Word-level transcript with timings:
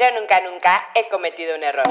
Yo 0.00 0.06
nunca, 0.18 0.40
nunca 0.40 0.82
he 0.94 1.10
cometido 1.10 1.54
un 1.54 1.62
error. 1.62 1.84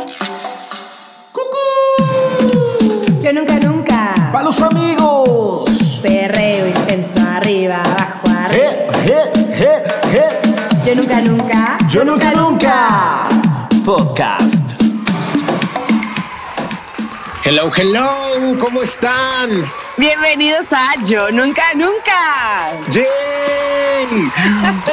Yo 3.22 3.32
nunca, 3.34 3.60
nunca. 3.60 4.32
¡Para 4.32 4.46
los 4.46 4.60
amigos! 4.62 6.00
Perreo 6.02 6.70
intenso, 6.70 7.20
arriba, 7.22 7.84
abajo, 7.84 8.28
arriba. 8.30 8.64
¡Eh, 8.66 8.92
eh, 9.06 9.32
eh, 9.60 9.84
eh! 10.16 10.42
Yo 10.84 10.96
nunca, 10.96 11.22
nunca. 11.22 11.78
¡Yo 11.88 12.04
nunca, 12.04 12.32
nunca! 12.32 13.30
Podcast. 13.86 14.82
Hello, 17.46 17.70
hello, 17.78 18.58
¿cómo 18.60 18.82
están? 18.82 19.72
Bienvenidos 20.00 20.72
a 20.72 20.94
Yo 21.04 21.30
nunca, 21.30 21.74
nunca. 21.76 22.72
¡Yay! 22.90 23.04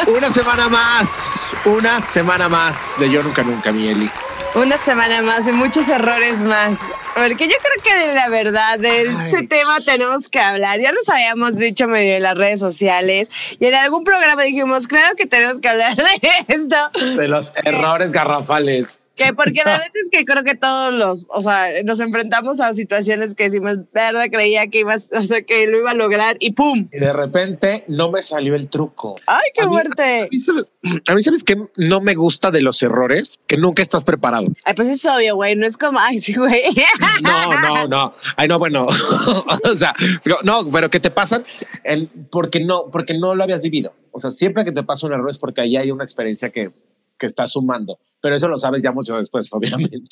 Una 0.16 0.32
semana 0.32 0.68
más, 0.68 1.54
una 1.64 2.02
semana 2.02 2.48
más 2.48 2.92
de 2.98 3.08
Yo 3.08 3.22
Nunca 3.22 3.44
Nunca, 3.44 3.70
mi 3.70 3.86
Eli. 3.86 4.10
Una 4.56 4.76
semana 4.76 5.22
más 5.22 5.46
y 5.46 5.52
muchos 5.52 5.88
errores 5.88 6.42
más. 6.42 6.80
Porque 7.14 7.46
yo 7.46 7.54
creo 7.54 7.84
que 7.84 8.06
de 8.08 8.14
la 8.16 8.28
verdad 8.28 8.80
de 8.80 9.02
ese 9.02 9.46
tema 9.46 9.78
tenemos 9.80 10.28
que 10.28 10.40
hablar. 10.40 10.80
Ya 10.80 10.90
nos 10.90 11.08
habíamos 11.08 11.56
dicho 11.56 11.86
medio 11.86 12.16
en 12.16 12.24
las 12.24 12.36
redes 12.36 12.58
sociales 12.58 13.30
y 13.60 13.64
en 13.64 13.76
algún 13.76 14.02
programa 14.02 14.42
dijimos, 14.42 14.88
claro 14.88 15.14
que 15.14 15.26
tenemos 15.26 15.60
que 15.60 15.68
hablar 15.68 15.94
de 15.94 16.20
esto. 16.48 16.90
De 17.16 17.28
los 17.28 17.52
errores 17.64 18.10
garrafales. 18.10 18.98
Que 19.16 19.32
porque 19.32 19.62
la 19.64 19.72
verdad 19.78 19.90
es 19.94 20.08
que 20.10 20.24
creo 20.24 20.44
que 20.44 20.54
todos 20.54 20.92
los, 20.92 21.26
o 21.30 21.40
sea, 21.40 21.82
nos 21.84 22.00
enfrentamos 22.00 22.60
a 22.60 22.72
situaciones 22.74 23.34
que 23.34 23.44
decimos, 23.44 23.78
verdad, 23.92 24.26
creía 24.30 24.66
que 24.68 24.80
ibas, 24.80 25.10
o 25.12 25.22
sea, 25.22 25.42
que 25.42 25.66
lo 25.66 25.78
iba 25.78 25.90
a 25.92 25.94
lograr 25.94 26.36
y 26.38 26.52
¡pum! 26.52 26.88
Y 26.92 26.98
de 26.98 27.12
repente 27.12 27.84
no 27.88 28.10
me 28.10 28.22
salió 28.22 28.54
el 28.54 28.68
truco. 28.68 29.18
¡Ay, 29.26 29.50
qué 29.54 29.62
A 29.62 29.66
mí- 29.66 29.70
fuerte! 29.72 30.20
A 30.22 30.28
mí, 30.30 30.40
¿sabes, 30.40 30.70
a 31.08 31.14
mí, 31.14 31.22
¿sabes 31.22 31.42
qué 31.44 31.56
no 31.76 32.00
me 32.00 32.14
gusta 32.14 32.50
de 32.50 32.60
los 32.60 32.82
errores? 32.82 33.38
Que 33.46 33.56
nunca 33.56 33.82
estás 33.82 34.04
preparado. 34.04 34.46
Ay, 34.64 34.74
pues 34.74 34.88
es 34.88 35.04
obvio, 35.06 35.34
güey, 35.36 35.56
no 35.56 35.66
es 35.66 35.76
como, 35.76 35.98
ay, 35.98 36.20
sí, 36.20 36.34
güey. 36.34 36.62
No, 37.22 37.60
no, 37.60 37.88
no. 37.88 38.14
Ay, 38.36 38.48
no, 38.48 38.58
bueno. 38.58 38.86
o 39.64 39.74
sea, 39.76 39.94
pero- 40.22 40.38
no, 40.42 40.70
pero 40.70 40.90
que 40.90 41.00
te 41.00 41.10
pasan 41.10 41.44
en- 41.84 42.10
porque 42.30 42.60
no, 42.60 42.90
porque 42.92 43.14
no 43.14 43.34
lo 43.34 43.42
habías 43.42 43.62
vivido. 43.62 43.94
O 44.12 44.18
sea, 44.18 44.30
siempre 44.30 44.64
que 44.64 44.72
te 44.72 44.82
pasa 44.82 45.06
un 45.06 45.12
error 45.14 45.30
es 45.30 45.38
porque 45.38 45.62
ahí 45.62 45.76
hay 45.76 45.90
una 45.90 46.04
experiencia 46.04 46.50
que, 46.50 46.70
que 47.18 47.26
estás 47.26 47.52
sumando. 47.52 47.98
Pero 48.20 48.34
eso 48.34 48.48
lo 48.48 48.58
sabes 48.58 48.82
ya 48.82 48.92
mucho 48.92 49.16
después, 49.16 49.48
obviamente. 49.52 50.06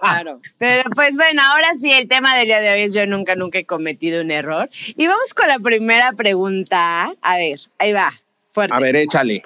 Claro. 0.00 0.40
Pero 0.58 0.90
pues 0.94 1.16
bueno, 1.16 1.42
ahora 1.42 1.74
sí, 1.74 1.90
el 1.92 2.08
tema 2.08 2.36
del 2.36 2.46
día 2.46 2.60
de 2.60 2.70
hoy 2.72 2.80
es 2.80 2.94
yo 2.94 3.06
nunca, 3.06 3.34
nunca 3.36 3.58
he 3.58 3.66
cometido 3.66 4.20
un 4.20 4.30
error. 4.30 4.68
Y 4.96 5.06
vamos 5.06 5.34
con 5.34 5.48
la 5.48 5.58
primera 5.58 6.12
pregunta. 6.12 7.14
A 7.20 7.36
ver, 7.36 7.60
ahí 7.78 7.92
va, 7.92 8.12
fuerte. 8.52 8.76
A 8.76 8.80
ver, 8.80 8.96
échale. 8.96 9.42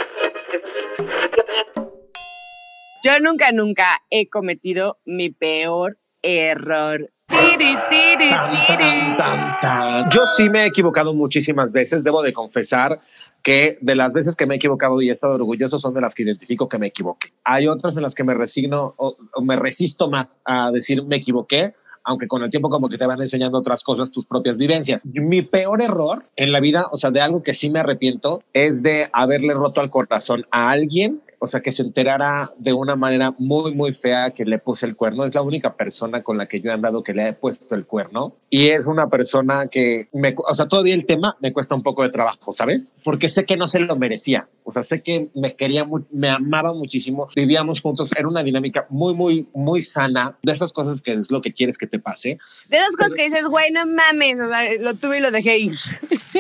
Yo 3.05 3.21
nunca, 3.21 3.53
nunca 3.53 4.03
he 4.09 4.29
cometido 4.29 4.99
mi 5.05 5.29
peor 5.29 5.99
error. 6.23 7.11
Tiri, 7.29 7.77
tiri, 7.91 8.31
tiri. 8.67 9.17
Tan, 9.19 9.61
tan. 9.61 10.11
Yo 10.11 10.27
sí 10.27 10.49
me 10.49 10.63
he 10.63 10.67
equivocado 10.67 11.15
muchísimas 11.15 11.73
veces, 11.73 12.03
debo 12.03 12.23
de 12.23 12.33
confesar 12.33 13.01
que 13.45 13.77
de 13.83 13.95
las 13.95 14.15
veces 14.15 14.35
que 14.35 14.47
me 14.47 14.55
he 14.55 14.57
equivocado 14.57 15.01
y 15.01 15.11
he 15.11 15.13
estado 15.13 15.35
orgulloso 15.35 15.79
son 15.79 15.95
de 15.95 16.01
las 16.01 16.15
que 16.15 16.23
identifico 16.25 16.69
que 16.69 16.79
me 16.79 16.89
equivoqué. 16.89 17.29
Hay 17.45 17.69
otras 17.69 17.95
en 17.97 18.03
las 18.03 18.15
que 18.15 18.25
me 18.25 18.35
resigno 18.35 18.95
o, 18.97 19.15
me 19.43 19.55
resisto 19.55 20.11
más 20.11 20.41
a 20.47 20.73
decir 20.73 21.05
me 21.05 21.17
equivoqué, 21.17 21.75
aunque 22.03 22.27
con 22.27 22.43
el 22.43 22.49
tiempo 22.49 22.71
como 22.71 22.89
que 22.89 22.97
te 22.97 23.07
van 23.07 23.21
enseñando 23.21 23.59
otras 23.59 23.85
cosas, 23.85 24.11
tus 24.11 24.25
propias 24.25 24.59
vivencias. 24.59 25.07
Mi 25.07 25.43
peor 25.43 25.83
error 25.83 26.25
en 26.37 26.53
la 26.53 26.61
vida, 26.61 26.87
o 26.91 26.97
sea, 26.97 27.11
de 27.11 27.21
algo 27.21 27.43
que 27.43 27.53
sí 27.53 27.69
me 27.69 27.81
arrepiento, 27.81 28.43
es 28.55 28.83
de 28.83 29.11
haberle 29.13 29.53
roto 29.53 29.83
al 29.83 29.91
corazón 29.91 30.47
a 30.51 30.71
alguien. 30.71 31.21
O 31.45 31.47
sea, 31.47 31.61
que 31.61 31.73
se 31.73 31.83
enterara 31.83 32.51
de 32.59 32.73
una 32.73 32.97
manera 32.97 33.35
muy, 33.39 33.75
muy 33.75 33.93
fea 33.93 34.31
que 34.31 34.47
le 34.47 34.59
puse 34.59 34.87
el 34.87 34.97
cuerno. 34.97 35.25
Es 35.25 35.35
la 35.35 35.43
única 35.43 35.77
persona 35.77 36.23
con 36.23 36.39
la 36.39 36.47
que 36.47 36.61
yo 36.61 36.71
he 36.71 36.73
andado 36.73 37.03
que 37.03 37.13
le 37.13 37.29
he 37.29 37.33
puesto 37.35 37.75
el 37.75 37.85
cuerno. 37.85 38.35
Y 38.49 38.69
es 38.69 38.87
una 38.87 39.09
persona 39.09 39.67
que, 39.71 40.09
me, 40.15 40.35
o 40.37 40.55
sea, 40.55 40.67
todavía 40.67 40.95
el 40.95 41.05
tema 41.05 41.37
me 41.41 41.53
cuesta 41.53 41.75
un 41.75 41.83
poco 41.83 42.03
de 42.03 42.09
trabajo, 42.09 42.55
¿sabes? 42.55 42.95
Porque 43.05 43.29
sé 43.29 43.45
que 43.45 43.59
no 43.59 43.67
se 43.67 43.79
lo 43.79 43.95
merecía. 43.97 44.49
O 44.67 44.73
sea, 44.73 44.83
sé 44.83 45.03
que 45.03 45.29
me 45.35 45.55
quería, 45.57 45.85
me 46.11 46.31
amaba 46.31 46.73
muchísimo. 46.73 47.29
Vivíamos 47.37 47.81
juntos. 47.83 48.11
Era 48.17 48.27
una 48.27 48.43
dinámica 48.43 48.87
muy, 48.89 49.13
muy, 49.15 49.47
muy 49.53 49.83
sana. 49.83 50.39
De 50.43 50.53
esas 50.53 50.73
cosas 50.73 51.03
que 51.03 51.13
es 51.13 51.31
lo 51.31 51.43
que 51.43 51.53
quieres 51.53 51.77
que 51.77 51.87
te 51.87 51.99
pase. 51.99 52.39
De 52.69 52.79
esas 52.79 52.97
cosas 52.97 53.15
que 53.15 53.25
dices, 53.25 53.47
güey, 53.47 53.71
no 53.71 53.85
mames, 53.87 54.41
o 54.41 54.49
sea, 54.49 54.73
lo 54.81 54.95
tuve 54.95 55.19
y 55.19 55.21
lo 55.21 55.31
dejé 55.31 55.59
ir. 55.59 55.75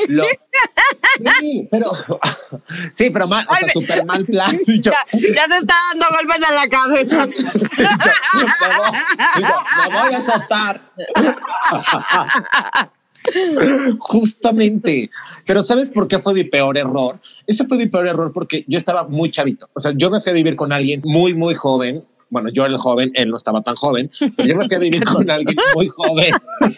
Lo- 0.09 0.25
sí, 1.41 1.69
pero, 1.71 1.91
sí, 2.97 3.11
pero 3.11 3.29
mal, 3.29 3.47
o 3.49 3.55
sea, 3.57 3.69
súper 3.69 4.05
mal 4.07 4.25
plan. 4.27 4.59
Yo- 4.67 4.91
Ya, 4.91 5.05
ya 5.13 5.47
se 5.47 5.59
está 5.59 5.75
dando 5.93 6.07
golpes 6.17 6.49
en 6.49 6.55
la 6.55 6.69
cabeza. 6.69 7.27
me, 7.27 8.77
voy, 8.77 8.99
digo, 9.37 9.55
me 9.91 9.95
voy 10.01 10.15
a 10.15 10.23
soltar. 10.23 10.81
Justamente. 13.99 15.11
Pero 15.47 15.63
¿sabes 15.63 15.91
por 15.91 16.09
qué 16.09 16.19
fue 16.19 16.35
mi 16.35 16.45
peor 16.45 16.77
error? 16.77 17.21
Ese 17.47 17.67
fue 17.67 17.79
mi 17.79 17.87
peor 17.87 18.07
error 18.07 18.33
porque 18.33 18.65
yo 18.69 18.79
estaba 18.79 19.09
muy 19.09 19.31
chavito. 19.31 19.69
O 19.75 19.81
sea, 19.81 19.93
yo 19.95 20.11
me 20.11 20.21
fui 20.21 20.31
a 20.31 20.35
vivir 20.35 20.57
con 20.57 20.73
alguien 20.73 21.01
muy, 21.05 21.35
muy 21.35 21.55
joven. 21.55 22.05
Bueno, 22.31 22.49
yo 22.51 22.65
era 22.65 22.73
el 22.73 22.81
joven, 22.81 23.13
él 23.15 23.29
no 23.29 23.37
estaba 23.37 23.63
tan 23.63 23.77
joven, 23.77 24.11
pero 24.19 24.49
yo 24.49 24.57
me 24.57 24.67
fui 24.67 24.75
a 24.75 24.81
vivir 24.81 25.05
con 25.05 25.31
alguien 25.31 25.57
muy 25.75 25.87
joven. 25.87 26.35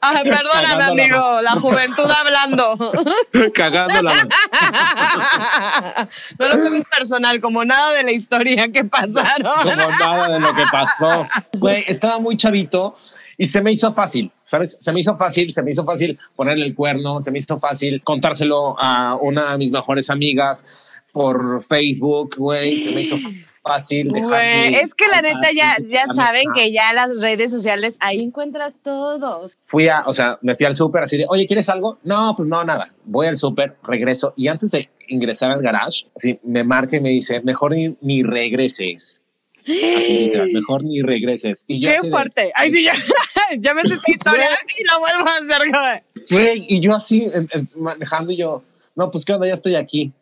Ay, 0.00 0.24
perdóname, 0.24 0.82
amigo, 0.82 1.40
la 1.40 1.52
juventud 1.52 2.10
hablando. 2.10 2.92
cagándola. 3.54 4.28
No 6.38 6.48
lo 6.48 6.64
tomes 6.64 6.84
personal, 6.86 7.40
como 7.40 7.64
nada 7.64 7.92
de 7.92 8.02
la 8.02 8.12
historia 8.12 8.72
que 8.72 8.84
pasaron. 8.84 9.52
como 9.62 9.74
nada 9.74 10.28
de 10.28 10.40
lo 10.40 10.54
que 10.54 10.64
pasó. 10.70 11.28
Güey, 11.52 11.84
estaba 11.86 12.18
muy 12.18 12.36
chavito 12.36 12.96
y 13.36 13.46
se 13.46 13.60
me 13.62 13.72
hizo 13.72 13.92
fácil, 13.94 14.32
¿sabes? 14.44 14.76
Se 14.80 14.92
me 14.92 15.00
hizo 15.00 15.16
fácil, 15.16 15.52
se 15.52 15.62
me 15.62 15.70
hizo 15.70 15.84
fácil 15.84 16.18
ponerle 16.36 16.66
el 16.66 16.74
cuerno, 16.74 17.22
se 17.22 17.30
me 17.30 17.38
hizo 17.38 17.58
fácil 17.58 18.02
contárselo 18.02 18.76
a 18.78 19.16
una 19.20 19.52
de 19.52 19.58
mis 19.58 19.70
mejores 19.70 20.10
amigas 20.10 20.66
por 21.12 21.62
Facebook, 21.62 22.36
güey, 22.36 22.76
se 22.78 22.90
me 22.92 23.02
hizo 23.02 23.16
fácil. 23.62 24.10
Güey, 24.10 24.74
es 24.74 24.94
que 24.94 25.06
la 25.08 25.22
neta 25.22 25.50
ya, 25.54 25.76
ya 25.88 26.06
saben 26.06 26.44
que 26.54 26.72
ya 26.72 26.92
las 26.92 27.20
redes 27.20 27.50
sociales 27.50 27.96
ahí 28.00 28.20
encuentras 28.20 28.78
todos. 28.82 29.56
Fui 29.66 29.88
a, 29.88 30.02
o 30.06 30.12
sea, 30.12 30.38
me 30.42 30.54
fui 30.56 30.66
al 30.66 30.76
súper 30.76 31.04
así 31.04 31.16
de, 31.16 31.26
oye, 31.28 31.46
¿quieres 31.46 31.68
algo? 31.68 31.98
No, 32.02 32.34
pues 32.36 32.48
no, 32.48 32.62
nada. 32.64 32.92
Voy 33.04 33.26
al 33.26 33.38
súper, 33.38 33.76
regreso 33.82 34.34
y 34.36 34.48
antes 34.48 34.70
de 34.72 34.90
ingresar 35.08 35.50
al 35.50 35.62
garage, 35.62 36.06
así 36.14 36.38
me 36.42 36.64
marca 36.64 36.96
y 36.96 37.00
me 37.00 37.10
dice, 37.10 37.40
mejor 37.42 37.72
ni, 37.72 37.96
ni 38.00 38.22
regreses. 38.22 39.20
Así 39.64 40.18
literal, 40.18 40.50
mejor 40.52 40.84
ni 40.84 41.00
regreses. 41.00 41.64
Y 41.66 41.80
yo 41.80 41.88
Qué 41.90 41.96
así 41.96 42.06
de, 42.06 42.12
fuerte. 42.12 42.52
Ay, 42.54 42.70
sí, 42.70 42.84
ya, 42.84 42.92
ya 43.58 43.74
ves 43.74 43.86
esta 43.86 44.10
historia 44.12 44.48
y 44.78 44.84
la 44.84 44.98
vuelvo 44.98 45.28
a 45.28 45.36
hacer. 45.36 45.68
güey. 45.68 46.26
Güey, 46.30 46.66
y 46.68 46.80
yo 46.80 46.94
así 46.94 47.26
manejando 47.76 48.32
y 48.32 48.36
yo, 48.36 48.62
no, 48.94 49.10
pues 49.10 49.24
qué 49.24 49.32
onda, 49.32 49.46
ya 49.46 49.54
estoy 49.54 49.74
aquí. 49.74 50.12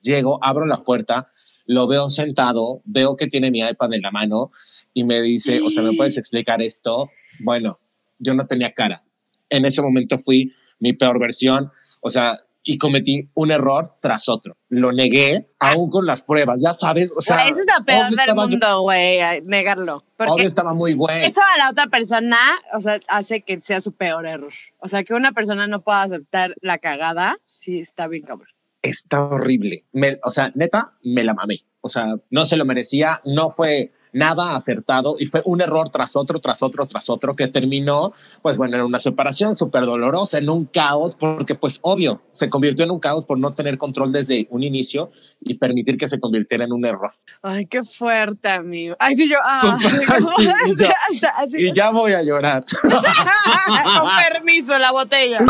Llego, 0.00 0.38
abro 0.42 0.66
la 0.66 0.84
puerta, 0.84 1.26
lo 1.66 1.86
veo 1.86 2.08
sentado, 2.08 2.82
veo 2.84 3.16
que 3.16 3.26
tiene 3.26 3.50
mi 3.50 3.60
iPad 3.60 3.94
en 3.94 4.02
la 4.02 4.10
mano 4.10 4.50
y 4.94 5.04
me 5.04 5.20
dice, 5.20 5.60
o 5.60 5.70
sea, 5.70 5.82
¿me 5.82 5.92
puedes 5.94 6.16
explicar 6.18 6.62
esto? 6.62 7.10
Bueno, 7.40 7.78
yo 8.18 8.34
no 8.34 8.46
tenía 8.46 8.72
cara. 8.72 9.02
En 9.50 9.64
ese 9.64 9.82
momento 9.82 10.18
fui 10.18 10.54
mi 10.78 10.92
peor 10.92 11.18
versión, 11.18 11.70
o 12.00 12.08
sea, 12.08 12.38
y 12.62 12.78
cometí 12.78 13.30
un 13.34 13.50
error 13.50 13.94
tras 14.00 14.28
otro. 14.28 14.56
Lo 14.68 14.92
negué, 14.92 15.48
aún 15.58 15.90
con 15.90 16.06
las 16.06 16.22
pruebas, 16.22 16.60
ya 16.62 16.72
sabes, 16.72 17.14
o 17.16 17.20
sea, 17.20 17.36
Güey, 17.36 17.50
esa 17.50 17.60
es 17.60 17.66
la 17.66 17.84
peor 17.84 18.10
del 18.10 18.34
mundo, 18.34 18.82
güey, 18.82 19.18
negarlo. 19.42 20.04
Porque 20.16 20.32
obvio 20.32 20.46
estaba 20.46 20.74
muy 20.74 20.94
bueno. 20.94 21.26
eso 21.26 21.40
a 21.54 21.58
la 21.58 21.70
otra 21.70 21.86
persona, 21.86 22.38
o 22.74 22.80
sea, 22.80 23.00
hace 23.08 23.42
que 23.42 23.60
sea 23.60 23.80
su 23.80 23.92
peor 23.92 24.26
error. 24.26 24.52
O 24.78 24.88
sea, 24.88 25.04
que 25.04 25.14
una 25.14 25.32
persona 25.32 25.66
no 25.66 25.80
pueda 25.82 26.02
aceptar 26.02 26.54
la 26.60 26.78
cagada, 26.78 27.38
sí 27.44 27.78
está 27.80 28.06
bien 28.08 28.24
cabrón. 28.24 28.48
está 28.82 29.22
horrible. 29.24 29.84
Me- 29.92 30.18
o 30.24 30.30
sea, 30.30 30.52
neta, 30.54 30.92
me 31.02 31.24
la 31.24 31.34
mamé. 31.34 31.56
O 31.80 31.88
sea, 31.88 32.16
no 32.30 32.44
se 32.44 32.56
lo 32.56 32.64
merecía, 32.64 33.20
no 33.24 33.50
fue 33.50 33.92
nada 34.12 34.54
acertado 34.54 35.16
y 35.18 35.26
fue 35.26 35.42
un 35.44 35.60
error 35.60 35.90
tras 35.90 36.16
otro, 36.16 36.38
tras 36.40 36.62
otro, 36.62 36.86
tras 36.86 37.10
otro 37.10 37.34
que 37.36 37.48
terminó, 37.48 38.12
pues 38.42 38.56
bueno, 38.56 38.76
en 38.76 38.82
una 38.82 38.98
separación 38.98 39.54
súper 39.54 39.84
dolorosa, 39.84 40.38
en 40.38 40.48
un 40.48 40.64
caos, 40.64 41.14
porque 41.14 41.54
pues 41.54 41.78
obvio, 41.82 42.22
se 42.30 42.48
convirtió 42.48 42.84
en 42.84 42.90
un 42.90 43.00
caos 43.00 43.24
por 43.24 43.38
no 43.38 43.54
tener 43.54 43.78
control 43.78 44.12
desde 44.12 44.46
un 44.50 44.62
inicio 44.62 45.10
y 45.40 45.54
permitir 45.54 45.96
que 45.96 46.08
se 46.08 46.18
convirtiera 46.18 46.64
en 46.64 46.72
un 46.72 46.84
error. 46.84 47.12
Ay, 47.42 47.66
qué 47.66 47.84
fuerte, 47.84 48.48
amigo. 48.48 48.96
Ay, 48.98 49.14
sí, 49.14 49.28
yo. 49.28 49.36
Ah, 49.42 49.76
sí, 50.36 50.48
y 50.66 50.76
yo-. 50.76 50.88
Y 51.58 51.72
ya 51.72 51.90
voy 51.90 52.12
a 52.12 52.22
llorar. 52.22 52.64
Con 52.82 54.10
permiso, 54.32 54.78
la 54.78 54.92
botella. 54.92 55.40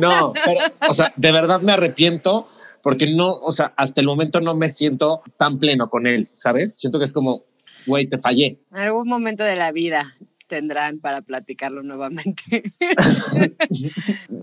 No, 0.00 0.32
pero, 0.32 0.60
o 0.88 0.94
sea, 0.94 1.12
de 1.16 1.32
verdad 1.32 1.60
me 1.60 1.72
arrepiento 1.72 2.48
porque 2.84 3.06
no, 3.06 3.32
o 3.32 3.50
sea, 3.52 3.72
hasta 3.76 4.02
el 4.02 4.06
momento 4.06 4.40
no 4.42 4.54
me 4.54 4.68
siento 4.68 5.22
tan 5.38 5.58
pleno 5.58 5.88
con 5.88 6.06
él, 6.06 6.28
¿sabes? 6.34 6.74
Siento 6.76 6.98
que 6.98 7.06
es 7.06 7.14
como, 7.14 7.44
güey, 7.86 8.06
te 8.06 8.18
fallé. 8.18 8.58
En 8.72 8.78
algún 8.78 9.08
momento 9.08 9.44
de 9.44 9.56
la 9.56 9.72
vida 9.72 10.16
tendrán 10.48 10.98
para 11.00 11.22
platicarlo 11.22 11.82
nuevamente. 11.82 12.72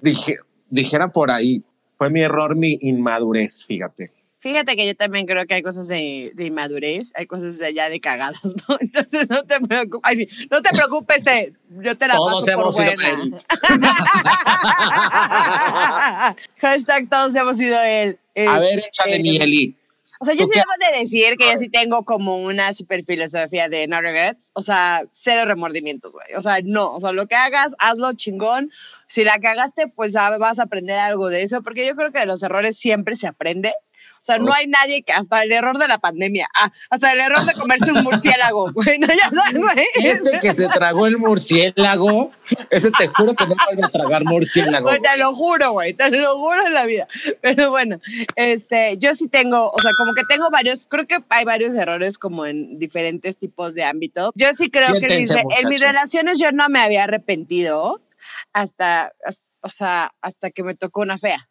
Dije, 0.02 0.36
dijera 0.70 1.10
por 1.10 1.32
ahí, 1.32 1.64
fue 1.98 2.10
mi 2.10 2.22
error, 2.22 2.56
mi 2.56 2.78
inmadurez, 2.82 3.66
fíjate. 3.66 4.12
Fíjate 4.40 4.76
que 4.76 4.88
yo 4.88 4.96
también 4.96 5.28
creo 5.28 5.46
que 5.46 5.54
hay 5.54 5.62
cosas 5.62 5.88
de, 5.88 6.32
de 6.34 6.46
inmadurez, 6.46 7.12
hay 7.16 7.28
cosas 7.28 7.60
de 7.60 7.68
allá 7.68 7.90
de 7.90 8.00
cagadas, 8.02 8.42
¿no? 8.68 8.78
Entonces 8.82 9.30
no 9.30 9.44
te 9.44 9.60
preocupes, 9.60 10.02
ay, 10.04 10.16
sí, 10.18 10.28
no 10.50 10.64
te 10.64 10.70
preocupes, 10.72 11.24
te- 11.24 11.54
yo 11.84 11.96
te 11.96 12.08
la 12.08 12.16
Todos 12.16 12.42
paso 12.42 12.46
por 12.46 12.64
hemos 12.64 12.76
sido 12.76 12.94
buena. 12.96 13.24
él. 13.24 13.36
Hashtag 16.58 17.08
todos 17.10 17.36
hemos 17.36 17.58
sido 17.58 17.80
él. 17.84 18.18
A 18.48 18.60
ver, 18.60 18.80
échale 18.80 19.18
Este, 19.18 19.22
mi 19.24 19.38
Eli. 19.38 19.76
O 20.22 20.24
sea, 20.24 20.36
yo 20.36 20.42
¿Tú 20.42 20.52
sí 20.54 20.60
debo 20.60 20.92
de 20.92 21.00
decir 21.00 21.36
que 21.36 21.52
yo 21.52 21.58
sí 21.58 21.68
tengo 21.68 22.06
como 22.06 22.38
una 22.38 22.76
super 22.76 23.04
filosofía 23.04 23.70
de 23.70 23.88
no 23.88 24.02
regrets. 24.02 24.52
O 24.54 24.62
sea, 24.62 25.04
cero 25.10 25.46
remordimientos, 25.46 26.14
güey. 26.14 26.36
O 26.38 26.42
sea, 26.44 26.60
no. 26.64 26.94
O 26.94 27.00
sea, 27.00 27.12
lo 27.12 27.26
que 27.26 27.34
hagas, 27.34 27.74
hazlo 27.80 28.14
chingón. 28.14 28.70
Si 29.08 29.24
la 29.24 29.40
cagaste, 29.40 29.88
pues 29.88 30.16
ah, 30.16 30.38
vas 30.38 30.60
a 30.60 30.64
aprender 30.64 31.00
algo 31.00 31.30
de 31.30 31.42
eso. 31.42 31.64
Porque 31.64 31.88
yo 31.88 31.96
creo 31.96 32.12
que 32.12 32.20
de 32.20 32.28
los 32.28 32.44
errores 32.44 32.78
siempre 32.78 33.16
se 33.16 33.26
aprende. 33.26 33.74
O 34.22 34.24
sea, 34.24 34.38
no 34.38 34.54
hay 34.54 34.68
nadie 34.68 35.02
que 35.02 35.14
hasta 35.14 35.42
el 35.42 35.52
error 35.52 35.80
de 35.80 35.88
la 35.88 35.98
pandemia, 35.98 36.48
ah, 36.56 36.72
hasta 36.92 37.12
el 37.12 37.20
error 37.22 37.44
de 37.44 37.54
comerse 37.54 37.92
un 37.92 38.04
murciélago, 38.04 38.72
güey, 38.74 39.00
no, 39.00 39.08
ya 39.08 39.32
sabes, 39.34 39.60
güey. 39.60 39.86
Ese 39.96 40.40
que 40.40 40.54
se 40.54 40.68
tragó 40.68 41.08
el 41.08 41.18
murciélago, 41.18 42.32
ese 42.70 42.92
te 42.92 43.08
juro 43.08 43.34
que 43.34 43.48
no 43.48 43.56
vuelve 43.66 43.84
a 43.84 43.90
tragar 43.90 44.24
murciélago. 44.24 44.88
Güey. 44.88 45.02
te 45.02 45.18
lo 45.18 45.34
juro, 45.34 45.72
güey, 45.72 45.94
te 45.96 46.10
lo 46.12 46.38
juro 46.38 46.66
en 46.68 46.74
la 46.74 46.86
vida. 46.86 47.08
Pero 47.42 47.72
bueno, 47.72 48.00
este, 48.36 48.98
yo 49.00 49.14
sí 49.16 49.28
tengo, 49.28 49.72
o 49.72 49.80
sea, 49.80 49.92
como 49.98 50.14
que 50.14 50.24
tengo 50.26 50.50
varios, 50.52 50.88
creo 50.88 51.08
que 51.08 51.18
hay 51.30 51.44
varios 51.46 51.74
errores 51.74 52.18
como 52.20 52.46
en 52.46 52.78
diferentes 52.78 53.38
tipos 53.38 53.74
de 53.76 53.84
ámbito. 53.84 54.32
Yo 54.36 54.54
sí 54.54 54.70
creo 54.70 54.94
que 55.00 55.08
mis, 55.08 55.32
en 55.32 55.70
mis 55.70 55.82
relaciones 55.82 56.38
yo 56.40 56.52
no 56.52 56.70
me 56.70 56.80
había 56.80 57.04
arrepentido 57.06 58.02
hasta, 58.54 59.14
as- 59.26 59.46
o 59.62 59.70
sea, 59.70 60.14
hasta 60.22 60.52
que 60.52 60.64
me 60.64 60.76
tocó 60.76 61.02
una 61.02 61.18
fea. 61.18 61.48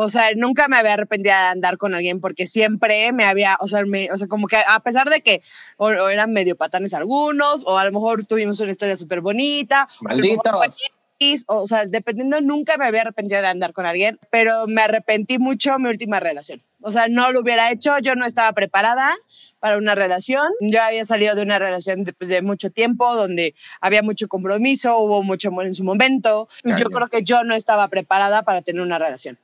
O 0.00 0.10
sea, 0.10 0.30
nunca 0.36 0.68
me 0.68 0.76
había 0.76 0.92
arrepentido 0.92 1.34
de 1.34 1.40
andar 1.40 1.76
con 1.76 1.92
alguien 1.92 2.20
porque 2.20 2.46
siempre 2.46 3.10
me 3.12 3.24
había, 3.24 3.56
o 3.58 3.66
sea, 3.66 3.84
me- 3.84 4.08
o 4.12 4.16
sea 4.16 4.28
como 4.28 4.46
que 4.46 4.56
a 4.56 4.78
pesar 4.78 5.10
de 5.10 5.22
que 5.22 5.42
o, 5.76 5.86
o 5.88 6.08
eran 6.08 6.32
medio 6.32 6.54
patanes 6.54 6.94
algunos, 6.94 7.64
o 7.66 7.76
a 7.76 7.84
lo 7.84 7.90
mejor 7.90 8.24
tuvimos 8.24 8.60
una 8.60 8.70
historia 8.70 8.96
súper 8.96 9.20
bonita, 9.20 9.88
o 10.00 10.04
Malditos. 10.04 10.80
X, 11.20 11.44
o 11.48 11.66
sea, 11.66 11.84
dependiendo, 11.84 12.40
nunca 12.40 12.76
me 12.76 12.84
había 12.84 13.00
arrepentido 13.00 13.40
de 13.40 13.48
andar 13.48 13.72
con 13.72 13.86
alguien, 13.86 14.20
pero 14.30 14.68
me 14.68 14.82
arrepentí 14.82 15.38
mucho 15.38 15.74
en 15.74 15.82
mi 15.82 15.88
última 15.88 16.20
relación. 16.20 16.62
O 16.80 16.92
sea, 16.92 17.08
no 17.08 17.32
lo 17.32 17.40
hubiera 17.40 17.72
hecho, 17.72 17.98
yo 17.98 18.14
no 18.14 18.24
estaba 18.24 18.52
preparada 18.52 19.16
para 19.58 19.78
una 19.78 19.96
relación. 19.96 20.46
Yo 20.60 20.80
había 20.80 21.04
salido 21.04 21.34
de 21.34 21.42
una 21.42 21.58
relación 21.58 22.04
de, 22.04 22.12
pues, 22.12 22.30
de 22.30 22.40
mucho 22.40 22.70
tiempo, 22.70 23.16
donde 23.16 23.56
había 23.80 24.02
mucho 24.04 24.28
compromiso, 24.28 24.96
hubo 24.98 25.24
mucho 25.24 25.48
amor 25.48 25.66
en 25.66 25.74
su 25.74 25.82
momento. 25.82 26.48
Yo 26.62 26.84
creo 26.88 27.08
que 27.08 27.24
yo 27.24 27.42
no 27.42 27.56
estaba 27.56 27.88
preparada 27.88 28.42
para 28.44 28.62
tener 28.62 28.80
una 28.80 29.00
relación. 29.00 29.38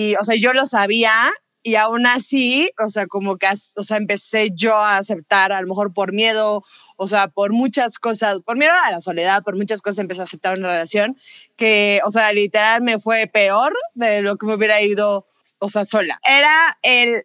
Y, 0.00 0.14
o 0.14 0.22
sea, 0.22 0.36
yo 0.36 0.52
lo 0.52 0.68
sabía 0.68 1.32
y 1.60 1.74
aún 1.74 2.06
así, 2.06 2.70
o 2.78 2.88
sea, 2.88 3.08
como 3.08 3.36
que, 3.36 3.48
o 3.48 3.82
sea, 3.82 3.96
empecé 3.96 4.50
yo 4.54 4.76
a 4.76 4.96
aceptar, 4.96 5.50
a 5.50 5.60
lo 5.60 5.66
mejor 5.66 5.92
por 5.92 6.12
miedo, 6.12 6.62
o 6.96 7.08
sea, 7.08 7.26
por 7.26 7.52
muchas 7.52 7.98
cosas, 7.98 8.38
por 8.44 8.56
miedo 8.56 8.70
a 8.84 8.92
la 8.92 9.00
soledad, 9.00 9.42
por 9.42 9.56
muchas 9.56 9.82
cosas 9.82 9.98
empecé 9.98 10.20
a 10.20 10.24
aceptar 10.24 10.56
una 10.56 10.68
relación 10.68 11.16
que, 11.56 12.00
o 12.04 12.12
sea, 12.12 12.32
literal 12.32 12.80
me 12.80 13.00
fue 13.00 13.26
peor 13.26 13.74
de 13.94 14.22
lo 14.22 14.36
que 14.36 14.46
me 14.46 14.54
hubiera 14.54 14.80
ido, 14.80 15.26
o 15.58 15.68
sea, 15.68 15.84
sola. 15.84 16.20
Era 16.24 16.78
el, 16.82 17.24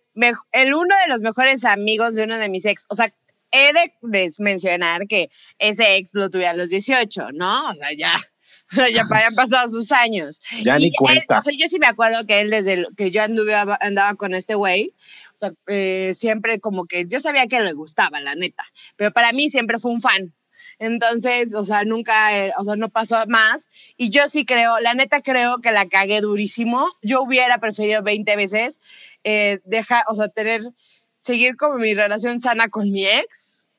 el 0.52 0.74
uno 0.74 0.96
de 1.06 1.10
los 1.10 1.22
mejores 1.22 1.66
amigos 1.66 2.16
de 2.16 2.24
uno 2.24 2.40
de 2.40 2.50
mis 2.50 2.66
ex, 2.66 2.88
o 2.90 2.96
sea, 2.96 3.14
he 3.52 3.72
de 3.72 4.31
mencionar 4.40 5.06
que 5.06 5.30
ese 5.60 5.98
ex 5.98 6.10
lo 6.14 6.31
tuve 6.31 6.48
a 6.48 6.56
los 6.56 6.70
18, 6.70 7.34
¿no? 7.34 7.70
O 7.70 7.75
sea, 7.75 7.90
ya, 7.96 8.20
ya 8.94 9.04
habían 9.10 9.36
pasado 9.36 9.70
sus 9.70 9.92
años. 9.92 10.42
Ya 10.64 10.78
Y 10.78 10.80
ni 10.80 10.86
él, 10.88 10.94
cuenta. 10.98 11.40
o 11.40 11.42
sea, 11.42 11.54
yo 11.58 11.68
sí 11.68 11.80
me 11.80 11.88
acuerdo 11.88 12.25
que 12.25 12.42
él 12.42 12.50
desde 12.50 12.74
el- 12.74 12.88
que 12.98 13.12
yo 13.12 13.24
anduve, 13.24 13.54
andaba 13.56 14.16
con 14.16 14.34
este 14.34 14.56
güey, 14.56 14.94
o 15.34 15.38
sea, 15.38 15.52
eh, 15.68 16.12
siempre 16.16 16.60
como 16.60 16.86
que 16.86 17.06
yo 17.08 17.20
sabía 17.20 17.48
que 17.48 17.60
le 17.62 17.74
gustaba, 17.74 18.20
la 18.20 18.36
neta, 18.36 18.64
pero 18.96 19.12
para 19.12 19.31
mí 19.34 19.50
siempre 19.50 19.80
fue 19.80 19.92
un 19.92 20.02
fan. 20.02 20.34
Entonces, 20.80 21.54
o 21.54 21.64
sea, 21.66 21.84
nunca, 21.84 22.36
eh, 22.38 22.52
o 22.58 22.64
sea, 22.64 22.75
no 22.75 22.90
pasó 22.90 23.16
más. 23.28 23.70
Y 23.96 24.10
yo 24.10 24.28
sí 24.28 24.44
creo, 24.44 24.80
la 24.80 24.96
neta 24.96 25.22
creo 25.22 25.60
que 25.60 25.72
la 25.72 25.88
cagué 25.88 26.20
durísimo. 26.20 26.90
Yo 27.04 27.22
hubiera 27.22 27.60
preferido 27.60 28.02
20 28.02 28.36
veces 28.36 28.81
eh, 29.24 29.60
dejar, 29.66 30.04
o 30.08 30.16
sea, 30.16 30.30
tener, 30.30 30.64
seguir 31.20 31.58
como 31.58 31.75
mi 31.75 31.94
relación 31.94 32.40
sana 32.40 32.70
con 32.70 32.92
mi 32.92 33.06
ex 33.06 33.70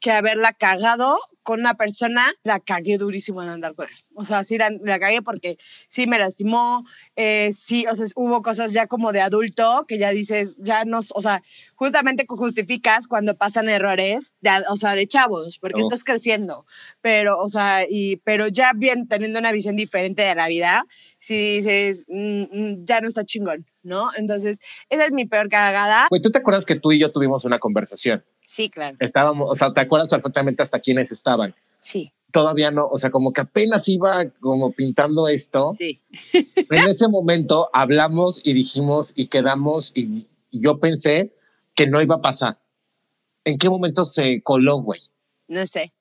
que 0.00 0.10
haberla 0.10 0.52
cagado 0.52 1.18
con 1.50 1.58
una 1.58 1.74
persona, 1.74 2.32
la 2.44 2.60
cagué 2.60 2.96
durísimo 2.96 3.42
en 3.42 3.48
andar 3.48 3.74
con 3.74 3.86
él. 3.88 3.94
O 4.14 4.24
sea, 4.24 4.44
sí 4.44 4.56
la, 4.56 4.70
la 4.84 5.00
cagué 5.00 5.20
porque 5.20 5.56
sí 5.88 6.06
me 6.06 6.16
lastimó, 6.16 6.84
eh, 7.16 7.50
sí, 7.52 7.86
o 7.90 7.94
sea, 7.96 8.06
hubo 8.14 8.40
cosas 8.40 8.72
ya 8.72 8.86
como 8.86 9.10
de 9.10 9.20
adulto 9.20 9.84
que 9.88 9.98
ya 9.98 10.10
dices, 10.10 10.58
ya 10.62 10.84
no, 10.84 11.00
o 11.12 11.22
sea, 11.22 11.42
justamente 11.74 12.24
justificas 12.28 13.08
cuando 13.08 13.36
pasan 13.36 13.68
errores, 13.68 14.34
de, 14.40 14.50
o 14.68 14.76
sea, 14.76 14.94
de 14.94 15.08
chavos, 15.08 15.58
porque 15.58 15.80
Oh. 15.82 15.86
estás 15.86 16.04
creciendo, 16.04 16.66
pero, 17.00 17.38
o 17.40 17.48
sea, 17.48 17.84
y, 17.88 18.16
pero 18.18 18.46
ya 18.46 18.70
bien 18.76 19.08
teniendo 19.08 19.40
una 19.40 19.50
visión 19.50 19.74
diferente 19.74 20.22
de 20.22 20.36
la 20.36 20.46
vida, 20.46 20.84
si 21.18 21.56
dices, 21.56 22.06
"Mm, 22.08 22.42
mm, 22.52 22.84
ya 22.84 23.00
no 23.00 23.08
está 23.08 23.24
chingón, 23.24 23.66
¿no? 23.82 24.10
Entonces, 24.16 24.60
esa 24.88 25.04
es 25.06 25.12
mi 25.12 25.24
peor 25.26 25.48
cagada. 25.48 26.06
Güey, 26.10 26.22
¿tú 26.22 26.30
te 26.30 26.38
acuerdas 26.38 26.64
que 26.64 26.76
tú 26.76 26.92
y 26.92 27.00
yo 27.00 27.10
tuvimos 27.10 27.44
una 27.44 27.58
conversación? 27.58 28.24
Sí, 28.50 28.68
claro, 28.68 28.96
Estábamos, 28.98 29.48
o 29.48 29.54
sea, 29.54 29.72
¿te 29.72 29.80
acuerdas 29.80 30.08
perfectamente 30.08 30.62
hasta 30.62 30.80
quiénes 30.80 31.12
estaban? 31.12 31.54
sí, 31.78 32.12
Todavía 32.32 32.70
no, 32.70 32.86
o 32.86 32.96
sea, 32.96 33.10
como 33.10 33.32
que 33.32 33.40
apenas 33.40 33.88
iba 33.88 34.24
como 34.40 34.70
pintando 34.70 35.26
esto. 35.26 35.74
sí. 35.76 36.00
En 36.70 36.86
ese 36.88 37.08
momento 37.08 37.68
hablamos 37.72 38.40
y 38.44 38.54
dijimos 38.54 39.12
y 39.16 39.26
quedamos 39.26 39.90
y 39.96 40.28
y 40.50 40.60
yo 40.60 40.78
pensé 40.78 41.32
que 41.74 41.86
no 41.86 42.02
iba 42.02 42.16
a 42.16 42.20
pasar. 42.20 42.56
¿En 43.44 43.56
qué 43.56 43.70
momento 43.70 44.04
se 44.04 44.42
coló, 44.42 44.78
güey? 44.78 45.00
No 45.48 45.66
sé. 45.66 45.92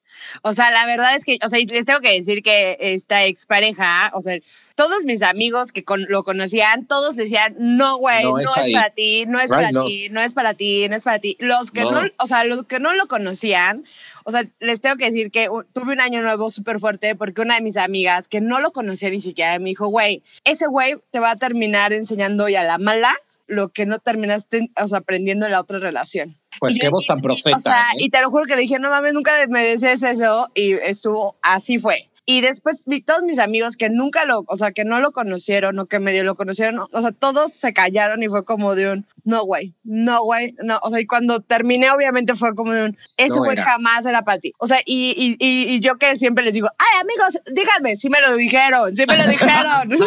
O 0.42 0.54
sea, 0.54 0.72
la 0.72 0.86
verdad 0.86 1.16
es 1.16 1.26
que, 1.26 1.38
o 1.44 1.50
sea, 1.50 1.60
les 1.60 1.86
tengo 1.86 2.00
que 2.02 2.14
decir 2.14 2.44
que 2.44 2.78
esta 2.80 3.26
expareja, 3.26 4.12
o 4.14 4.22
sea, 4.22 4.38
todos 4.76 5.04
mis 5.04 5.22
amigos 5.24 5.72
que 5.74 5.84
con- 5.84 6.06
lo 6.08 6.24
conocían, 6.24 6.86
todos 6.86 7.16
decían, 7.18 7.54
no, 7.60 7.98
güey, 7.98 8.24
No 8.24 8.32
no, 8.32 8.40
es 8.40 8.74
para 8.74 8.90
ti, 8.92 9.26
no 9.28 9.38
es 9.40 9.46
Right, 9.50 9.54
para 9.54 9.72
no. 9.72 9.86
ti, 9.86 10.08
no 10.10 10.22
es 10.22 10.34
para 10.34 10.54
ti, 10.54 10.88
no 10.88 10.96
es 10.96 11.04
para 11.04 11.20
ti. 11.20 11.36
Los 11.40 11.72
que 11.72 11.82
No. 11.82 11.92
no. 12.04 12.10
o 12.18 12.28
sea, 12.28 12.44
los 12.46 12.66
que 12.66 12.80
no 12.80 12.94
lo 12.94 13.08
conocían, 13.08 13.84
o 14.24 14.32
sea, 14.32 14.46
les 14.60 14.80
tengo 14.80 14.96
que 14.96 15.06
decir 15.06 15.32
que 15.32 15.50
uh, 15.50 15.64
tuve 15.74 15.92
un 15.94 16.00
año 16.02 16.22
nuevo 16.22 16.50
súper 16.50 16.80
fuerte 16.80 17.16
porque 17.16 17.42
una 17.42 17.56
de 17.56 17.62
mis 17.62 17.76
amigas 17.78 18.30
que 18.30 18.40
no 18.40 18.60
lo 18.62 18.72
conocía 18.72 19.10
ni 19.10 19.20
siquiera 19.22 19.60
me 19.60 19.70
dijo, 19.70 19.88
güey, 19.88 20.24
ese 20.46 20.68
güey 20.68 20.96
te 21.12 21.20
va 21.20 21.32
a 21.32 21.36
terminar 21.36 21.92
enseñando 21.92 22.48
y 22.48 22.56
a 22.56 22.64
la 22.64 22.78
mala 22.78 23.16
lo 23.50 23.70
que 23.70 23.86
no 23.86 24.00
terminaste, 24.00 24.70
o 24.82 24.88
sea, 24.88 25.00
aprendiendo 25.00 25.46
en 25.46 25.52
la 25.52 25.60
otra 25.60 25.80
relación. 25.80 26.38
Pues 26.60 26.76
Y 26.76 26.80
qué 26.80 26.90
voz 26.90 27.06
tan 27.06 27.22
profeta. 27.22 27.58
O 27.58 27.60
sea, 27.60 27.92
¿eh? 27.94 27.98
y 27.98 28.10
te 28.10 28.22
lo 28.22 28.30
juro 28.30 28.46
que 28.46 28.56
le 28.56 28.62
dije, 28.62 28.80
no 28.80 28.90
mames, 28.90 29.14
nunca 29.14 29.34
me 29.50 29.66
decías 29.66 30.04
eso. 30.04 30.50
Y 30.54 30.74
estuvo, 30.74 31.38
así 31.42 31.80
fue. 31.80 32.10
Y 32.26 32.42
después 32.42 32.84
vi 32.86 33.02
todos 33.02 33.24
mis 33.24 33.40
amigos 33.40 33.76
que 33.76 33.90
nunca 33.90 34.24
lo, 34.26 34.44
o 34.46 34.56
sea, 34.56 34.72
que 34.72 34.86
no 34.86 35.00
lo 35.00 35.12
conocieron 35.12 35.80
o 35.80 35.88
que 35.88 35.98
medio 35.98 36.24
lo 36.24 36.36
conocieron, 36.36 36.80
o 36.92 37.02
sea, 37.02 37.12
todos 37.12 37.54
se 37.54 37.74
callaron 37.74 38.22
y 38.22 38.28
fue 38.28 38.46
como 38.46 38.76
de 38.76 38.92
un, 38.92 39.08
no, 39.30 39.44
güey, 39.44 39.76
no, 39.84 40.24
güey, 40.24 40.56
no. 40.64 40.80
O 40.82 40.90
sea, 40.90 41.00
y 41.00 41.06
cuando 41.06 41.40
terminé, 41.40 41.92
obviamente 41.92 42.34
fue 42.34 42.56
como 42.56 42.74
de 42.74 42.86
un, 42.86 42.98
ese 43.16 43.38
güey 43.38 43.56
jamás 43.58 44.04
era 44.08 44.24
para 44.24 44.40
ti. 44.40 44.54
O 44.58 44.68
sea, 44.68 44.80
y, 44.86 45.14
y, 45.16 45.46
y, 45.46 45.76
y 45.76 45.80
yo 45.80 45.98
que 46.00 46.16
siempre 46.16 46.44
les 46.44 46.56
digo, 46.56 46.68
ay, 46.80 47.02
amigos, 47.02 47.40
díganme, 47.54 47.96
sí 47.96 48.10
me 48.10 48.22
lo 48.22 48.36
dijeron, 48.36 48.96
sí 48.96 49.06
me 49.06 49.16
lo 49.16 49.28
dijeron. 49.28 50.00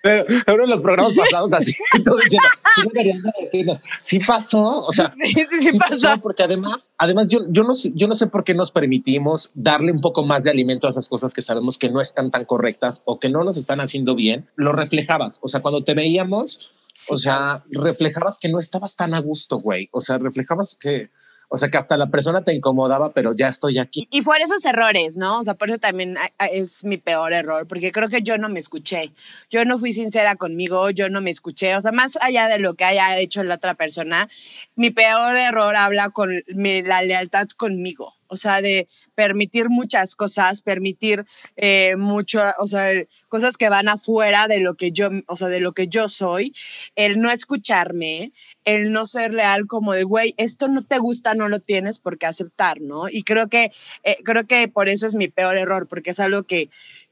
Pero, 0.00 0.26
pero 0.46 0.64
en 0.64 0.70
los 0.70 0.80
programas 0.80 1.14
pasados 1.14 1.52
así, 1.52 1.72
tú 2.04 2.16
diciendo, 2.22 3.80
sí 4.00 4.18
de 4.18 4.24
pasó, 4.24 4.80
o 4.80 4.92
sea, 4.92 5.10
sí, 5.10 5.34
sí, 5.34 5.70
sí, 5.70 5.78
pasó. 5.78 6.20
porque 6.22 6.44
además, 6.44 6.90
además 6.98 7.28
yo, 7.28 7.40
yo 7.50 7.64
no 7.64 7.72
yo 7.94 8.06
no 8.06 8.14
sé 8.14 8.28
por 8.28 8.44
qué 8.44 8.54
nos 8.54 8.70
permitimos 8.70 9.50
darle 9.54 9.90
un 9.90 10.00
poco 10.00 10.24
más 10.24 10.44
de 10.44 10.50
alimento 10.50 10.86
a 10.86 10.90
esas 10.90 11.08
cosas 11.08 11.34
que 11.34 11.42
sabemos 11.42 11.78
que 11.78 11.90
no 11.90 12.00
están 12.00 12.30
tan 12.30 12.44
correctas 12.44 13.02
o 13.06 13.18
que 13.18 13.28
no 13.28 13.42
nos 13.42 13.56
están 13.56 13.80
haciendo 13.80 14.14
bien. 14.14 14.46
Lo 14.54 14.72
reflejabas, 14.72 15.40
o 15.42 15.48
sea, 15.48 15.60
cuando 15.60 15.82
te 15.82 15.94
veíamos, 15.94 16.60
Sí, 17.00 17.14
o 17.14 17.16
sea, 17.16 17.62
reflejabas 17.70 18.38
que 18.40 18.48
no 18.48 18.58
estabas 18.58 18.96
tan 18.96 19.14
a 19.14 19.20
gusto, 19.20 19.60
güey. 19.60 19.88
O 19.92 20.00
sea, 20.00 20.18
reflejabas 20.18 20.76
que, 20.78 21.10
o 21.48 21.56
sea, 21.56 21.68
que 21.70 21.76
hasta 21.78 21.96
la 21.96 22.10
persona 22.10 22.42
te 22.42 22.52
incomodaba, 22.52 23.12
pero 23.12 23.32
ya 23.36 23.46
estoy 23.46 23.78
aquí. 23.78 24.08
Y 24.10 24.22
por 24.22 24.36
esos 24.40 24.64
errores, 24.64 25.16
¿no? 25.16 25.38
O 25.38 25.44
sea, 25.44 25.54
por 25.54 25.70
eso 25.70 25.78
también 25.78 26.16
es 26.50 26.82
mi 26.82 26.96
peor 26.98 27.32
error, 27.32 27.68
porque 27.68 27.92
creo 27.92 28.08
que 28.08 28.22
yo 28.22 28.36
no 28.36 28.48
me 28.48 28.58
escuché. 28.58 29.12
Yo 29.48 29.64
no 29.64 29.78
fui 29.78 29.92
sincera 29.92 30.34
conmigo, 30.34 30.90
yo 30.90 31.08
no 31.08 31.20
me 31.20 31.30
escuché. 31.30 31.76
O 31.76 31.80
sea, 31.80 31.92
más 31.92 32.18
allá 32.20 32.48
de 32.48 32.58
lo 32.58 32.74
que 32.74 32.84
haya 32.84 33.16
hecho 33.20 33.44
la 33.44 33.54
otra 33.54 33.74
persona, 33.74 34.28
mi 34.74 34.90
peor 34.90 35.36
error 35.36 35.76
habla 35.76 36.10
con 36.10 36.42
mi- 36.48 36.82
la 36.82 37.02
lealtad 37.02 37.46
conmigo. 37.56 38.17
O 38.28 38.36
sea, 38.36 38.62
de 38.62 38.88
permitir 39.14 39.68
muchas 39.68 40.14
cosas, 40.14 40.62
permitir 40.62 41.24
eh, 41.56 41.96
mucho, 41.96 42.42
o 42.58 42.66
sea, 42.66 42.90
cosas 43.28 43.56
que 43.56 43.68
van 43.68 43.88
afuera 43.88 44.48
de 44.48 44.60
lo 44.60 44.74
que 44.74 44.92
yo, 44.92 45.10
o 45.26 45.36
sea, 45.36 45.48
de 45.48 45.60
lo 45.60 45.72
que 45.72 45.88
yo 45.88 46.08
soy, 46.08 46.54
el 46.94 47.20
no 47.20 47.30
escucharme, 47.30 48.32
el 48.64 48.92
no 48.92 49.06
ser 49.06 49.32
leal 49.32 49.66
como 49.66 49.92
de, 49.92 50.04
güey, 50.04 50.34
esto 50.36 50.68
no 50.68 50.84
te 50.84 50.98
gusta, 50.98 51.34
no 51.34 51.48
lo 51.48 51.60
tienes 51.60 51.98
por 51.98 52.18
qué 52.18 52.26
aceptar, 52.26 52.80
¿no? 52.80 53.08
Y 53.08 53.22
creo 53.22 53.48
que, 53.48 53.72
eh, 54.04 54.18
creo 54.24 54.46
que 54.46 54.68
por 54.68 54.88
eso 54.88 55.06
es 55.06 55.14
mi 55.14 55.28
peor 55.28 55.56
error, 55.56 55.88
porque 55.88 56.10
es 56.10 56.20
algo 56.20 56.44
que, 56.44 56.70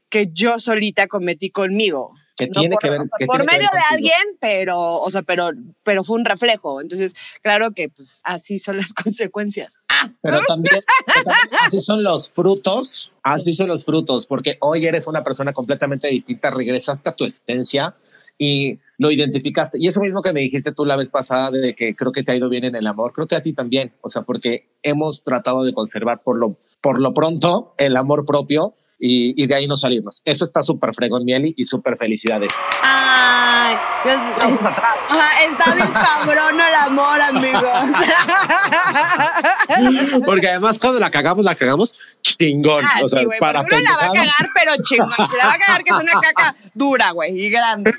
que 0.09 0.29
yo 0.31 0.59
solita 0.59 1.07
cometí 1.07 1.49
conmigo. 1.49 2.13
Que 2.37 2.47
No 2.47 2.61
tiene 2.61 2.75
por, 2.75 2.81
que 2.81 2.89
ver, 2.91 3.01
o 3.01 3.03
sea, 3.03 3.17
que 3.17 3.25
por 3.25 3.45
medio 3.45 3.67
de 3.73 3.79
alguien, 3.89 4.37
pero, 4.39 4.79
o 4.79 5.09
sea, 5.09 5.23
pero, 5.23 5.49
pero 5.83 6.03
fue 6.03 6.17
un 6.17 6.23
reflejo. 6.23 6.79
Entonces, 6.79 7.15
claro 7.41 7.71
que 7.71 7.89
pues 7.89 8.21
así 8.23 8.59
son 8.59 8.77
las 8.77 8.93
consecuencias. 9.03 9.79
Pero 10.21 10.39
también, 10.47 10.81
pero 11.05 11.23
también 11.23 11.59
así 11.65 11.81
son 11.81 12.03
los 12.03 12.31
frutos, 12.31 13.11
así 13.23 13.51
son 13.53 13.67
los 13.67 13.83
frutos, 13.83 14.27
porque 14.27 14.57
hoy 14.61 14.85
eres 14.85 15.07
una 15.07 15.23
persona 15.23 15.51
completamente 15.51 16.07
distinta, 16.07 16.51
regresaste 16.51 17.09
a 17.09 17.15
tu 17.15 17.25
esencia 17.25 17.95
y 18.37 18.79
lo 18.99 19.09
identificaste. 19.09 19.79
Y 19.79 19.87
eso 19.87 20.01
mismo 20.01 20.21
que 20.21 20.33
me 20.33 20.41
dijiste 20.41 20.71
tú 20.71 20.85
la 20.85 20.95
vez 20.95 21.09
pasada 21.09 21.49
de 21.49 21.73
que 21.73 21.95
creo 21.95 22.11
que 22.11 22.23
te 22.23 22.31
ha 22.31 22.35
ido 22.35 22.49
bien 22.49 22.65
en 22.65 22.75
el 22.75 22.85
amor, 22.85 23.13
creo 23.13 23.27
que 23.27 23.35
a 23.35 23.41
ti 23.41 23.53
también, 23.53 23.93
o 24.01 24.09
sea, 24.09 24.21
porque 24.21 24.69
hemos 24.83 25.23
tratado 25.23 25.63
de 25.63 25.73
conservar 25.73 26.21
por 26.21 26.37
lo, 26.37 26.57
por 26.81 26.99
lo 27.01 27.13
pronto 27.15 27.73
el 27.79 27.97
amor 27.97 28.25
propio 28.25 28.75
y, 28.99 29.41
y 29.41 29.47
de 29.47 29.55
ahí 29.55 29.67
no 29.67 29.77
salirnos. 29.77 30.21
Esto 30.25 30.43
está 30.43 30.63
súper 30.63 30.93
fregón, 30.93 31.23
Mieli, 31.25 31.53
y 31.55 31.65
súper 31.65 31.97
felicidades. 31.97 32.51
Ay, 32.81 33.75
yo- 34.05 34.11
Vamos 34.41 34.59
atrás. 34.65 34.97
Ajá, 35.09 35.43
está 35.43 35.75
bien 35.75 35.91
cabrón 35.93 36.59
el 36.59 36.75
amor, 36.75 37.21
amigos. 37.21 37.63
Porque 40.25 40.49
además 40.49 40.79
cuando 40.79 40.99
la 40.99 41.11
cagamos, 41.11 41.43
la 41.45 41.55
cagamos 41.55 41.95
chingón. 42.21 42.85
Ah, 42.85 42.99
o 43.03 43.09
sea, 43.09 43.19
sí, 43.19 43.25
güey, 43.25 43.39
para 43.39 43.61
uno 43.61 43.79
la 43.79 43.91
va 43.91 44.05
a 44.05 44.11
cagar, 44.13 44.47
pero 44.53 44.71
chingón. 44.83 45.11
Se 45.29 45.37
la 45.37 45.45
va 45.47 45.53
a 45.53 45.57
cagar 45.59 45.83
que 45.83 45.91
es 45.93 45.99
una 45.99 46.21
caca 46.21 46.55
dura, 46.73 47.11
güey, 47.11 47.39
y 47.39 47.49
grande. 47.49 47.93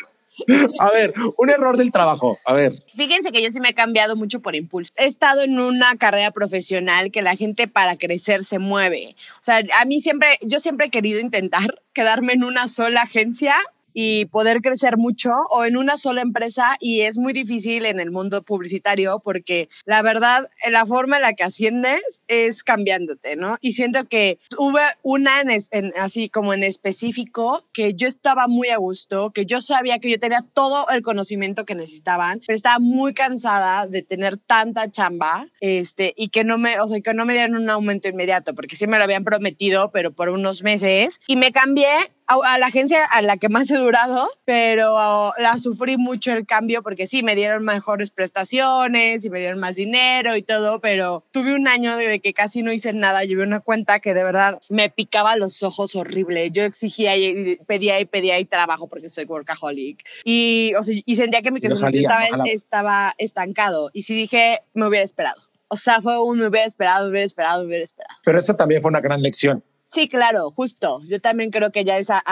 A 0.78 0.90
ver, 0.90 1.14
un 1.36 1.50
error 1.50 1.76
del 1.76 1.92
trabajo. 1.92 2.38
A 2.44 2.52
ver, 2.52 2.72
Fíjense 2.96 3.32
que 3.32 3.42
yo 3.42 3.50
sí 3.50 3.60
me 3.60 3.70
he 3.70 3.74
cambiado 3.74 4.16
mucho 4.16 4.40
por 4.40 4.56
impulso. 4.56 4.92
He 4.96 5.06
estado 5.06 5.42
en 5.42 5.58
una 5.58 5.96
carrera 5.96 6.30
profesional 6.30 7.10
que 7.10 7.22
la 7.22 7.36
gente 7.36 7.68
para 7.68 7.96
crecer 7.96 8.44
se 8.44 8.58
mueve. 8.58 9.16
O 9.40 9.42
sea, 9.42 9.62
a 9.78 9.84
mí 9.84 10.00
siempre, 10.00 10.38
yo 10.42 10.60
siempre 10.60 10.86
he 10.86 10.90
querido 10.90 11.20
intentar 11.20 11.80
quedarme 11.92 12.32
en 12.32 12.44
una 12.44 12.68
sola 12.68 13.02
agencia 13.02 13.54
y 14.00 14.26
poder 14.26 14.60
crecer 14.60 14.96
mucho 14.96 15.30
o 15.50 15.64
en 15.64 15.76
una 15.76 15.96
sola 15.98 16.22
empresa 16.22 16.76
y 16.78 17.00
es 17.00 17.18
muy 17.18 17.32
difícil 17.32 17.84
en 17.84 17.98
el 17.98 18.12
mundo 18.12 18.42
publicitario 18.44 19.20
porque 19.24 19.68
la 19.86 20.02
verdad 20.02 20.48
la 20.70 20.86
forma 20.86 21.16
en 21.16 21.22
la 21.22 21.32
que 21.32 21.42
asciendes 21.42 22.22
es 22.28 22.62
cambiándote, 22.62 23.34
¿no? 23.34 23.56
Y 23.60 23.72
siento 23.72 24.06
que 24.06 24.38
hubo 24.56 24.78
una 25.02 25.40
en, 25.40 25.50
en- 25.72 25.92
así 25.96 26.28
como 26.28 26.54
en 26.54 26.62
específico 26.62 27.64
que 27.72 27.94
yo 27.94 28.06
estaba 28.06 28.46
muy 28.46 28.68
a 28.68 28.76
gusto, 28.76 29.32
que 29.32 29.46
yo 29.46 29.60
sabía 29.60 29.98
que 29.98 30.10
yo 30.10 30.20
tenía 30.20 30.44
todo 30.54 30.88
el 30.90 31.02
conocimiento 31.02 31.64
que 31.64 31.74
necesitaban, 31.74 32.40
pero 32.46 32.54
estaba 32.54 32.78
muy 32.78 33.14
cansada 33.14 33.88
de 33.88 34.02
tener 34.02 34.36
tanta 34.38 34.88
chamba, 34.92 35.48
este, 35.60 36.14
y 36.16 36.28
que 36.28 36.44
no 36.44 36.56
me, 36.56 36.78
o 36.78 36.86
sea, 36.86 37.00
que 37.00 37.14
no 37.14 37.24
me 37.24 37.32
dieran 37.32 37.56
un 37.56 37.68
aumento 37.68 38.08
inmediato, 38.08 38.54
porque 38.54 38.76
sí 38.76 38.86
me 38.86 38.98
lo 38.98 39.02
habían 39.04 39.24
prometido, 39.24 39.90
pero 39.90 40.12
por 40.12 40.28
unos 40.28 40.62
meses, 40.62 41.20
y 41.26 41.34
me 41.36 41.50
cambié 41.50 41.88
a, 42.28 42.54
a 42.54 42.58
la 42.58 42.66
agencia 42.66 43.04
a 43.04 43.22
la 43.22 43.36
que 43.36 43.48
más 43.48 43.70
he 43.70 43.76
durado, 43.76 44.30
pero 44.44 45.32
la 45.38 45.58
sufrí 45.58 45.96
mucho 45.96 46.32
el 46.32 46.46
cambio 46.46 46.82
porque 46.82 47.06
sí, 47.06 47.22
me 47.22 47.34
dieron 47.34 47.64
mejores 47.64 48.10
prestaciones 48.10 49.24
y 49.24 49.30
me 49.30 49.40
dieron 49.40 49.58
más 49.58 49.76
dinero 49.76 50.36
y 50.36 50.42
todo, 50.42 50.80
pero 50.80 51.24
tuve 51.30 51.54
un 51.54 51.68
año 51.68 51.96
de, 51.96 52.20
que 52.20 52.32
casi 52.32 52.62
no 52.62 52.72
hice 52.72 52.92
nada. 52.92 53.24
Llevé 53.24 53.42
una 53.42 53.60
cuenta 53.60 54.00
que 54.00 54.14
de 54.14 54.24
verdad 54.24 54.60
me 54.68 54.90
picaba 54.90 55.36
los 55.36 55.62
ojos 55.62 55.96
horrible. 55.96 56.50
Yo 56.50 56.64
exigía 56.64 57.16
y 57.16 57.56
pedía 57.66 58.00
y 58.00 58.04
pedía 58.04 58.38
y 58.38 58.44
trabajo 58.44 58.88
porque 58.88 59.08
soy 59.08 59.24
workaholic. 59.24 60.04
Y, 60.24 60.72
o 60.78 60.82
sea, 60.82 60.96
y 61.04 61.16
sentía 61.16 61.42
que 61.42 61.50
mi 61.50 61.60
no 61.60 61.68
crecimiento 61.68 62.10
estaba, 62.44 62.44
estaba 62.46 63.14
estancado. 63.18 63.90
Y 63.92 64.02
sí 64.02 64.14
dije, 64.14 64.62
me 64.74 64.86
hubiera 64.86 65.04
esperado. 65.04 65.42
O 65.68 65.76
sea, 65.76 66.00
fue 66.00 66.22
un 66.22 66.38
me 66.38 66.48
hubiera 66.48 66.66
esperado, 66.66 67.04
me 67.06 67.10
hubiera 67.10 67.26
esperado, 67.26 67.62
me 67.62 67.68
hubiera 67.68 67.84
esperado. 67.84 68.18
pero 68.24 68.38
eso 68.38 68.54
también 68.54 68.80
fue 68.80 68.88
una 68.88 69.00
gran 69.00 69.20
lección. 69.20 69.62
Sí, 69.90 70.08
claro, 70.08 70.50
justo. 70.50 71.00
Yo 71.08 71.20
también 71.20 71.50
creo 71.50 71.72
que 71.72 71.84
ya 71.84 71.96
esa, 71.98 72.22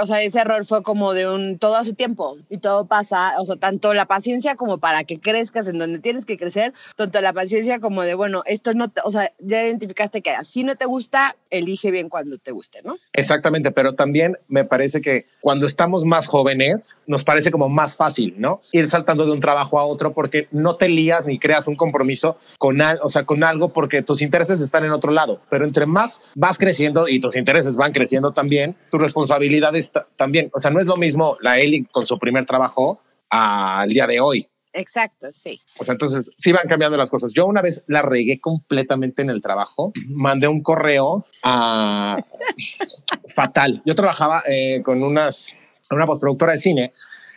o 0.00 0.06
sea, 0.06 0.22
ese 0.22 0.40
error 0.40 0.64
fue 0.64 0.82
como 0.82 1.12
de 1.12 1.28
un 1.28 1.58
todo 1.58 1.76
a 1.76 1.84
su 1.84 1.94
tiempo 1.94 2.36
y 2.48 2.58
todo 2.58 2.86
pasa, 2.86 3.34
o 3.38 3.44
sea, 3.44 3.56
tanto 3.56 3.92
la 3.94 4.06
paciencia 4.06 4.56
como 4.56 4.78
para 4.78 5.04
que 5.04 5.20
crezcas 5.20 5.66
en 5.66 5.78
donde 5.78 5.98
tienes 5.98 6.24
que 6.24 6.38
crecer, 6.38 6.72
tanto 6.96 7.20
la 7.20 7.32
paciencia 7.32 7.80
como 7.80 8.02
de, 8.02 8.14
bueno, 8.14 8.42
esto 8.46 8.72
no, 8.74 8.88
te- 8.88 9.02
o 9.04 9.10
sea, 9.10 9.30
ya 9.40 9.62
identificaste 9.64 10.22
que 10.22 10.30
así 10.30 10.64
no 10.64 10.76
te 10.76 10.86
gusta, 10.86 11.36
elige 11.50 11.90
bien 11.90 12.08
cuando 12.08 12.38
te 12.38 12.50
guste, 12.52 12.80
¿no? 12.82 12.96
Exactamente, 13.12 13.70
pero 13.70 13.94
también 13.94 14.38
me 14.48 14.64
parece 14.64 15.00
que 15.00 15.26
cuando 15.40 15.66
estamos 15.66 16.04
más 16.04 16.26
jóvenes 16.26 16.96
nos 17.06 17.24
parece 17.24 17.50
como 17.50 17.68
más 17.68 17.96
fácil, 17.96 18.34
¿no? 18.38 18.60
Ir 18.72 18.88
saltando 18.90 19.26
de 19.26 19.32
un 19.32 19.40
trabajo 19.40 19.78
a 19.78 19.84
otro 19.84 20.12
porque 20.14 20.48
no 20.50 20.76
te 20.76 20.88
lías 20.88 21.26
ni 21.26 21.38
creas 21.38 21.68
un 21.68 21.76
compromiso 21.76 22.38
con, 22.58 22.80
o 22.80 23.08
sea, 23.08 23.24
con 23.24 23.44
algo 23.44 23.68
porque 23.72 24.02
tus 24.02 24.22
intereses 24.22 24.60
están 24.60 24.84
en 24.84 24.92
otro 24.92 25.12
lado. 25.12 25.40
Pero 25.50 25.64
entre 25.64 25.86
más 25.86 26.22
vas 26.34 26.53
creciendo 26.58 27.08
y 27.08 27.20
tus 27.20 27.36
intereses 27.36 27.76
van 27.76 27.92
creciendo 27.92 28.32
también, 28.32 28.76
tu 28.90 28.98
responsabilidad 28.98 29.74
está 29.76 30.06
también. 30.16 30.50
O 30.54 30.60
sea, 30.60 30.70
no 30.70 30.80
es 30.80 30.86
lo 30.86 30.96
mismo 30.96 31.36
la 31.40 31.58
Eli 31.58 31.84
con 31.84 32.06
su 32.06 32.18
primer 32.18 32.46
trabajo 32.46 33.00
al 33.30 33.88
día 33.88 34.06
de 34.06 34.20
hoy. 34.20 34.48
Exacto, 34.72 35.30
sí. 35.30 35.60
O 35.78 35.84
sea, 35.84 35.92
entonces 35.92 36.30
sí 36.36 36.52
van 36.52 36.66
cambiando 36.68 36.96
las 36.96 37.08
cosas. 37.08 37.32
Yo 37.32 37.46
una 37.46 37.62
vez 37.62 37.84
la 37.86 38.02
regué 38.02 38.40
completamente 38.40 39.22
en 39.22 39.30
el 39.30 39.40
trabajo. 39.40 39.92
Mandé 40.08 40.48
un 40.48 40.62
correo 40.62 41.26
a 41.44 42.18
fatal. 43.34 43.82
Yo 43.86 43.94
trabajaba 43.94 44.42
eh, 44.48 44.82
con 44.84 45.02
unas, 45.02 45.50
una 45.90 46.06
postproductora 46.06 46.52
de 46.52 46.58
cine 46.58 46.92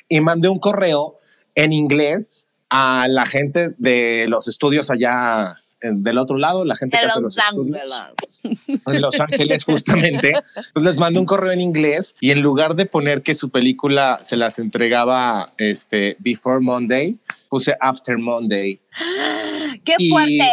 y 0.09 0.19
mandé 0.19 0.49
un 0.49 0.59
correo 0.59 1.17
en 1.53 1.73
inglés 1.73 2.45
a 2.69 3.07
la 3.07 3.25
gente 3.25 3.69
de 3.77 4.25
los 4.27 4.47
estudios 4.47 4.89
allá 4.89 5.61
del 5.81 6.17
otro 6.17 6.37
lado, 6.37 6.65
la 6.65 6.75
gente 6.75 6.97
De 6.97 7.01
que 7.01 7.07
hace 7.07 7.21
los 7.21 7.35
los 7.35 7.45
estudios 7.45 7.91
ángeles. 7.91 8.81
en 8.85 9.01
Los 9.01 9.19
Ángeles 9.19 9.63
justamente. 9.63 10.29
Entonces 10.29 10.71
les 10.75 10.97
mandé 10.97 11.19
un 11.19 11.25
correo 11.25 11.51
en 11.51 11.61
inglés 11.61 12.15
y 12.19 12.31
en 12.31 12.41
lugar 12.41 12.75
de 12.75 12.85
poner 12.85 13.21
que 13.21 13.35
su 13.35 13.49
película 13.49 14.19
se 14.21 14.37
las 14.37 14.59
entregaba 14.59 15.53
este 15.57 16.15
Before 16.19 16.59
Monday, 16.61 17.17
puse 17.49 17.75
After 17.79 18.17
Monday. 18.17 18.79
¡Qué 19.83 19.95
Y- 19.99 20.09
fuerte! 20.09 20.43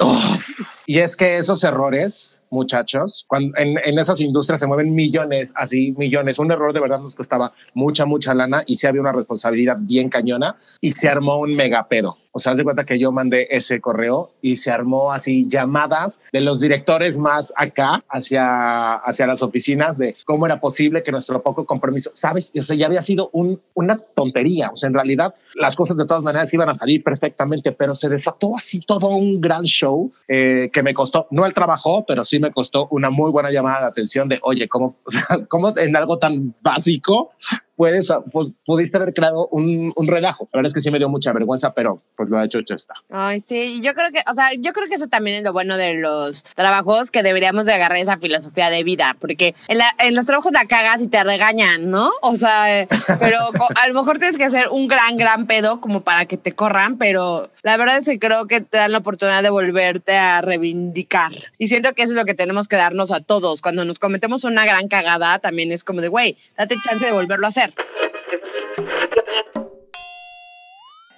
Oh, 0.00 0.36
y 0.86 0.98
es 0.98 1.16
que 1.16 1.38
esos 1.38 1.64
errores, 1.64 2.38
muchachos, 2.50 3.24
cuando 3.26 3.56
en, 3.56 3.78
en 3.82 3.98
esas 3.98 4.20
industrias 4.20 4.60
se 4.60 4.66
mueven 4.66 4.94
millones, 4.94 5.52
así 5.56 5.94
millones. 5.96 6.38
Un 6.38 6.50
error 6.52 6.72
de 6.72 6.80
verdad 6.80 7.00
nos 7.00 7.14
costaba 7.14 7.52
mucha, 7.72 8.04
mucha 8.04 8.34
lana 8.34 8.62
y 8.66 8.76
sí 8.76 8.86
había 8.86 9.00
una 9.00 9.12
responsabilidad 9.12 9.76
bien 9.80 10.08
cañona 10.10 10.56
y 10.80 10.92
se 10.92 11.08
armó 11.08 11.38
un 11.38 11.54
mega 11.54 11.88
pedo. 11.88 12.18
O 12.36 12.40
sea, 12.40 12.52
haz 12.52 12.58
de 12.58 12.64
cuenta 12.64 12.84
que 12.84 12.98
yo 12.98 13.12
mandé 13.12 13.46
ese 13.50 13.80
correo 13.80 14.32
y 14.42 14.56
se 14.56 14.72
armó 14.72 15.12
así 15.12 15.46
llamadas 15.48 16.20
de 16.32 16.40
los 16.40 16.58
directores 16.58 17.16
más 17.16 17.52
acá 17.56 18.00
hacia, 18.08 18.94
hacia 18.94 19.28
las 19.28 19.40
oficinas 19.42 19.98
de 19.98 20.16
cómo 20.24 20.44
era 20.44 20.60
posible 20.60 21.04
que 21.04 21.12
nuestro 21.12 21.42
poco 21.42 21.64
compromiso, 21.64 22.10
sabes, 22.12 22.52
o 22.58 22.64
sea, 22.64 22.76
ya 22.76 22.86
había 22.86 23.02
sido 23.02 23.30
un, 23.32 23.62
una 23.74 23.98
tontería. 23.98 24.70
O 24.72 24.74
sea, 24.74 24.88
en 24.88 24.94
realidad 24.94 25.32
las 25.54 25.76
cosas 25.76 25.96
de 25.96 26.06
todas 26.06 26.24
maneras 26.24 26.52
iban 26.52 26.68
a 26.68 26.74
salir 26.74 27.04
perfectamente, 27.04 27.70
pero 27.70 27.94
se 27.94 28.08
desató 28.08 28.56
así 28.56 28.80
todo 28.80 29.10
un 29.10 29.40
gran 29.40 29.62
show 29.62 30.10
eh, 30.26 30.70
que 30.72 30.82
me 30.82 30.92
costó, 30.92 31.28
no 31.30 31.46
el 31.46 31.54
trabajo, 31.54 32.04
pero 32.04 32.24
sí 32.24 32.40
me 32.40 32.50
costó 32.50 32.88
una 32.90 33.10
muy 33.10 33.30
buena 33.30 33.52
llamada 33.52 33.82
de 33.82 33.86
atención 33.86 34.28
de, 34.28 34.40
oye, 34.42 34.68
¿cómo, 34.68 34.96
o 35.04 35.10
sea, 35.10 35.24
cómo 35.48 35.72
en 35.76 35.94
algo 35.94 36.18
tan 36.18 36.52
básico 36.62 37.30
puedes, 37.76 38.08
pu- 38.10 38.54
pudiste 38.64 38.96
haber 38.96 39.12
creado 39.14 39.48
un, 39.48 39.92
un 39.96 40.06
relajo? 40.06 40.48
La 40.52 40.58
verdad 40.58 40.68
es 40.68 40.74
que 40.74 40.80
sí 40.80 40.90
me 40.90 40.98
dio 40.98 41.08
mucha 41.08 41.32
vergüenza, 41.32 41.72
pero 41.74 42.02
pues 42.16 42.30
lo 42.30 42.38
ha 42.38 42.44
hecho, 42.44 42.58
hecho 42.58 42.74
está. 42.74 42.94
Ay, 43.10 43.40
sí, 43.40 43.80
yo 43.82 43.94
creo 43.94 44.10
que, 44.12 44.22
o 44.30 44.34
sea, 44.34 44.52
yo 44.54 44.72
creo 44.72 44.88
que 44.88 44.94
eso 44.94 45.08
también 45.08 45.36
es 45.38 45.42
lo 45.42 45.52
bueno 45.52 45.76
de 45.76 45.94
los 45.94 46.44
trabajos, 46.54 47.10
que 47.10 47.22
deberíamos 47.22 47.66
de 47.66 47.72
agarrar 47.74 47.98
esa 47.98 48.18
filosofía 48.18 48.70
de 48.70 48.84
vida, 48.84 49.16
porque 49.20 49.54
en, 49.68 49.78
la- 49.78 49.94
en 49.98 50.14
los 50.14 50.26
trabajos 50.26 50.52
la 50.52 50.66
cagas 50.66 51.00
y 51.02 51.08
te 51.08 51.22
regañan, 51.24 51.90
¿no? 51.90 52.10
O 52.22 52.36
sea, 52.36 52.80
eh, 52.82 52.88
pero 53.20 53.38
a 53.76 53.88
lo 53.88 53.94
mejor 53.94 54.18
tienes 54.18 54.36
que 54.36 54.44
hacer 54.44 54.68
un 54.70 54.88
gran, 54.88 55.16
gran 55.16 55.46
pedo 55.46 55.80
como 55.80 56.02
para 56.02 56.26
que 56.26 56.36
te 56.36 56.52
corran, 56.52 56.98
pero 56.98 57.50
la 57.62 57.76
verdad 57.76 57.98
es 57.98 58.06
que 58.06 58.18
creo 58.18 58.46
que 58.46 58.60
te 58.60 58.76
dan 58.78 58.92
la 58.92 58.98
oportunidad 58.98 59.42
de 59.42 59.50
volverte 59.50 60.16
a 60.16 60.40
reivindicar. 60.40 61.32
Y 61.58 61.68
siento 61.68 61.92
que 61.94 62.02
eso 62.02 62.12
es 62.12 62.16
lo 62.16 62.24
que 62.24 62.34
tenemos 62.34 62.68
que 62.68 62.76
darnos 62.76 63.10
a 63.12 63.20
todos. 63.20 63.62
Cuando 63.62 63.84
nos 63.84 63.98
cometemos 63.98 64.44
una 64.44 64.64
gran 64.64 64.88
cagada, 64.88 65.38
también 65.38 65.72
es 65.72 65.84
como 65.84 66.00
de, 66.00 66.08
güey, 66.08 66.36
date 66.56 66.76
chance 66.84 67.04
de 67.04 67.12
volverlo 67.12 67.46
a 67.46 67.48
hacer. 67.48 67.63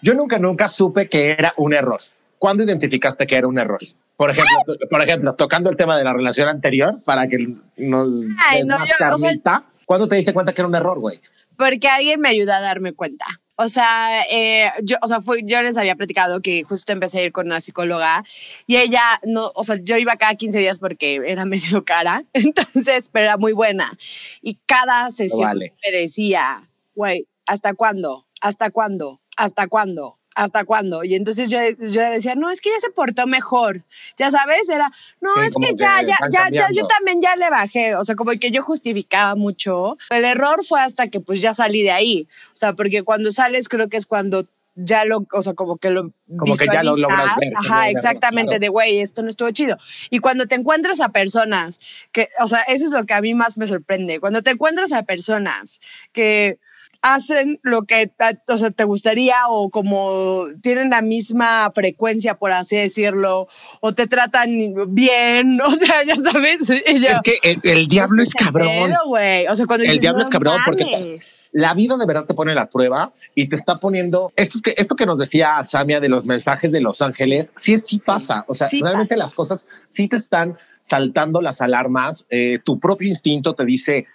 Yo 0.03 0.15
nunca, 0.15 0.39
nunca 0.39 0.69
supe 0.69 1.09
que 1.09 1.33
era 1.33 1.53
un 1.57 1.73
error. 1.75 2.01
¿Cuándo 2.39 2.63
identificaste 2.65 3.27
que 3.27 3.37
era 3.37 3.47
un 3.49 3.59
error? 3.59 3.81
Por 4.17 4.31
ejemplo, 4.31 4.57
por 4.91 5.03
ejemplo, 5.03 5.35
tocando 5.35 5.69
el 5.71 5.77
tema 5.77 5.97
de 5.97 6.05
la 6.05 6.13
relación 6.13 6.49
anterior 6.49 7.01
para 7.05 7.27
que 7.29 7.39
nos 7.77 8.27
Ay, 8.49 8.61
des 8.61 8.67
no, 8.69 8.79
más 8.79 8.89
yo- 8.89 8.95
o 8.95 8.99
sea- 8.99 9.11
carnita, 9.11 9.65
¿cuándo 9.85 10.09
te 10.09 10.17
diste 10.17 10.33
cuenta 10.33 10.53
que 10.53 10.61
era 10.61 10.69
un 10.69 10.75
error, 10.75 10.99
güey? 11.01 11.21
porque 11.59 11.89
alguien 11.89 12.21
me 12.21 12.29
ayudó 12.29 12.53
a 12.53 12.61
darme 12.61 12.93
cuenta. 12.93 13.25
O 13.57 13.69
sea, 13.71 14.23
eh, 14.31 14.71
yo, 14.83 14.97
o 15.01 15.09
sea, 15.09 15.23
fue, 15.23 15.41
yo 15.45 15.63
les 15.63 15.79
había 15.79 15.97
platicado 15.97 16.43
que 16.43 16.63
justo 16.63 16.93
empecé 16.93 17.21
a 17.21 17.23
ir 17.23 17.33
con 17.33 17.47
una 17.47 17.63
psicóloga 17.63 18.23
y 18.67 18.77
ella, 18.77 19.19
no, 19.25 19.51
o 19.55 19.65
sea, 19.65 19.77
yo 19.83 19.97
iba 19.97 20.17
cada 20.17 20.35
15 20.35 20.59
días 20.59 20.79
porque 20.79 21.23
era 21.25 21.45
medio 21.47 21.85
cara, 21.85 22.25
entonces, 22.35 23.09
pero 23.11 23.25
era 23.25 23.37
muy 23.39 23.53
buena. 23.53 23.99
Y 24.43 24.59
cada 24.67 25.11
sesión 25.11 25.49
vale. 25.49 25.75
me 25.85 25.99
decía, 25.99 26.69
güey, 26.95 27.27
¿hasta 27.47 27.73
cuándo? 27.75 28.27
¿Hasta 28.43 28.71
cuándo? 28.71 29.21
¿Hasta 29.37 29.69
cuándo? 29.69 30.16
¿Hasta 30.37 30.65
cuándo? 30.65 31.03
Y 31.03 31.15
entonces 31.15 31.51
yo, 31.51 31.59
yo 31.81 32.03
decía, 32.11 32.35
no, 32.35 32.51
es 32.51 32.61
que 32.61 32.71
ya 32.71 32.79
se 32.79 32.91
portó 32.91 33.27
mejor, 33.27 33.83
ya 34.19 34.31
sabes, 34.31 34.69
era, 34.69 34.93
no, 35.21 35.31
Sí, 35.35 35.47
es 35.47 35.55
que 35.55 35.67
que 35.69 35.77
ya, 35.77 36.03
ya, 36.03 36.19
ya, 36.31 36.49
ya, 36.53 36.69
yo 36.71 36.87
también 36.87 37.21
ya 37.23 37.35
le 37.37 37.49
bajé, 37.51 37.97
o 37.97 38.05
sea, 38.05 38.15
como 38.15 38.33
que 38.33 38.51
yo 38.51 38.63
justificaba 38.63 39.35
mucho. 39.35 39.97
El 40.11 40.25
error 40.25 40.65
fue 40.65 40.81
hasta 40.81 41.09
que 41.09 41.21
pues 41.21 41.41
ya 41.41 41.55
salí 41.55 41.83
de 41.83 41.91
ahí, 41.91 42.29
o 42.53 42.57
sea, 42.57 42.75
porque 42.75 43.03
cuando 43.03 43.33
sales 43.33 43.69
creo 43.69 43.89
que 43.89 43.97
es 43.97 44.07
cuando 44.07 44.47
ya 44.77 45.07
lo, 45.07 45.27
o 45.33 45.43
sea, 45.43 45.55
como 45.55 45.79
que 45.79 45.89
lo 45.89 46.13
Como 46.37 46.55
que 46.55 46.67
ya 46.71 46.83
lo 46.83 46.97
logras 46.97 47.35
ver, 47.41 47.53
Ajá, 47.57 47.81
verlo, 47.81 47.91
exactamente, 47.97 48.51
claro. 48.51 48.61
de 48.61 48.69
güey, 48.69 49.01
esto 49.01 49.23
no 49.23 49.31
estuvo 49.31 49.51
chido. 49.53 49.79
Y 50.11 50.19
cuando 50.19 50.47
te 50.47 50.55
encuentras 50.55 51.01
a 51.01 51.09
personas 51.09 51.81
que, 52.13 52.29
o 52.41 52.47
sea, 52.47 52.61
eso 52.61 52.85
es 52.85 52.91
lo 52.91 53.07
que 53.07 53.15
a 53.15 53.23
mí 53.23 53.33
más 53.33 53.57
me 53.57 53.67
sorprende, 53.67 54.21
cuando 54.21 54.43
te 54.43 54.51
encuentras 54.51 54.93
a 54.93 55.05
personas 55.05 55.81
que 56.13 56.59
hacen 57.15 57.61
lo 57.63 57.83
que 57.85 58.11
o 58.49 58.57
sea, 58.57 58.71
te 58.71 58.85
gustaría 58.85 59.37
o 59.49 59.71
como 59.71 60.47
tienen 60.63 60.91
la 60.91 61.03
misma 61.03 61.71
frecuencia, 61.75 62.35
por 62.35 62.53
así 62.53 62.77
decirlo, 62.77 63.49
o 63.81 63.95
te 63.95 64.07
tratan 64.07 64.51
bien, 64.89 65.61
o 65.65 65.71
sea, 65.77 66.03
ya 66.05 66.17
sabes. 66.17 66.67
yo, 66.69 66.75
Es 66.77 67.23
que 67.23 67.39
el, 67.43 67.61
el 67.63 67.87
diablo 67.89 68.23
es 68.23 68.35
cabrón. 68.35 68.67
Pero, 68.69 68.99
güey, 69.07 69.47
o 69.47 69.55
sea, 69.57 69.67
cuando 69.67 69.85
El 69.85 69.91
dices, 69.91 70.01
diablo 70.03 70.19
"No 70.19 70.25
es 70.25 70.31
cabrón 70.31 70.59
porque 70.65 70.85
te- 70.85 70.91
mames". 70.91 71.51
La 71.53 71.75
vida 71.75 71.97
de 71.97 72.07
verdad 72.07 72.27
te 72.27 72.35
pone 72.35 72.55
la 72.55 72.69
prueba 72.69 73.13
y 73.35 73.49
te 73.49 73.55
está 73.57 73.79
poniendo 73.79 74.33
esto, 74.37 74.59
es 74.59 74.63
que, 74.63 74.75
esto 74.77 74.97
que 74.97 75.07
nos 75.07 75.17
decía 75.19 75.63
Samia 75.65 76.01
de 76.01 76.09
los 76.09 76.27
mensajes 76.27 76.73
de 76.73 76.81
Los 76.81 77.03
Ángeles, 77.03 77.53
sí, 77.57 77.79
sí 77.79 77.99
pasa. 77.99 78.45
O 78.49 78.55
sea, 78.55 78.69
sí 78.69 78.81
realmente 78.83 79.15
pasa. 79.15 79.25
las 79.25 79.35
cosas 79.35 79.69
sí 79.89 80.09
te 80.09 80.17
están 80.17 80.59
saltando 80.83 81.41
las 81.41 81.61
alarmas. 81.61 82.27
eh, 82.31 82.59
tu 82.65 82.79
propio 82.79 83.09
instinto 83.09 83.55
te 83.55 83.65
dice 83.65 84.07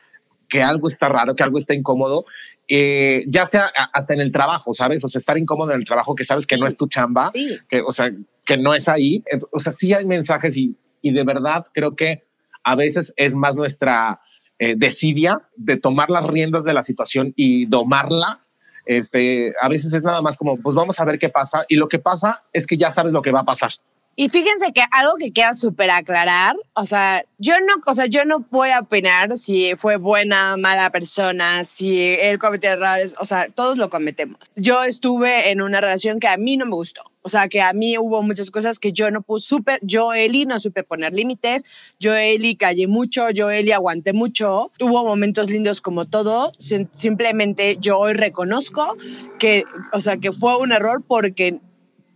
que 0.48 0.62
algo 0.62 0.88
está 0.90 1.08
raro, 1.08 1.34
que 1.36 1.44
algo 1.44 1.58
está 1.58 1.74
incómodo. 1.74 2.26
Eh, 2.74 3.26
ya 3.28 3.46
sea 3.46 3.70
hasta 3.92 4.14
en 4.14 4.22
el 4.22 4.32
trabajo, 4.32 4.74
¿sabes? 4.74 5.04
O 5.04 5.10
sea, 5.10 5.20
estar 5.20 5.38
incómodo 5.38 5.72
en 5.74 5.80
el 5.82 5.86
trabajo 5.86 6.16
que 6.16 6.24
sabes 6.24 6.48
que 6.48 6.56
no 6.56 6.66
es 6.66 6.78
tu 6.78 6.88
chamba, 6.88 7.30
Sí. 7.34 7.58
que, 7.68 7.82
o 7.82 7.92
sea, 7.92 8.10
que 8.46 8.56
no 8.58 8.74
es 8.74 8.88
ahí. 8.88 9.22
O 9.52 9.60
sea, 9.60 9.74
sí 9.74 9.94
hay 9.94 10.06
mensajes 10.06 10.56
y, 10.56 10.78
y 11.02 11.12
de 11.12 11.26
verdad 11.26 11.66
creo 11.74 11.98
que 11.98 12.24
a 12.64 12.76
veces 12.78 13.14
es 13.18 13.36
más 13.36 13.58
nuestra 13.58 14.22
eh, 14.58 14.76
desidia 14.78 15.42
de 15.58 15.76
tomar 15.76 16.10
las 16.10 16.26
riendas 16.28 16.64
de 16.64 16.74
la 16.74 16.84
situación 16.84 17.34
y 17.36 17.66
domarla. 17.66 18.40
Este, 18.86 19.54
a 19.62 19.68
veces 19.68 19.94
es 19.94 20.04
nada 20.04 20.22
más 20.22 20.38
como, 20.38 20.56
pues 20.62 20.74
vamos 20.74 20.98
a 21.00 21.04
ver 21.04 21.20
qué 21.20 21.28
pasa. 21.28 21.66
Y 21.68 21.76
lo 21.76 21.90
que 21.90 22.00
pasa 22.00 22.44
es 22.54 22.68
que 22.68 22.78
ya 22.78 22.92
sabes 22.94 23.12
lo 23.12 23.22
que 23.22 23.32
va 23.32 23.42
a 23.42 23.46
pasar. 23.46 23.72
Y 24.16 24.30
fíjense 24.30 24.74
que 24.74 24.84
algo 24.92 25.16
que 25.18 25.32
quiero 25.32 25.56
súper 25.56 25.90
aclarar, 25.90 26.56
o 26.74 26.86
sea, 26.86 27.24
yo 27.38 27.54
no, 27.62 27.76
o 27.86 27.94
sea, 27.94 28.06
yo 28.08 28.26
no 28.26 28.46
voy 28.52 28.70
a 28.70 28.82
opinar 28.82 29.38
si 29.38 29.74
fue 29.78 29.96
buena, 29.96 30.58
mala 30.58 30.90
persona, 30.92 31.64
si 31.64 32.00
él 32.02 32.38
cometió 32.38 32.72
errores, 32.72 33.16
o 33.20 33.26
sea, 33.26 33.48
todos 33.56 33.78
lo 33.78 33.90
cometemos. 33.90 34.38
Yo 34.56 34.84
estuve 34.84 35.50
en 35.52 35.62
una 35.62 35.80
relación 35.82 36.20
que 36.20 36.28
a 36.28 36.38
mí 36.38 36.58
no 36.58 36.66
me 36.66 36.76
gustó. 36.76 37.02
O 37.24 37.30
sea, 37.30 37.48
que 37.50 37.62
a 37.62 37.72
mí 37.74 37.98
hubo 38.00 38.24
muchas 38.24 38.50
cosas 38.50 38.80
que 38.80 38.92
yo 38.94 39.12
no 39.12 39.22
pude, 39.22 39.42
supe, 39.42 39.78
yo, 39.84 40.12
Eli, 40.14 40.46
no 40.48 40.60
supe 40.60 40.84
poner 40.84 41.14
límites, 41.14 41.64
yo, 42.00 42.16
Eli, 42.16 42.56
callé 42.56 42.88
mucho, 42.88 43.30
yo, 43.30 43.50
Eli, 43.52 43.72
aguanté 43.72 44.12
mucho. 44.12 44.72
Tuvo 44.78 45.04
momentos 45.06 45.50
lindos 45.50 45.82
como 45.82 46.06
todo, 46.06 46.52
sim- 46.60 46.90
simplemente 46.96 47.78
yo 47.80 48.00
hoy 48.00 48.14
reconozco 48.14 48.98
que, 49.38 49.66
o 49.94 50.02
sea, 50.02 50.18
que 50.18 50.32
fue 50.32 50.58
un 50.58 50.72
error 50.72 51.04
porque 51.08 51.60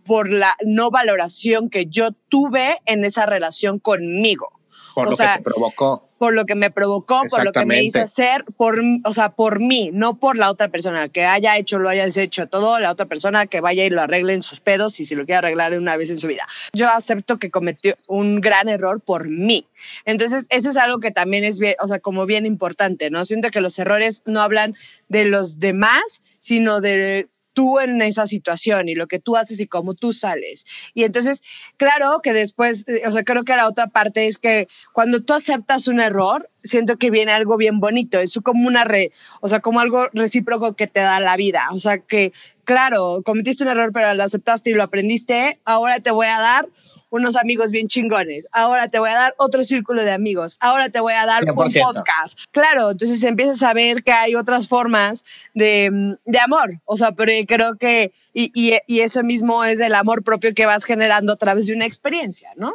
por 0.06 0.30
la 0.30 0.54
no 0.64 0.90
valoración 0.90 1.68
que 1.70 1.86
yo 1.86 2.12
tuve 2.28 2.78
en 2.86 3.04
esa 3.04 3.26
relación 3.26 3.78
conmigo, 3.78 4.52
Por 4.94 5.08
O 5.08 5.10
lo 5.10 5.16
sea, 5.16 5.32
que 5.32 5.38
te 5.38 5.44
provocó. 5.44 6.08
por 6.18 6.32
lo 6.32 6.46
que 6.46 6.54
me 6.54 6.70
provocó, 6.70 7.20
por 7.28 7.44
lo 7.44 7.52
que 7.52 7.66
me 7.66 7.82
hizo 7.82 8.00
hacer, 8.00 8.44
por, 8.56 8.80
o 9.04 9.12
sea, 9.12 9.30
por 9.34 9.60
mí, 9.60 9.90
no 9.92 10.14
por 10.18 10.38
la 10.38 10.50
otra 10.50 10.68
persona, 10.68 11.10
que 11.10 11.26
haya 11.26 11.58
hecho, 11.58 11.78
lo 11.78 11.90
haya 11.90 12.06
hecho 12.06 12.46
todo, 12.46 12.78
la 12.78 12.90
otra 12.92 13.04
persona 13.04 13.46
que 13.46 13.60
vaya 13.60 13.84
y 13.84 13.90
lo 13.90 14.00
arregle 14.00 14.32
en 14.32 14.40
sus 14.42 14.60
pedos 14.60 14.98
y 15.00 15.04
si 15.04 15.14
lo 15.14 15.26
quiere 15.26 15.38
arreglar 15.38 15.76
una 15.76 15.98
vez 15.98 16.08
en 16.08 16.16
su 16.16 16.26
vida. 16.28 16.46
Yo 16.72 16.88
acepto 16.88 17.38
que 17.38 17.50
cometió 17.50 17.94
un 18.06 18.40
gran 18.40 18.70
error 18.70 19.02
por 19.02 19.28
mí. 19.28 19.66
Entonces, 20.06 20.46
eso 20.48 20.70
es 20.70 20.78
algo 20.78 20.98
que 21.00 21.10
también 21.10 21.44
es 21.44 21.58
bien, 21.58 21.74
o 21.82 21.86
sea, 21.88 21.98
como 21.98 22.24
bien 22.24 22.46
importante, 22.46 23.10
¿no? 23.10 23.26
Siento 23.26 23.50
que 23.50 23.60
los 23.60 23.78
errores 23.78 24.22
no 24.24 24.40
hablan 24.40 24.74
de 25.08 25.26
los 25.26 25.58
demás, 25.60 26.22
sino 26.38 26.80
de 26.80 27.28
tú 27.56 27.80
en 27.80 28.02
esa 28.02 28.26
situación 28.26 28.86
y 28.90 28.94
lo 28.94 29.06
que 29.06 29.18
tú 29.18 29.34
haces 29.34 29.58
y 29.62 29.66
cómo 29.66 29.94
tú 29.94 30.12
sales. 30.12 30.66
Y 30.92 31.04
entonces, 31.04 31.42
claro 31.78 32.20
que 32.22 32.34
después, 32.34 32.86
eh, 32.86 33.00
o 33.06 33.10
sea, 33.10 33.24
creo 33.24 33.44
que 33.44 33.56
la 33.56 33.66
otra 33.66 33.86
parte 33.86 34.26
es 34.26 34.36
que 34.36 34.68
cuando 34.92 35.22
tú 35.22 35.32
aceptas 35.32 35.88
un 35.88 35.98
error, 35.98 36.50
siento 36.62 36.98
que 36.98 37.10
viene 37.10 37.32
algo 37.32 37.56
bien 37.56 37.80
bonito, 37.80 38.18
es 38.18 38.38
como 38.44 38.68
una 38.68 38.84
re, 38.84 39.10
o 39.40 39.48
sea, 39.48 39.60
como 39.60 39.80
algo 39.80 40.08
recíproco 40.12 40.74
que 40.76 40.86
te 40.86 41.00
da 41.00 41.18
la 41.18 41.38
vida, 41.38 41.68
o 41.72 41.80
sea, 41.80 41.96
que 41.96 42.34
claro, 42.64 43.22
cometiste 43.24 43.64
un 43.64 43.70
error, 43.70 43.90
pero 43.94 44.12
lo 44.12 44.22
aceptaste 44.22 44.68
y 44.68 44.74
lo 44.74 44.82
aprendiste, 44.82 45.58
ahora 45.64 46.00
te 46.00 46.10
voy 46.10 46.26
a 46.26 46.38
dar 46.38 46.68
unos 47.10 47.36
amigos 47.36 47.70
bien 47.70 47.88
chingones, 47.88 48.46
ahora 48.52 48.88
te 48.88 48.98
voy 48.98 49.10
a 49.10 49.14
dar 49.14 49.34
otro 49.38 49.62
círculo 49.64 50.04
de 50.04 50.10
amigos, 50.12 50.56
ahora 50.60 50.88
te 50.88 51.00
voy 51.00 51.14
a 51.14 51.24
dar 51.26 51.44
un 51.44 51.50
100%. 51.56 51.82
podcast. 51.94 52.38
Claro, 52.52 52.90
entonces 52.90 53.22
empiezas 53.22 53.62
a 53.62 53.72
ver 53.72 54.02
que 54.02 54.12
hay 54.12 54.34
otras 54.34 54.68
formas 54.68 55.24
de, 55.54 55.90
mm, 55.92 56.12
de 56.24 56.38
amor, 56.40 56.80
o 56.84 56.96
sea, 56.96 57.12
pero 57.12 57.32
creo 57.46 57.76
que, 57.76 58.12
y, 58.32 58.50
y, 58.54 58.76
y 58.86 59.00
eso 59.00 59.22
mismo 59.22 59.64
es 59.64 59.80
el 59.80 59.94
amor 59.94 60.22
propio 60.24 60.54
que 60.54 60.66
vas 60.66 60.84
generando 60.84 61.32
a 61.32 61.36
través 61.36 61.66
de 61.66 61.74
una 61.74 61.86
experiencia, 61.86 62.50
¿no? 62.56 62.74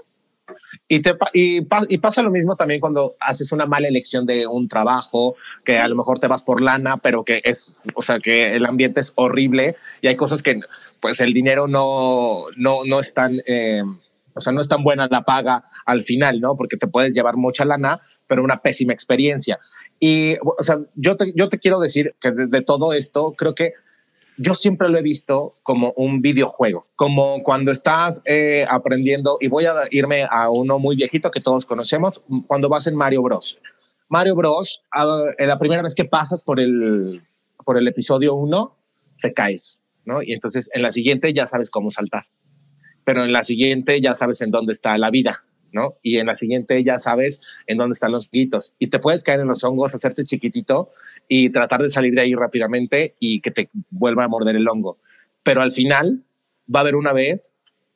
Y, 0.89 1.02
te, 1.02 1.15
y, 1.34 1.62
y 1.88 1.98
pasa 2.00 2.22
lo 2.22 2.30
mismo 2.30 2.58
también 2.58 2.82
cuando 2.82 3.15
haces 3.22 3.54
una 3.54 3.65
mala 3.65 3.88
elección 3.88 4.26
de 4.26 4.46
un 4.48 4.67
trabajo, 4.67 5.36
que 5.63 5.76
Sí. 5.76 5.78
a 5.80 5.88
lo 5.88 5.96
mejor 5.96 6.20
te 6.20 6.28
vas 6.28 6.44
por 6.44 6.62
lana, 6.62 6.98
pero 6.98 7.24
que 7.24 7.41
es, 7.46 7.76
o 7.96 8.02
sea, 8.02 8.20
que 8.20 8.54
el 8.56 8.65
ambiente 8.65 9.00
es 9.00 9.13
horrible 9.15 9.78
y 10.02 10.08
hay 10.08 10.17
cosas 10.17 10.44
que, 10.44 10.60
pues, 11.00 11.22
el 11.22 11.32
dinero 11.34 11.67
no, 11.70 12.44
no, 12.58 12.80
no 12.86 13.00
es 13.00 13.13
tan, 13.13 13.38
eh, 13.48 13.82
o 14.36 14.41
sea, 14.41 14.54
no 14.54 14.62
es 14.62 14.67
tan 14.67 14.84
buena 14.84 15.08
la 15.10 15.24
paga 15.24 15.63
al 15.86 16.04
final, 16.04 16.39
¿no? 16.39 16.56
Porque 16.56 16.78
te 16.78 16.88
puedes 16.88 17.13
llevar 17.13 17.38
mucha 17.38 17.65
lana, 17.65 18.02
pero 18.28 18.44
una 18.44 18.62
pésima 18.62 18.94
experiencia. 18.94 19.60
Y, 20.00 20.36
o 20.41 20.63
sea, 20.63 20.80
yo 20.96 21.17
te, 21.17 21.34
yo 21.36 21.50
te 21.50 21.60
quiero 21.60 21.80
decir 21.80 22.15
que 22.20 22.32
de, 22.32 22.62
todo 22.62 22.94
esto, 22.94 23.34
creo 23.38 23.54
que 23.54 23.74
yo 24.38 24.56
siempre 24.56 24.89
lo 24.89 24.98
he 24.98 25.02
visto 25.02 25.58
como 25.63 25.94
un 25.96 26.22
videojuego, 26.22 26.88
como 26.96 27.44
cuando 27.44 27.72
estás 27.72 28.22
eh, 28.26 28.65
aprendiendo, 28.70 29.38
y 29.39 29.48
voy 29.48 29.65
a 29.65 29.74
irme 29.91 30.26
a 30.30 30.50
uno 30.50 30.80
muy 30.80 30.96
viejito 30.96 31.30
que 31.30 31.41
todos 31.41 31.65
conocemos, 31.65 32.24
cuando 32.48 32.70
vas 32.70 32.88
en 32.88 32.96
Mario 32.96 33.22
Bros. 33.22 33.60
Mario 34.10 34.36
Bros, 34.36 34.82
ah, 34.91 35.26
en 35.38 35.48
la 35.48 35.60
primera 35.60 35.84
vez 35.84 35.94
que 35.94 36.06
pasas 36.06 36.44
por 36.44 36.60
el, 36.60 37.22
por 37.63 37.78
el 37.78 37.88
episodio 37.88 38.34
1, 38.36 38.76
te 39.22 39.34
caes, 39.34 39.82
¿no? 40.06 40.22
Y 40.24 40.34
entonces 40.34 40.70
en 40.74 40.82
la 40.82 40.91
siguiente 40.91 41.34
ya 41.34 41.48
sabes 41.48 41.70
cómo 41.70 41.91
saltar, 41.91 42.26
pero 43.12 43.26
en 43.26 43.34
la 43.34 43.43
siguiente 43.43 44.00
ya 44.00 44.13
sabes 44.13 44.39
en 44.39 44.52
dónde 44.52 44.71
está 44.71 44.97
la 44.97 45.12
vida, 45.12 45.43
¿no? 45.74 45.97
Y 46.02 46.19
en 46.19 46.28
la 46.28 46.34
siguiente 46.34 46.82
ya 46.82 46.97
sabes 46.97 47.41
en 47.67 47.78
dónde 47.78 47.91
están 47.91 48.13
los 48.13 48.28
honguitos. 48.28 48.74
Y 48.80 48.88
te 48.88 49.00
puedes 49.00 49.21
caer 49.21 49.41
en 49.41 49.47
los 49.47 49.65
hongos, 49.65 49.93
hacerte 49.93 50.24
chiquitito 50.24 50.91
y 51.28 51.50
tratar 51.50 51.82
de 51.82 51.89
salir 51.89 52.13
de 52.13 52.21
ahí 52.21 52.36
rápidamente 52.36 53.15
y 53.19 53.41
que 53.41 53.52
te 53.52 53.69
vuelva 53.89 54.24
a 54.24 54.30
morder 54.30 54.56
el 54.56 54.65
hongo. 54.69 54.97
Pero 55.43 55.62
al 55.62 55.74
final 55.74 56.24
va 56.74 56.80
a 56.80 56.84
haber 56.84 56.95
una 56.95 57.12
vez 57.12 57.54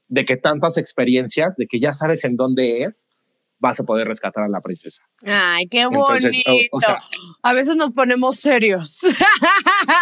de 0.09 0.25
que 0.25 0.35
tantas 0.35 0.75
experiencias, 0.77 1.55
de 1.55 1.67
que 1.67 1.79
ya 1.79 1.93
sabes 1.93 2.25
en 2.25 2.35
dónde 2.35 2.81
es, 2.81 3.07
vas 3.65 3.79
a 3.79 3.83
poder 3.83 4.07
rescatar 4.07 4.43
a 4.43 4.47
la 4.47 4.61
princesa. 4.61 5.01
Ay, 5.25 5.67
qué 5.67 5.85
bonito. 5.85 6.05
Entonces, 6.15 6.41
o- 6.45 6.77
o 6.77 6.79
sea- 6.81 7.01
a 7.41 7.53
veces 7.53 7.75
nos 7.75 7.91
ponemos 7.91 8.37
serios. 8.37 8.99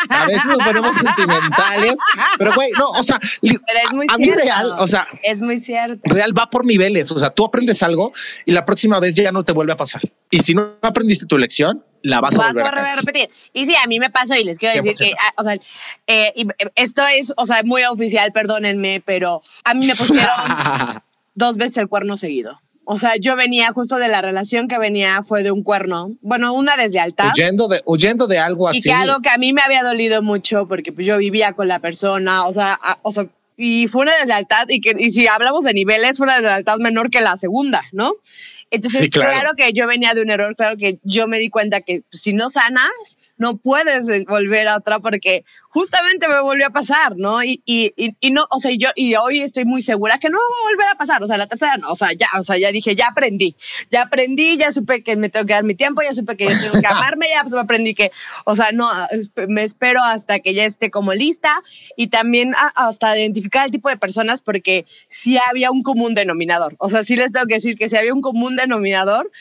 A 0.10 0.26
veces 0.26 0.45
nos 0.45 0.58
ponemos 0.63 0.95
sentimentales, 0.95 1.95
pero 2.38 2.54
güey, 2.54 2.71
no, 2.78 2.89
o 2.89 3.04
sea, 3.04 3.19
Pero 3.41 3.60
es 3.86 3.93
muy 3.93 4.06
a 4.10 4.17
mí 4.17 4.26
cierto. 4.26 4.43
real, 4.43 4.76
o 4.78 4.88
sea, 4.88 5.08
es 5.23 5.41
muy 5.41 5.58
cierto. 5.60 6.02
real 6.04 6.38
va 6.38 6.49
por 6.49 6.65
niveles. 6.65 7.12
O 7.12 7.19
sea, 7.19 7.30
tú 7.30 7.45
aprendes 7.45 7.82
algo 7.84 8.13
y 8.45 8.52
la 8.52 8.65
próxima 8.65 8.99
vez 8.99 9.15
ya 9.15 9.32
no 9.32 9.43
te 9.43 9.54
vuelve 9.54 9.73
a 9.73 9.78
pasar. 9.78 10.02
Y 10.30 10.41
si 10.41 10.54
no 10.54 10.73
aprendiste 10.82 11.26
tu 11.26 11.38
lección, 11.38 11.84
la 12.02 12.19
vas, 12.19 12.36
vas 12.36 12.47
a 12.47 12.49
volver 12.49 12.63
a, 12.65 12.67
a 12.67 12.71
volver 12.71 12.91
a 12.91 12.95
repetir. 12.97 13.30
Y 13.54 13.65
sí, 13.65 13.76
a 13.82 13.88
mí 13.88 13.99
me 13.99 14.10
pasó 14.10 14.36
y 14.36 14.43
les 14.43 14.58
quiero 14.58 14.76
decir 14.76 14.93
100%. 14.95 14.97
que, 15.10 15.13
ah, 15.19 15.34
o 15.38 15.43
sea, 15.43 15.54
eh, 15.54 16.34
eh, 16.36 16.45
esto 16.76 17.02
es, 17.15 17.34
o 17.38 17.45
sea, 17.45 17.62
muy 17.63 17.84
oficial, 17.86 18.32
perdónenme, 18.34 19.02
pero 19.06 19.41
a 19.63 19.73
mí 19.73 19.86
me 19.88 19.95
pusieron 19.95 20.28
dos 21.36 21.58
veces 21.58 21.78
el 21.78 21.88
cuerno 21.88 22.17
seguido. 22.17 22.60
O 22.86 22.98
sea, 22.98 23.15
yo 23.17 23.36
venía 23.36 23.72
justo 23.72 23.96
de 23.98 24.08
la 24.10 24.22
relación 24.22 24.67
que 24.67 24.78
venía 24.78 25.24
fue 25.24 25.41
de 25.43 25.52
un 25.52 25.63
cuerno, 25.63 26.12
bueno, 26.22 26.54
una 26.54 26.76
deslealtad. 26.76 27.32
huyendo, 27.36 27.67
de, 27.69 27.82
huyendo 27.86 28.28
de 28.28 28.39
algo 28.39 28.67
Y 28.74 28.78
así. 28.78 28.82
que 28.89 28.93
algo 28.93 29.22
que 29.22 29.30
a 29.30 29.38
mí 29.38 29.54
me 29.54 29.62
había 29.62 29.84
dolido 29.84 30.22
mucho 30.22 30.67
porque 30.67 30.91
pues, 30.91 31.08
yo 31.08 31.17
vivía 31.17 31.54
con 31.54 31.67
la 31.69 31.80
persona, 31.80 32.46
o 32.46 32.52
sea, 32.54 32.78
a- 32.82 33.00
o 33.02 33.12
sea, 33.12 33.26
y 33.56 33.88
fue 33.88 34.02
una 34.02 34.13
deslealtad 34.17 34.67
y 34.69 34.82
que 34.82 34.96
y 34.98 35.12
si 35.12 35.28
hablamos 35.28 35.63
de 35.63 35.74
niveles 35.74 36.17
fue 36.17 36.26
una 36.26 36.36
deslealtad 36.36 36.78
menor 36.80 37.10
que 37.10 37.22
la 37.22 37.38
segunda, 37.38 37.84
¿no? 37.91 38.13
Entonces, 38.73 38.99
Sí, 39.01 39.09
claro. 39.09 39.31
claro. 39.31 39.49
que 39.55 39.71
yo 39.73 39.86
venía 39.88 40.13
de 40.13 40.21
un 40.21 40.29
error, 40.31 40.55
claro 40.55 40.77
que 40.77 40.99
yo 41.03 41.27
me 41.27 41.38
di 41.39 41.49
cuenta 41.49 41.81
que 41.81 42.01
pues, 42.09 42.21
si 42.23 42.33
no 42.33 42.49
sanas, 42.49 42.89
no 43.38 43.57
puedes 43.57 44.09
eh, 44.09 44.25
volver 44.27 44.67
a 44.67 44.77
otra 44.77 44.99
porque 44.99 45.45
justamente 45.69 46.27
me 46.27 46.39
volvió 46.41 46.67
a 46.67 46.69
pasar, 46.71 47.15
¿no? 47.17 47.43
Y, 47.43 47.62
y, 47.65 47.93
y, 47.97 48.15
y 48.19 48.31
no, 48.31 48.45
o 48.49 48.59
sea, 48.59 48.71
yo 48.77 48.89
y 48.95 49.15
hoy 49.15 49.41
estoy 49.41 49.65
muy 49.65 49.81
segura 49.81 50.17
que 50.17 50.29
no 50.29 50.38
va 50.38 50.43
a 50.43 50.71
volver 50.71 50.88
a 50.91 50.95
pasar, 50.95 51.21
o 51.23 51.27
sea, 51.27 51.38
la 51.38 51.47
tercera 51.47 51.77
no, 51.77 51.91
o 51.91 51.95
sea, 51.95 52.13
ya, 52.13 52.27
o 52.39 52.43
sea, 52.43 52.57
ya 52.57 52.71
dije, 52.71 52.95
ya 52.95 53.07
aprendí, 53.07 53.55
ya 53.91 54.03
aprendí, 54.03 54.57
ya 54.57 54.71
supe 54.71 55.03
que 55.03 55.15
me 55.15 55.29
tengo 55.29 55.45
que 55.45 55.53
dar 55.53 55.63
mi 55.63 55.75
tiempo, 55.75 56.01
ya 56.01 56.13
supe 56.13 56.36
que 56.38 56.45
yo 56.45 56.59
tengo 56.59 56.79
que 56.81 56.88
amarme, 57.15 57.27
ya 57.29 57.43
pues, 57.43 57.53
aprendí 57.55 57.93
que, 57.93 58.12
o 58.45 58.55
sea, 58.55 58.71
no, 58.71 58.89
me 59.47 59.63
espero 59.63 60.01
hasta 60.03 60.39
que 60.39 60.53
ya 60.53 60.65
esté 60.65 60.89
como 60.89 61.13
lista 61.13 61.62
y 61.97 62.07
también 62.07 62.55
a- 62.55 62.88
hasta 62.88 63.17
identificar 63.17 63.65
el 63.65 63.71
tipo 63.71 63.89
de 63.89 63.97
personas 63.97 64.41
porque 64.41 64.86
sí 65.09 65.38
había 65.49 65.69
un 65.71 65.83
común 65.83 66.15
denominador, 66.15 66.75
o 66.79 66.89
sea, 66.89 67.03
sí 67.03 67.15
les 67.15 67.31
tengo 67.31 67.45
que 67.45 67.55
decir 67.55 67.77
que 67.77 67.89
sí 67.89 67.97
había 67.97 68.13
un 68.13 68.21
común 68.21 68.55
denominador 68.55 68.62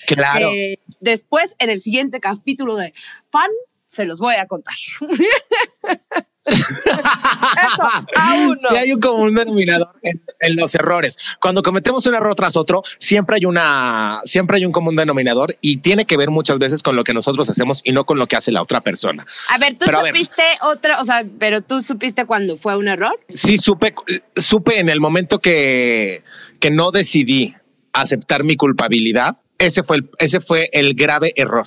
Claro. 0.06 0.50
eh, 0.50 0.78
después, 1.00 1.54
en 1.58 1.70
el 1.70 1.80
siguiente 1.80 2.20
capítulo 2.20 2.76
de 2.76 2.92
Fan, 3.30 3.50
se 3.88 4.04
los 4.06 4.20
voy 4.20 4.36
a 4.36 4.46
contar. 4.46 4.74
Eso, 6.44 7.82
aún 8.16 8.56
no. 8.60 8.68
Sí 8.68 8.76
hay 8.76 8.92
un 8.92 9.00
común 9.00 9.34
denominador 9.34 9.90
en, 10.02 10.20
en 10.40 10.56
los 10.56 10.74
errores. 10.74 11.18
Cuando 11.40 11.62
cometemos 11.62 12.04
un 12.06 12.14
error 12.14 12.34
tras 12.34 12.56
otro, 12.56 12.82
siempre 12.98 13.36
hay 13.36 13.44
una, 13.44 14.20
siempre 14.24 14.56
hay 14.56 14.64
un 14.64 14.72
común 14.72 14.96
denominador 14.96 15.56
y 15.60 15.76
tiene 15.78 16.04
que 16.04 16.16
ver 16.16 16.30
muchas 16.30 16.58
veces 16.58 16.82
con 16.82 16.96
lo 16.96 17.04
que 17.04 17.14
nosotros 17.14 17.48
hacemos 17.48 17.80
y 17.84 17.92
no 17.92 18.04
con 18.04 18.18
lo 18.18 18.26
que 18.26 18.36
hace 18.36 18.50
la 18.50 18.60
otra 18.60 18.80
persona. 18.80 19.24
A 19.50 19.58
ver, 19.58 19.74
tú 19.78 19.84
Pero 19.86 20.04
supiste 20.04 20.42
otra, 20.62 21.00
o 21.00 21.04
sea, 21.04 21.24
pero 21.38 21.62
tú 21.62 21.80
supiste 21.80 22.24
cuando 22.24 22.56
fue 22.56 22.76
un 22.76 22.88
error. 22.88 23.20
Sí 23.28 23.56
supe, 23.56 23.94
supe 24.36 24.80
en 24.80 24.88
el 24.88 25.00
momento 25.00 25.38
que, 25.38 26.24
que 26.58 26.70
no 26.70 26.90
decidí 26.90 27.54
aceptar 27.92 28.44
mi 28.44 28.56
culpabilidad. 28.56 29.36
Ese 29.58 29.82
fue 29.82 29.98
el, 29.98 30.10
ese 30.18 30.40
fue 30.40 30.70
el 30.72 30.94
grave 30.94 31.32
error, 31.36 31.66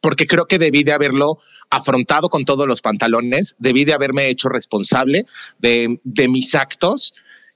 porque 0.00 0.26
creo 0.26 0.46
que 0.46 0.58
debí 0.58 0.84
de 0.84 0.92
haberlo 0.92 1.38
afrontado 1.70 2.28
con 2.28 2.44
todos 2.44 2.66
los 2.66 2.80
pantalones, 2.80 3.56
debí 3.58 3.84
de 3.84 3.94
haberme 3.94 4.28
hecho 4.28 4.48
responsable 4.48 5.26
de, 5.58 6.00
de 6.04 6.28
mis 6.28 6.54
actos 6.54 7.12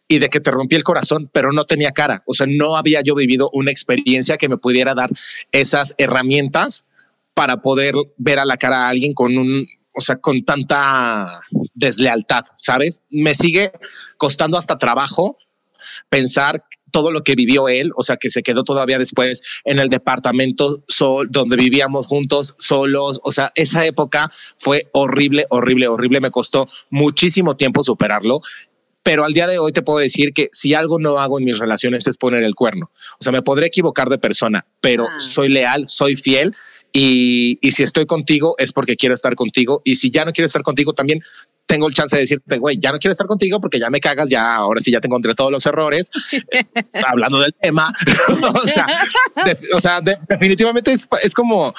y 0.08 0.18
de 0.18 0.28
que 0.28 0.40
te 0.40 0.50
rompí 0.50 0.74
el 0.74 0.82
corazón, 0.82 1.30
pero 1.32 1.52
no 1.52 1.64
tenía 1.64 1.92
cara. 1.92 2.24
O 2.26 2.34
sea, 2.34 2.46
no 2.48 2.76
había 2.76 3.00
yo 3.00 3.14
vivido 3.14 3.48
una 3.52 3.70
experiencia 3.70 4.38
que 4.38 4.48
me 4.48 4.56
pudiera 4.56 4.92
dar 4.94 5.10
esas 5.52 5.94
herramientas 5.98 6.84
para 7.32 7.62
poder 7.62 7.94
ver 8.18 8.40
a 8.40 8.44
la 8.44 8.56
cara 8.56 8.86
a 8.86 8.88
alguien 8.88 9.12
con 9.14 9.38
un, 9.38 9.68
o 9.94 10.00
sea, 10.00 10.16
con 10.16 10.42
tanta 10.44 11.42
deslealtad, 11.74 12.44
¿sabes? 12.56 13.04
Me 13.08 13.34
sigue 13.34 13.70
costando 14.16 14.58
hasta 14.58 14.78
trabajo 14.78 15.38
pensar 16.08 16.64
todo 16.90 17.12
lo 17.12 17.22
que 17.22 17.34
vivió 17.36 17.68
él, 17.68 17.90
o 17.94 18.02
sea, 18.02 18.16
que 18.16 18.28
se 18.28 18.42
quedó 18.42 18.64
todavía 18.64 18.98
después 18.98 19.42
en 19.64 19.78
el 19.78 19.88
departamento 19.88 20.82
sol, 20.88 21.28
donde 21.30 21.56
vivíamos 21.56 22.06
juntos, 22.06 22.56
solos, 22.58 23.20
o 23.22 23.30
sea, 23.32 23.52
esa 23.54 23.86
época 23.86 24.30
fue 24.58 24.88
horrible, 24.92 25.46
horrible, 25.50 25.86
horrible, 25.86 26.20
me 26.20 26.30
costó 26.32 26.68
muchísimo 26.90 27.56
tiempo 27.56 27.84
superarlo, 27.84 28.40
pero 29.02 29.24
al 29.24 29.32
día 29.32 29.46
de 29.46 29.58
hoy 29.58 29.72
te 29.72 29.82
puedo 29.82 29.98
decir 29.98 30.32
que 30.34 30.48
si 30.52 30.74
algo 30.74 30.98
no 30.98 31.18
hago 31.20 31.38
en 31.38 31.44
mis 31.44 31.58
relaciones 31.58 32.06
es 32.06 32.18
poner 32.18 32.42
el 32.42 32.54
cuerno, 32.54 32.90
o 33.18 33.22
sea, 33.22 33.32
me 33.32 33.42
podré 33.42 33.66
equivocar 33.66 34.08
de 34.08 34.18
persona, 34.18 34.66
pero 34.80 35.04
Ah. 35.04 35.20
soy 35.20 35.48
leal, 35.48 35.88
soy 35.88 36.16
fiel 36.16 36.54
y, 36.92 37.58
y 37.60 37.72
si 37.72 37.82
estoy 37.82 38.06
contigo 38.06 38.54
es 38.58 38.72
porque 38.72 38.96
quiero 38.96 39.14
estar 39.14 39.34
contigo 39.34 39.80
y 39.84 39.96
si 39.96 40.10
ya 40.10 40.24
no 40.24 40.32
quiero 40.32 40.46
estar 40.46 40.62
contigo 40.62 40.92
también 40.92 41.20
tengo 41.66 41.86
el 41.86 41.94
chance 41.94 42.16
de 42.16 42.22
decirte, 42.22 42.58
güey, 42.58 42.78
ya 42.80 42.90
no 42.90 42.98
quiero 42.98 43.12
estar 43.12 43.28
contigo 43.28 43.60
porque 43.60 43.78
ya 43.78 43.90
me 43.90 44.00
cagas, 44.00 44.28
ya 44.28 44.56
ahora 44.56 44.80
sí 44.80 44.90
ya 44.90 45.00
te 45.00 45.06
encontré 45.06 45.34
todos 45.36 45.52
los 45.52 45.64
errores, 45.66 46.10
hablando 47.06 47.38
del 47.40 47.54
tema. 47.54 47.92
o 48.64 48.66
sea, 48.66 48.86
de- 49.44 49.58
o 49.72 49.80
sea 49.80 50.00
de- 50.00 50.18
definitivamente 50.28 50.90
es, 50.90 51.06
es 51.22 51.32
como 51.32 51.72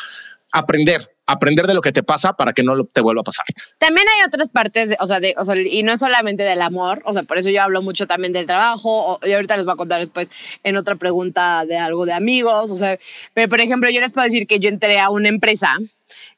aprender, 0.53 1.09
aprender 1.31 1.67
de 1.67 1.73
lo 1.73 1.81
que 1.81 1.91
te 1.91 2.03
pasa 2.03 2.33
para 2.33 2.53
que 2.53 2.63
no 2.63 2.83
te 2.85 3.01
vuelva 3.01 3.21
a 3.21 3.23
pasar. 3.23 3.45
También 3.77 4.07
hay 4.07 4.25
otras 4.27 4.49
partes, 4.49 4.89
de, 4.89 4.97
o, 4.99 5.07
sea, 5.07 5.19
de, 5.19 5.33
o 5.37 5.45
sea, 5.45 5.55
y 5.59 5.83
no 5.83 5.97
solamente 5.97 6.43
del 6.43 6.61
amor, 6.61 7.01
o 7.05 7.13
sea, 7.13 7.23
por 7.23 7.37
eso 7.37 7.49
yo 7.49 7.61
hablo 7.61 7.81
mucho 7.81 8.07
también 8.07 8.33
del 8.33 8.45
trabajo, 8.45 9.13
o- 9.13 9.27
y 9.27 9.31
ahorita 9.33 9.55
les 9.57 9.65
voy 9.65 9.73
a 9.73 9.77
contar 9.77 9.99
después 9.99 10.31
en 10.63 10.77
otra 10.77 10.95
pregunta 10.95 11.65
de 11.65 11.77
algo 11.77 12.05
de 12.05 12.13
amigos, 12.13 12.69
o 12.71 12.75
sea, 12.75 12.97
pero 13.33 13.49
por 13.49 13.61
ejemplo, 13.61 13.89
yo 13.89 14.01
les 14.01 14.13
puedo 14.13 14.25
decir 14.25 14.47
que 14.47 14.59
yo 14.59 14.69
entré 14.69 14.99
a 14.99 15.09
una 15.09 15.29
empresa 15.29 15.77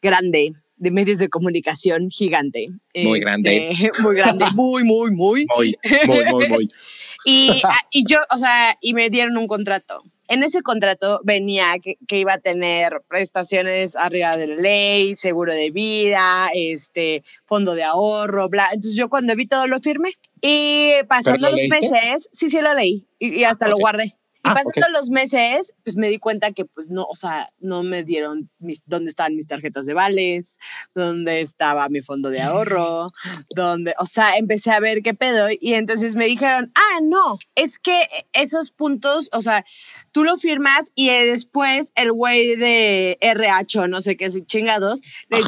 grande 0.02 0.54
de 0.78 0.92
medios 0.92 1.18
de 1.18 1.30
comunicación 1.30 2.10
gigante. 2.10 2.68
Muy 2.96 3.20
grande. 3.20 3.74
Muy 4.02 4.16
grande, 4.16 4.46
muy, 4.54 4.84
muy, 4.84 5.12
muy. 5.12 5.46
Muy, 5.56 5.78
muy, 6.06 6.26
muy, 6.26 6.50
muy. 6.50 6.70
Y, 7.26 7.62
ah, 7.64 7.80
y 7.90 8.04
yo, 8.06 8.18
o 8.32 8.38
sea, 8.38 8.78
y 8.82 8.94
me 8.94 9.10
dieron 9.10 9.38
un 9.38 9.48
contrato. 9.48 10.04
En 10.34 10.42
ese 10.42 10.64
contrato 10.64 11.22
venía 11.24 11.76
que, 11.80 11.98
que 12.08 12.18
iba 12.18 12.34
a 12.34 12.40
tener 12.40 13.04
prestaciones 13.08 13.96
arriba 13.96 14.36
de 14.36 14.48
la 14.48 14.56
ley, 14.56 15.16
seguro 15.16 15.54
de 15.54 15.70
vida, 15.70 16.50
este, 16.56 17.24
fondo 17.46 17.76
de 17.76 17.84
ahorro, 17.84 18.50
bla. 18.50 18.70
Entonces 18.74 18.96
yo 18.96 19.10
cuando 19.10 19.36
vi 19.36 19.46
todo 19.46 19.68
lo 19.68 19.80
firmé. 19.80 20.14
Y 20.42 20.94
pasando 21.08 21.50
lo 21.50 21.56
los 21.56 21.62
meses, 21.70 22.30
sí, 22.32 22.50
sí 22.50 22.60
lo 22.62 22.74
leí 22.74 23.08
y, 23.20 23.42
y 23.42 23.44
hasta 23.44 23.68
Ah, 23.68 23.70
lo 23.70 23.78
guardé. 23.78 24.18
Y 24.46 24.50
Ah, 24.50 24.56
pasando 24.56 24.88
ok. 24.88 24.94
los 24.94 25.10
meses, 25.10 25.74
pues 25.84 25.96
me 25.96 26.10
di 26.10 26.20
cuenta 26.20 26.52
que 26.52 26.66
pues 26.66 26.90
no, 26.90 27.04
o 27.06 27.16
sea, 27.16 27.50
no 27.60 27.82
me 27.84 28.04
dieron 28.04 28.50
mis, 28.60 28.84
dónde 28.86 29.10
estaban 29.10 29.36
mis 29.38 29.48
tarjetas 29.48 29.86
de 29.86 29.94
vales, 29.94 30.60
dónde 30.94 31.40
estaba 31.40 31.88
mi 31.88 32.02
fondo 32.02 32.30
de 32.30 32.42
ahorro, 32.42 33.12
dónde, 33.56 33.96
o 34.00 34.06
sea, 34.06 34.36
empecé 34.38 34.72
a 34.72 34.82
ver 34.82 35.02
qué 35.02 35.14
pedo 35.14 35.48
y 35.60 35.76
entonces 35.76 36.16
me 36.16 36.26
dijeron, 36.26 36.72
ah, 36.76 37.00
no, 37.02 37.40
es 37.56 37.80
que 37.80 38.10
esos 38.34 38.72
puntos, 38.72 39.30
o 39.32 39.42
sea, 39.42 39.64
tú 40.12 40.26
lo 40.26 40.38
firmas 40.38 40.92
y 40.94 41.08
después 41.10 41.94
el 41.96 42.12
güey 42.12 42.58
de 42.58 43.18
RH 43.22 43.80
o 43.80 43.88
no 43.88 44.02
sé 44.02 44.18
qué 44.18 44.30
chingados, 44.46 45.02
le 45.30 45.40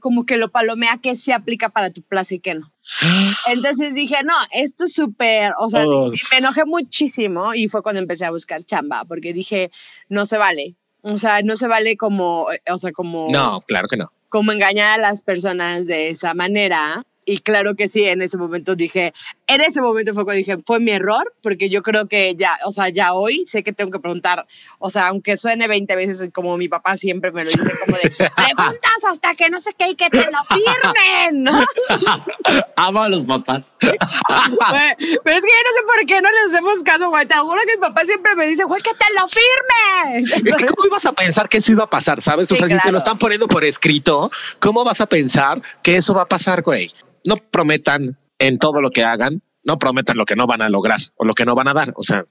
como 0.00 0.26
que 0.26 0.36
lo 0.36 0.50
palomea 0.50 0.98
que 1.02 1.16
se 1.16 1.32
aplica 1.32 1.70
para 1.70 1.90
tu 1.90 2.02
plaza 2.02 2.34
y 2.34 2.40
que 2.40 2.54
no. 2.54 2.73
Entonces 3.46 3.94
dije, 3.94 4.16
no, 4.24 4.34
esto 4.52 4.84
es 4.84 4.92
súper, 4.94 5.52
o 5.58 5.70
sea, 5.70 5.84
Oh. 5.86 6.10
me 6.30 6.38
enojé 6.38 6.64
muchísimo 6.64 7.54
y 7.54 7.68
fue 7.68 7.82
cuando 7.82 8.00
empecé 8.00 8.24
a 8.24 8.30
buscar 8.30 8.62
chamba, 8.64 9.04
porque 9.04 9.32
dije, 9.32 9.70
no 10.08 10.26
se 10.26 10.38
vale. 10.38 10.74
O 11.02 11.18
sea, 11.18 11.42
no 11.42 11.56
se 11.56 11.66
vale 11.68 11.96
como, 11.96 12.50
eh, 12.52 12.60
o 12.70 12.78
sea, 12.78 12.92
como, 12.92 13.28
No, 13.30 13.60
claro 13.62 13.88
que 13.88 13.96
no. 13.96 14.10
como 14.28 14.52
engañar 14.52 14.98
a 14.98 15.02
las 15.02 15.22
personas 15.22 15.86
de 15.86 16.08
esa 16.10 16.34
manera. 16.34 17.04
Y 17.26 17.38
claro 17.38 17.74
que 17.74 17.88
sí, 17.88 18.04
en 18.04 18.20
ese 18.20 18.36
momento 18.36 18.76
dije, 18.76 19.14
en 19.46 19.60
ese 19.60 19.80
momento 19.82 20.14
fue 20.14 20.24
cuando 20.24 20.38
dije, 20.38 20.56
fue 20.64 20.80
mi 20.80 20.92
error, 20.92 21.34
porque 21.42 21.68
yo 21.68 21.82
creo 21.82 22.08
que 22.08 22.34
ya, 22.34 22.56
o 22.64 22.72
sea, 22.72 22.88
ya 22.88 23.12
hoy 23.12 23.44
sé 23.46 23.62
que 23.62 23.72
tengo 23.72 23.90
que 23.90 23.98
preguntar, 23.98 24.46
o 24.78 24.88
sea, 24.90 25.08
aunque 25.08 25.36
suene 25.36 25.68
20 25.68 25.94
veces 25.96 26.30
como 26.32 26.56
mi 26.56 26.68
papá 26.68 26.96
siempre 26.96 27.30
me 27.32 27.44
lo 27.44 27.50
dice, 27.50 27.70
como 27.84 27.96
de, 27.98 28.10
preguntas 28.10 29.04
hasta 29.08 29.34
que 29.34 29.50
no 29.50 29.60
sé 29.60 29.72
qué 29.78 29.90
y 29.90 29.94
que 29.96 30.08
te 30.08 30.18
lo 30.30 30.38
firmen. 30.48 31.46
Amo 32.76 33.02
a 33.02 33.08
los 33.08 33.24
papás. 33.24 33.72
Pero 33.78 35.36
es 35.36 35.42
que 35.42 35.50
yo 35.50 35.62
no 35.64 35.72
sé 35.76 35.82
por 35.86 36.06
qué 36.06 36.20
no 36.22 36.28
les 36.30 36.52
hacemos 36.52 36.82
caso, 36.82 37.10
güey. 37.10 37.26
Te 37.26 37.34
juro 37.34 37.60
que 37.66 37.76
mi 37.76 37.80
papá 37.80 38.04
siempre 38.04 38.34
me 38.36 38.46
dice, 38.46 38.64
güey, 38.64 38.80
que 38.82 38.92
te 38.92 39.06
lo 39.18 39.28
firme. 39.28 40.24
Es 40.34 40.56
que 40.56 40.66
cómo 40.66 40.86
ibas 40.86 41.04
a 41.06 41.12
pensar 41.12 41.48
que 41.48 41.58
eso 41.58 41.72
iba 41.72 41.84
a 41.84 41.90
pasar, 41.90 42.22
¿sabes? 42.22 42.50
O 42.50 42.54
Sí, 42.54 42.58
sea, 42.58 42.66
si 42.66 42.74
te 42.74 42.78
claro. 42.80 42.92
lo 42.92 42.98
están 42.98 43.18
poniendo 43.18 43.48
por 43.48 43.64
escrito, 43.64 44.30
¿cómo 44.58 44.84
vas 44.84 45.00
a 45.00 45.06
pensar 45.06 45.60
que 45.82 45.96
eso 45.96 46.14
va 46.14 46.22
a 46.22 46.28
pasar, 46.28 46.62
güey? 46.62 46.90
No 47.24 47.36
prometan 47.36 48.16
en 48.38 48.58
todo 48.58 48.80
lo 48.80 48.90
que 48.90 49.04
hagan, 49.04 49.42
no 49.62 49.78
prometan 49.78 50.16
lo 50.16 50.24
que 50.26 50.36
no 50.36 50.46
van 50.46 50.62
a 50.62 50.68
lograr 50.68 51.00
o 51.16 51.24
lo 51.24 51.34
que 51.34 51.44
no 51.44 51.54
van 51.54 51.68
a 51.68 51.74
dar. 51.74 51.92
O 51.96 52.02
sea. 52.02 52.24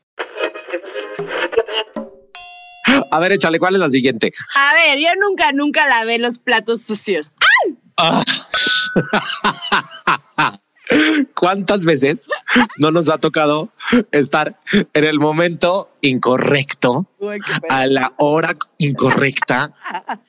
A 3.12 3.20
ver, 3.20 3.32
échale, 3.32 3.60
¿cuál 3.60 3.76
es 3.76 3.80
la 3.80 3.90
siguiente? 3.90 4.34
A 4.56 4.74
ver, 4.74 5.00
yo 5.00 5.10
nunca, 5.20 5.52
nunca 5.52 5.88
lavé 5.88 6.20
los 6.20 6.40
platos 6.40 6.82
sucios. 6.84 7.34
Ah. 7.98 8.24
¿Cuántas 11.34 11.86
veces 11.86 12.28
no 12.78 12.92
nos 12.92 13.10
ha 13.10 13.18
tocado 13.18 13.72
estar 14.12 14.60
en 14.94 15.06
el 15.06 15.20
momento 15.20 15.90
incorrecto, 16.02 17.08
a 17.70 17.88
la 17.88 18.14
hora 18.18 18.58
incorrecta, 18.78 19.74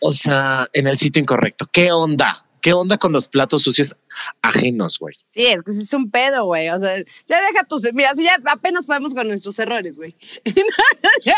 o 0.00 0.12
sea, 0.12 0.68
en 0.72 0.86
el 0.86 0.96
sitio 0.96 1.20
incorrecto? 1.20 1.66
¿Qué 1.70 1.90
onda? 1.92 2.43
¿Qué 2.64 2.72
onda 2.72 2.96
con 2.96 3.12
los 3.12 3.28
platos 3.28 3.62
sucios 3.62 3.94
ajenos, 4.40 4.98
güey? 4.98 5.14
Sí, 5.32 5.44
es 5.44 5.62
que 5.62 5.70
es 5.70 5.92
un 5.92 6.10
pedo, 6.10 6.46
güey. 6.46 6.70
O 6.70 6.80
sea, 6.80 6.96
ya 7.28 7.42
deja 7.42 7.64
tus. 7.68 7.82
Mira, 7.92 8.14
si 8.16 8.24
ya 8.24 8.38
apenas 8.46 8.86
podemos 8.86 9.12
con 9.12 9.28
nuestros 9.28 9.58
errores, 9.58 9.98
güey. 9.98 10.16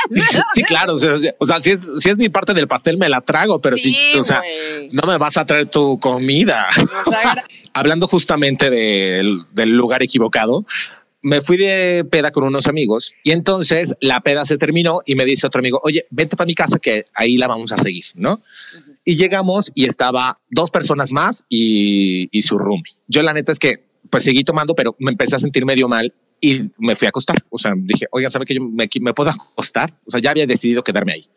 Sí, 0.08 0.20
sí, 0.54 0.62
claro. 0.62 0.94
O 0.94 0.98
sea, 0.98 1.16
o 1.38 1.44
sea, 1.44 1.60
si, 1.60 1.72
es, 1.72 1.80
si 1.98 2.10
es 2.10 2.16
mi 2.16 2.28
parte 2.28 2.54
del 2.54 2.68
pastel, 2.68 2.96
me 2.96 3.08
la 3.08 3.20
trago, 3.20 3.60
pero 3.60 3.76
Sí, 3.76 3.92
sí, 3.92 4.18
o 4.18 4.22
sea, 4.22 4.40
no 4.92 5.02
me 5.06 5.18
vas 5.18 5.36
a 5.36 5.44
traer 5.44 5.66
tu 5.66 5.98
comida. 5.98 6.68
Hablando 7.72 8.06
justamente 8.06 8.70
del, 8.70 9.42
del 9.50 9.70
lugar 9.70 10.04
equivocado, 10.04 10.64
me 11.22 11.40
fui 11.40 11.56
de 11.56 12.04
peda 12.04 12.30
con 12.30 12.44
unos 12.44 12.66
amigos 12.66 13.12
y 13.24 13.32
entonces 13.32 13.94
la 14.00 14.20
peda 14.20 14.44
se 14.44 14.58
terminó 14.58 15.00
y 15.04 15.14
me 15.14 15.24
dice 15.24 15.46
otro 15.46 15.58
amigo, 15.58 15.80
oye, 15.82 16.06
vente 16.10 16.36
para 16.36 16.46
mi 16.46 16.54
casa 16.54 16.78
que 16.78 17.04
ahí 17.14 17.36
la 17.36 17.48
vamos 17.48 17.72
a 17.72 17.78
seguir, 17.78 18.04
¿no? 18.14 18.42
Y 19.04 19.16
llegamos 19.16 19.72
y 19.74 19.86
estaba 19.86 20.36
dos 20.50 20.70
personas 20.70 21.12
más 21.12 21.44
y, 21.48 22.28
y 22.30 22.42
su 22.42 22.58
roomie. 22.58 22.96
Yo 23.08 23.22
la 23.22 23.32
neta 23.32 23.52
es 23.52 23.58
que 23.58 23.86
pues 24.10 24.24
seguí 24.24 24.44
tomando, 24.44 24.74
pero 24.74 24.94
me 24.98 25.10
empecé 25.10 25.36
a 25.36 25.38
sentir 25.38 25.64
medio 25.64 25.88
mal 25.88 26.12
y 26.40 26.70
me 26.78 26.96
fui 26.96 27.06
a 27.06 27.08
acostar. 27.10 27.36
O 27.50 27.58
sea, 27.58 27.72
dije, 27.76 28.06
oiga, 28.10 28.30
¿sabe 28.30 28.44
que 28.44 28.54
yo 28.54 28.62
me, 28.62 28.88
me 29.00 29.14
puedo 29.14 29.30
acostar? 29.30 29.94
O 30.06 30.10
sea, 30.10 30.20
ya 30.20 30.30
había 30.30 30.46
decidido 30.46 30.82
quedarme 30.82 31.12
ahí. 31.12 31.28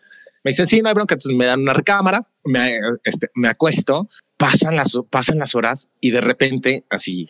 Me 0.43 0.51
dice, 0.51 0.65
sí, 0.65 0.81
no 0.81 0.89
hay 0.89 0.95
bronca. 0.95 1.15
Entonces 1.15 1.37
me 1.37 1.45
dan 1.45 1.61
una 1.61 1.73
recámara, 1.73 2.27
me, 2.45 2.79
este, 3.03 3.29
me 3.35 3.47
acuesto, 3.49 4.09
pasan 4.37 4.75
las, 4.75 4.97
pasan 5.09 5.39
las 5.39 5.55
horas 5.55 5.89
y 5.99 6.11
de 6.11 6.21
repente 6.21 6.85
así 6.89 7.29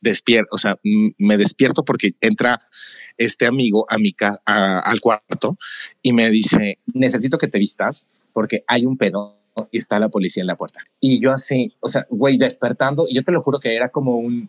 despierto, 0.00 0.54
o 0.54 0.58
sea, 0.58 0.78
me 1.18 1.36
despierto 1.36 1.84
porque 1.84 2.10
entra 2.20 2.60
este 3.18 3.46
amigo 3.46 3.84
a 3.88 3.98
mi 3.98 4.12
ca- 4.12 4.40
a- 4.46 4.78
al 4.80 5.00
cuarto 5.00 5.58
y 6.02 6.12
me 6.12 6.30
dice, 6.30 6.78
necesito 6.94 7.36
que 7.38 7.48
te 7.48 7.58
vistas 7.58 8.06
porque 8.32 8.64
hay 8.66 8.86
un 8.86 8.96
pedo 8.96 9.36
y 9.70 9.78
está 9.78 9.98
la 9.98 10.08
policía 10.08 10.42
en 10.42 10.46
la 10.46 10.56
puerta. 10.56 10.80
Y 11.00 11.20
yo 11.20 11.30
así, 11.32 11.74
o 11.80 11.88
sea, 11.88 12.06
güey, 12.08 12.38
despertando, 12.38 13.06
y 13.08 13.14
yo 13.14 13.22
te 13.22 13.32
lo 13.32 13.42
juro 13.42 13.58
que 13.60 13.74
era 13.74 13.90
como 13.90 14.16
un, 14.16 14.48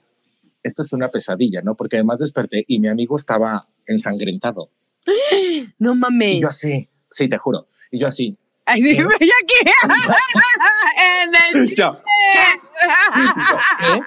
esto 0.64 0.84
es 0.84 0.94
una 0.94 1.10
pesadilla, 1.10 1.62
¿no? 1.64 1.76
Porque 1.76 1.98
además 1.98 2.20
desperté 2.20 2.64
y 2.68 2.80
mi 2.80 2.88
amigo 2.88 3.18
estaba 3.18 3.68
ensangrentado. 3.88 4.70
No 5.80 5.94
Y 5.94 5.98
mames. 5.98 6.40
yo 6.40 6.48
así, 6.48 6.88
sí, 7.10 7.28
te 7.28 7.38
juro. 7.38 7.66
Y 7.92 8.00
yo 8.00 8.08
así. 8.08 8.38
Ay, 8.66 8.82
sí, 8.82 8.90
¿qué? 8.96 9.04
güey, 9.04 9.16
aquí. 9.44 9.56
en 11.56 11.60
el 11.60 11.76
Yo, 11.76 11.98
¿qué? 12.04 14.02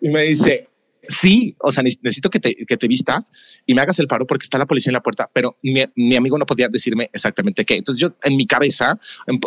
Y 0.00 0.08
me 0.10 0.22
dice, 0.22 0.68
sí, 1.08 1.56
o 1.60 1.72
sea, 1.72 1.82
ne- 1.82 1.98
necesito 2.02 2.30
que 2.30 2.38
te, 2.38 2.54
que 2.54 2.76
te 2.76 2.86
vistas 2.86 3.32
y 3.66 3.74
me 3.74 3.80
hagas 3.80 3.98
el 3.98 4.06
paro 4.06 4.26
porque 4.26 4.44
está 4.44 4.58
la 4.58 4.66
policía 4.66 4.90
en 4.90 4.94
la 4.94 5.02
puerta, 5.02 5.28
pero 5.32 5.56
mi, 5.62 5.82
mi 5.96 6.14
amigo 6.14 6.38
no 6.38 6.46
podía 6.46 6.68
decirme 6.68 7.10
exactamente 7.12 7.64
qué. 7.64 7.76
Entonces 7.76 8.00
yo 8.00 8.14
en 8.22 8.36
mi 8.36 8.46
cabeza, 8.46 9.00
un, 9.26 9.40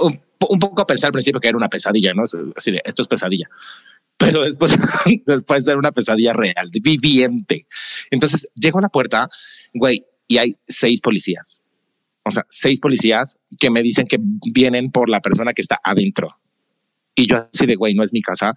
poco 0.59 0.87
pensé 0.87 1.05
al 1.05 1.13
principio 1.13 1.39
que 1.39 1.47
era 1.47 1.57
una 1.57 1.69
pesadilla, 1.69 2.13
¿no? 2.13 2.23
Así 2.55 2.71
de, 2.71 2.81
esto 2.83 3.03
es 3.03 3.07
pesadilla. 3.07 3.47
Pero 4.17 4.41
después, 4.45 4.75
después 5.25 5.67
era 5.67 5.77
una 5.77 5.91
pesadilla 5.91 6.33
real, 6.33 6.69
viviente. 6.71 7.67
Entonces 8.09 8.49
llego 8.55 8.79
a 8.79 8.81
la 8.81 8.89
puerta, 8.89 9.29
güey, 9.73 10.03
y 10.27 10.39
hay 10.39 10.55
seis 10.67 10.99
policías. 10.99 11.61
O 12.23 12.31
sea, 12.31 12.45
seis 12.49 12.79
policías 12.79 13.37
que 13.59 13.69
me 13.69 13.83
dicen 13.83 14.07
que 14.07 14.17
vienen 14.19 14.91
por 14.91 15.09
la 15.09 15.21
persona 15.21 15.53
que 15.53 15.61
está 15.61 15.79
adentro. 15.83 16.37
Y 17.15 17.27
yo 17.27 17.37
así 17.53 17.65
de, 17.65 17.75
güey, 17.75 17.93
no 17.93 18.03
es 18.03 18.13
mi 18.13 18.21
casa 18.21 18.55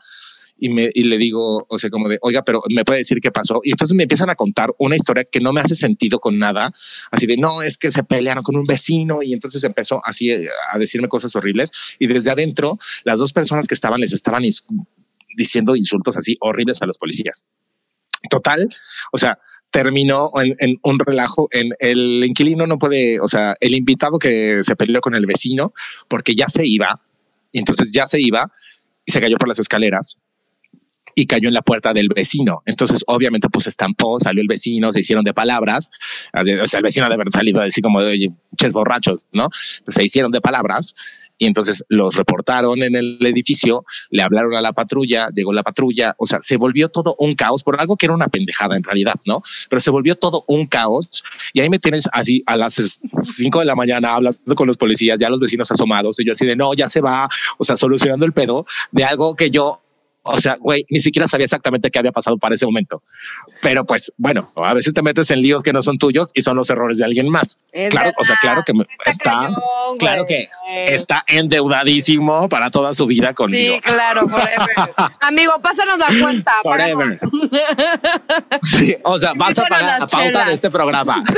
y, 0.58 0.68
me, 0.68 0.90
y 0.94 1.04
le 1.04 1.18
digo, 1.18 1.66
o 1.68 1.78
sea, 1.78 1.90
como 1.90 2.08
de, 2.08 2.18
oiga, 2.22 2.42
pero 2.44 2.62
me 2.70 2.84
puede 2.84 3.00
decir 3.00 3.18
qué 3.20 3.30
pasó. 3.30 3.60
Y 3.64 3.70
entonces 3.72 3.94
me 3.96 4.04
empiezan 4.04 4.30
a 4.30 4.34
contar 4.34 4.72
una 4.78 4.96
historia 4.96 5.24
que 5.24 5.40
no 5.40 5.52
me 5.52 5.60
hace 5.60 5.74
sentido 5.74 6.20
con 6.20 6.38
nada, 6.38 6.72
así 7.10 7.26
de, 7.26 7.36
no, 7.36 7.62
es 7.62 7.76
que 7.76 7.90
se 7.90 8.02
pelearon 8.04 8.42
con 8.42 8.56
un 8.56 8.64
vecino 8.64 9.22
y 9.22 9.32
entonces 9.32 9.64
empezó 9.64 10.00
así 10.04 10.30
eh, 10.30 10.48
a 10.72 10.78
decirme 10.78 11.08
cosas 11.08 11.34
horribles. 11.36 11.72
Y 11.98 12.06
desde 12.06 12.30
adentro, 12.30 12.78
las 13.04 13.18
dos 13.18 13.32
personas 13.32 13.66
que 13.66 13.74
estaban 13.74 14.00
les 14.00 14.12
estaban 14.12 14.42
ins- 14.42 14.64
diciendo 15.36 15.76
insultos 15.76 16.16
así 16.16 16.36
horribles 16.40 16.80
a 16.82 16.86
los 16.86 16.98
policías. 16.98 17.44
Total, 18.30 18.68
o 19.12 19.18
sea, 19.18 19.38
terminó 19.70 20.30
en, 20.40 20.54
en 20.60 20.78
un 20.82 20.98
relajo. 20.98 21.48
En 21.50 21.72
el 21.80 22.24
inquilino 22.24 22.66
no 22.66 22.78
puede, 22.78 23.20
o 23.20 23.28
sea, 23.28 23.56
el 23.60 23.74
invitado 23.74 24.18
que 24.18 24.60
se 24.62 24.76
peleó 24.76 25.00
con 25.00 25.14
el 25.14 25.26
vecino 25.26 25.74
porque 26.08 26.34
ya 26.34 26.48
se 26.48 26.64
iba, 26.66 27.00
y 27.52 27.58
entonces 27.58 27.90
ya 27.92 28.06
se 28.06 28.20
iba 28.20 28.50
y 29.04 29.12
se 29.12 29.20
cayó 29.20 29.36
por 29.36 29.48
las 29.48 29.58
escaleras 29.58 30.18
y 31.14 31.26
cayó 31.26 31.48
en 31.48 31.54
la 31.54 31.62
puerta 31.62 31.92
del 31.92 32.08
vecino. 32.08 32.62
Entonces, 32.66 33.04
obviamente, 33.06 33.48
pues 33.48 33.66
estampó, 33.66 34.18
salió 34.20 34.42
el 34.42 34.48
vecino, 34.48 34.92
se 34.92 35.00
hicieron 35.00 35.24
de 35.24 35.34
palabras. 35.34 35.90
O 36.32 36.66
sea, 36.66 36.78
el 36.78 36.82
vecino 36.82 37.08
de 37.08 37.14
haber 37.14 37.30
salido 37.30 37.60
a 37.60 37.64
decir 37.64 37.82
como 37.82 37.98
oye, 37.98 38.32
ches 38.56 38.72
borrachos, 38.72 39.24
¿no? 39.32 39.48
Pues 39.84 39.94
se 39.94 40.04
hicieron 40.04 40.32
de 40.32 40.40
palabras 40.40 40.94
y 41.38 41.46
entonces 41.46 41.84
los 41.88 42.16
reportaron 42.16 42.82
en 42.82 42.94
el 42.94 43.18
edificio, 43.20 43.84
le 44.10 44.22
hablaron 44.22 44.54
a 44.54 44.60
la 44.60 44.72
patrulla, 44.72 45.28
llegó 45.34 45.52
la 45.52 45.62
patrulla, 45.62 46.14
o 46.18 46.26
sea, 46.26 46.40
se 46.40 46.56
volvió 46.56 46.88
todo 46.88 47.16
un 47.18 47.34
caos 47.34 47.62
por 47.62 47.80
algo 47.80 47.96
que 47.96 48.06
era 48.06 48.14
una 48.14 48.28
pendejada 48.28 48.76
en 48.76 48.82
realidad, 48.82 49.16
¿no? 49.26 49.42
Pero 49.68 49.80
se 49.80 49.90
volvió 49.90 50.16
todo 50.16 50.44
un 50.46 50.66
caos 50.66 51.24
y 51.52 51.60
ahí 51.60 51.68
me 51.68 51.78
tienes 51.78 52.08
así 52.12 52.42
a 52.46 52.56
las 52.56 52.80
5 53.20 53.58
de 53.58 53.64
la 53.64 53.74
mañana 53.74 54.14
hablando 54.14 54.54
con 54.54 54.68
los 54.68 54.76
policías, 54.76 55.18
ya 55.18 55.28
los 55.28 55.40
vecinos 55.40 55.70
asomados 55.70 56.20
y 56.20 56.24
yo 56.24 56.32
así 56.32 56.46
de 56.46 56.56
no, 56.56 56.72
ya 56.74 56.86
se 56.86 57.00
va, 57.00 57.28
o 57.58 57.64
sea, 57.64 57.76
solucionando 57.76 58.26
el 58.26 58.32
pedo 58.32 58.64
de 58.92 59.04
algo 59.04 59.34
que 59.34 59.50
yo 59.50 59.83
o 60.24 60.40
sea, 60.40 60.56
güey, 60.58 60.84
ni 60.90 61.00
siquiera 61.00 61.28
sabía 61.28 61.44
exactamente 61.44 61.90
qué 61.90 61.98
había 61.98 62.12
pasado 62.12 62.38
para 62.38 62.54
ese 62.54 62.64
momento. 62.66 63.02
Pero 63.62 63.84
pues, 63.84 64.12
bueno, 64.16 64.52
a 64.56 64.74
veces 64.74 64.94
te 64.94 65.02
metes 65.02 65.30
en 65.30 65.40
líos 65.40 65.62
que 65.62 65.72
no 65.72 65.82
son 65.82 65.98
tuyos 65.98 66.30
y 66.34 66.40
son 66.42 66.56
los 66.56 66.68
errores 66.70 66.98
de 66.98 67.04
alguien 67.04 67.28
más. 67.28 67.58
Es 67.72 67.90
claro, 67.90 68.12
o 68.18 68.24
sea, 68.24 68.36
claro 68.40 68.62
que 68.64 68.72
me- 68.72 68.84
está, 69.04 69.50
claro 69.98 70.24
que 70.26 70.48
está 70.88 71.22
endeudadísimo 71.26 72.48
para 72.48 72.70
toda 72.70 72.94
su 72.94 73.06
vida 73.06 73.34
conmigo. 73.34 73.74
Sí, 73.74 73.80
claro, 73.82 74.28
forever. 74.28 74.94
Amigo, 75.20 75.52
pásanos 75.62 75.98
la 75.98 76.08
cuenta. 76.20 76.52
Forever. 76.62 77.12
Sí, 78.62 78.96
o 79.04 79.18
sea, 79.18 79.32
vas 79.36 79.58
a 79.58 79.64
pagar 79.66 80.00
la 80.00 80.06
pauta 80.06 80.18
chelas. 80.18 80.46
de 80.46 80.54
este 80.54 80.70
programa. 80.70 81.22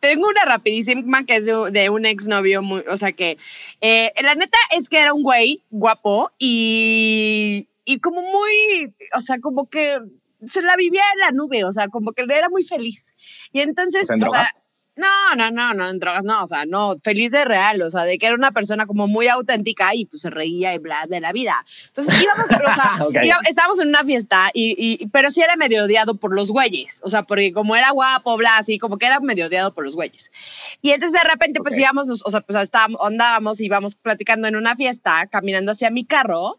Tengo 0.00 0.28
una 0.28 0.44
rapidísima 0.44 1.24
que 1.24 1.36
es 1.36 1.46
de, 1.46 1.90
un 1.90 2.06
exnovio, 2.06 2.62
o 2.90 2.96
sea 2.96 3.12
que 3.12 3.38
eh, 3.80 4.12
la 4.22 4.34
neta 4.34 4.58
es 4.76 4.88
que 4.90 4.98
era 4.98 5.14
un 5.14 5.22
güey 5.22 5.64
guapo 5.70 6.32
y, 6.38 7.68
y 7.84 8.00
como 8.00 8.22
muy, 8.22 8.94
o 9.16 9.20
sea, 9.20 9.38
como 9.40 9.70
que 9.70 9.98
se 10.46 10.62
la 10.62 10.76
vivía 10.76 11.02
en 11.14 11.20
la 11.20 11.30
nube, 11.30 11.64
o 11.64 11.72
sea, 11.72 11.88
como 11.88 12.12
que 12.12 12.24
era 12.28 12.48
muy 12.48 12.64
feliz. 12.64 13.14
Y 13.52 13.60
entonces, 13.60 14.10
O 14.10 14.30
sea, 14.30 14.50
no, 15.00 15.34
no, 15.36 15.50
no, 15.50 15.74
no, 15.74 15.88
en 15.90 15.98
drogas 15.98 16.22
no, 16.24 16.44
o 16.44 16.46
sea, 16.46 16.64
no, 16.66 16.96
feliz 17.02 17.30
de 17.32 17.44
real, 17.44 17.82
o 17.82 17.90
sea, 17.90 18.04
de 18.04 18.18
que 18.18 18.26
era 18.26 18.34
una 18.34 18.52
persona 18.52 18.86
como 18.86 19.06
muy 19.06 19.26
auténtica 19.28 19.94
y 19.94 20.04
pues 20.06 20.22
se 20.22 20.30
reía 20.30 20.74
y 20.74 20.78
bla 20.78 21.06
de 21.08 21.20
la 21.20 21.32
vida. 21.32 21.64
Entonces 21.88 22.14
íbamos, 22.22 22.44
o 22.44 22.48
sea, 22.74 22.96
Ok. 23.06 23.16
iba- 23.22 23.40
estábamos 23.48 23.78
en 23.80 23.88
una 23.88 24.04
fiesta 24.04 24.50
y, 24.54 24.74
y- 25.02 25.06
pero 25.08 25.30
sí 25.30 25.40
era 25.42 25.56
medio 25.56 25.84
odiado 25.84 26.14
por 26.14 26.34
los 26.34 26.50
güeyes, 26.50 27.00
o 27.04 27.08
sea, 27.08 27.22
porque 27.24 27.52
como 27.52 27.74
era 27.74 27.90
guapo, 27.90 28.36
bla, 28.36 28.58
así, 28.58 28.78
como 28.78 28.98
que 28.98 29.06
era 29.06 29.18
medio 29.20 29.46
odiado 29.46 29.72
por 29.74 29.84
los 29.84 29.94
güeyes. 29.96 30.30
Y 30.82 30.90
entonces 30.90 31.20
de 31.20 31.28
repente 31.28 31.60
pues 31.60 31.74
Ok. 31.74 31.80
íbamos, 31.80 32.06
nos- 32.06 32.22
o 32.24 32.30
sea, 32.30 32.40
pues 32.42 32.62
estábamos, 32.62 33.00
andábamos 33.04 33.60
y 33.60 33.64
íbamos 33.66 33.96
platicando 33.96 34.46
en 34.48 34.56
una 34.56 34.76
fiesta, 34.76 35.26
caminando 35.26 35.72
hacia 35.72 35.90
mi 35.90 36.04
carro 36.04 36.58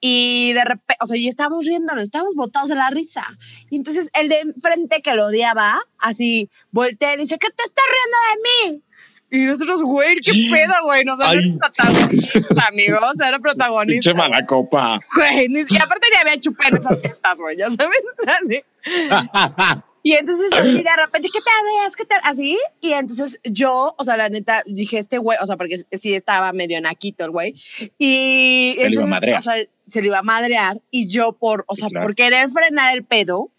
y 0.00 0.52
de 0.52 0.64
repente, 0.64 0.96
o 1.00 1.06
sea, 1.06 1.16
y 1.16 1.28
estábamos 1.28 1.66
riéndonos, 1.66 2.04
estábamos 2.04 2.34
botados 2.34 2.68
de 2.68 2.76
la 2.76 2.90
risa. 2.90 3.26
Y 3.70 3.76
entonces 3.76 4.10
el 4.14 4.28
de 4.28 4.40
enfrente 4.40 5.02
que 5.02 5.14
lo 5.14 5.26
odiaba, 5.26 5.80
así, 5.98 6.50
voltea 6.70 7.14
y 7.14 7.18
dice, 7.18 7.38
¿qué 7.38 7.48
te 7.48 7.62
estás 7.64 7.84
riendo 7.92 8.18
de 8.28 8.76
mí? 8.76 8.82
Y 9.30 9.44
nosotros, 9.44 9.82
güey, 9.82 10.16
¿qué 10.20 10.32
pedo, 10.52 10.74
güey? 10.84 11.04
No, 11.04 11.14
o 11.14 11.16
sea, 11.16 11.26
no 11.26 11.32
Ay. 11.32 11.38
eres 11.38 11.58
protagonista, 11.58 12.68
amigo, 12.68 12.98
o 13.02 13.14
sea, 13.14 13.28
era 13.28 13.38
protagonista. 13.38 14.10
Pinche 14.10 14.14
mala 14.14 14.46
copa. 14.46 15.00
Güey, 15.14 15.48
y 15.68 15.76
aparte 15.76 16.08
ya 16.12 16.20
había 16.20 16.40
chupé 16.40 16.68
en 16.68 16.76
esas 16.76 17.00
fiestas, 17.00 17.38
güey, 17.38 17.56
ya 17.56 17.68
sabes, 17.70 18.02
así. 18.42 18.62
Y 20.00 20.12
entonces 20.12 20.50
así 20.52 20.82
de 20.82 20.96
repente, 20.96 21.28
¿qué 21.30 21.40
te 21.40 21.84
ves? 21.84 21.96
¿Qué 21.96 22.04
te 22.04 22.14
así? 22.22 22.58
Y 22.80 22.92
entonces 22.92 23.40
yo, 23.44 23.94
o 23.98 24.04
sea, 24.04 24.16
la 24.16 24.30
neta, 24.30 24.62
dije, 24.64 24.96
este 24.96 25.18
güey, 25.18 25.36
o 25.38 25.46
sea, 25.46 25.56
porque 25.58 25.82
sí 25.92 26.14
estaba 26.14 26.52
medio 26.52 26.80
naquito 26.80 27.24
el 27.24 27.30
güey. 27.30 27.54
Y 27.98 28.76
entonces, 28.78 29.36
o 29.36 29.42
sea, 29.42 29.56
se 29.88 30.00
le 30.00 30.06
iba 30.08 30.18
a 30.18 30.22
madrear. 30.22 30.80
Y 30.90 31.08
yo 31.08 31.32
por, 31.32 31.64
o 31.66 31.74
sea, 31.76 31.88
claro. 31.88 32.06
por 32.06 32.14
querer 32.14 32.50
frenar 32.50 32.94
el 32.94 33.04
pedo, 33.04 33.50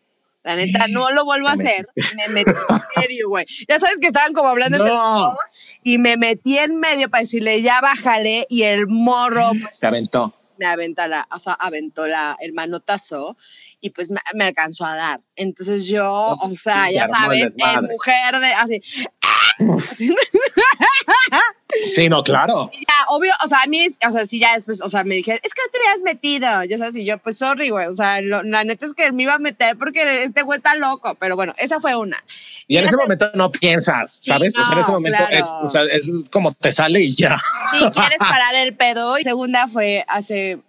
la 0.44 0.56
neta, 0.56 0.86
no 0.88 1.12
lo 1.12 1.26
vuelvo 1.26 1.48
a 1.50 1.54
hacer. 1.54 1.86
Me 2.16 2.28
metí 2.34 2.52
en 2.52 2.82
medio, 3.02 3.30
güey. 3.30 3.46
Ya 3.68 3.78
sabes 3.80 3.98
que 4.00 4.08
estaban 4.08 4.34
como 4.34 4.50
hablando 4.50 4.78
entre 4.78 4.90
No. 4.94 5.00
todos. 5.02 5.38
Y 5.84 5.98
me 5.98 6.16
metí 6.18 6.58
en 6.58 6.80
medio 6.80 7.10
para 7.10 7.22
decirle, 7.22 7.62
ya 7.62 7.82
bájale. 7.82 8.46
Y 8.50 8.64
el 8.64 8.88
morro, 8.88 9.52
pues, 9.62 9.78
Se 9.78 9.88
aventó. 9.88 10.34
me 10.58 10.66
aventa 10.66 11.08
la, 11.08 11.28
o 11.32 11.40
sea, 11.40 11.54
aventó 11.54 12.08
la, 12.08 12.36
el 12.40 12.54
manotazo 12.54 13.38
y 13.82 13.92
pues 13.92 14.10
me, 14.10 14.20
me 14.34 14.46
alcanzó 14.46 14.86
a 14.86 14.96
dar. 14.96 15.22
Entonces 15.36 15.88
yo, 15.88 16.36
o 16.42 16.58
sea, 16.58 16.88
Se 16.88 16.94
ya 16.96 17.04
el 17.04 17.10
sabes, 17.10 17.56
desmadre. 17.56 17.88
mujer 17.88 18.40
de 18.40 18.48
así, 18.54 18.82
así, 19.78 20.10
Sí, 21.94 22.10
no, 22.10 22.24
claro. 22.24 22.72
ya, 22.88 22.94
obvio, 23.10 23.32
o 23.44 23.48
sea, 23.48 23.62
a 23.64 23.68
mí, 23.68 23.86
o 24.08 24.12
sea, 24.12 24.26
sí, 24.26 24.40
ya 24.40 24.54
después, 24.56 24.82
o 24.82 24.90
sea, 24.90 25.04
me 25.04 25.16
dijeron, 25.16 25.40
es 25.44 25.54
que 25.54 25.62
no 25.66 25.72
te 25.72 25.78
habías 25.88 26.04
metido, 26.04 26.64
ya 26.64 26.78
sabes, 26.78 26.96
y 26.96 27.06
yo, 27.06 27.18
pues, 27.20 27.38
sorry, 27.38 27.70
güey, 27.70 27.88
o 27.88 27.94
sea, 27.94 28.22
lo- 28.22 28.44
la 28.44 28.64
neta 28.64 28.86
es 28.86 28.94
que 28.94 29.12
me 29.12 29.24
iba 29.24 29.36
a 29.36 29.40
meter 29.40 29.78
porque 29.78 30.24
este 30.24 30.42
güey 30.42 30.58
está 30.58 30.76
loco, 30.76 31.16
pero 31.16 31.36
bueno, 31.36 31.54
esa 31.58 31.80
fue 31.80 31.96
una. 31.96 32.24
Y 32.68 32.78
en 32.78 32.84
Y 32.84 32.88
ese 32.88 32.96
ese- 32.96 33.04
momento 33.04 33.30
no 33.36 33.52
piensas, 33.52 34.20
¿sabes? 34.22 34.58
o 34.58 34.64
sea, 34.64 34.74
en 34.74 34.80
ese 34.82 34.92
no, 34.92 34.98
momento 34.98 35.18
claro. 35.18 35.36
es, 35.36 35.46
o 35.46 35.68
sea, 35.68 35.84
es 35.84 36.04
como 36.32 36.54
te 36.54 36.72
sale 36.72 37.02
y 37.02 37.16
ya. 37.16 37.38
Si 37.74 37.80
quieres 37.92 38.18
parar 38.20 38.56
el 38.56 38.76
pedo. 38.76 39.18
Y 39.20 39.24
segunda 39.24 39.68
fue 39.68 40.04
hace 40.08 40.60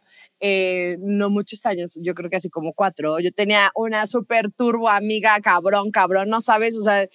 eh, 0.40 0.96
no 1.00 1.28
muchos 1.28 1.66
años, 1.66 1.98
yo 2.00 2.14
creo 2.14 2.30
que 2.30 2.36
así 2.36 2.48
como 2.48 2.72
cuatro. 2.72 3.20
Yo 3.20 3.30
tenía 3.32 3.70
una 3.74 4.06
súper 4.06 4.50
turbo 4.50 4.88
amiga, 4.88 5.38
cabrón, 5.42 5.90
cabrón, 5.90 6.30
no 6.30 6.40
sabes, 6.40 6.76
o 6.76 6.80
sea, 6.82 7.06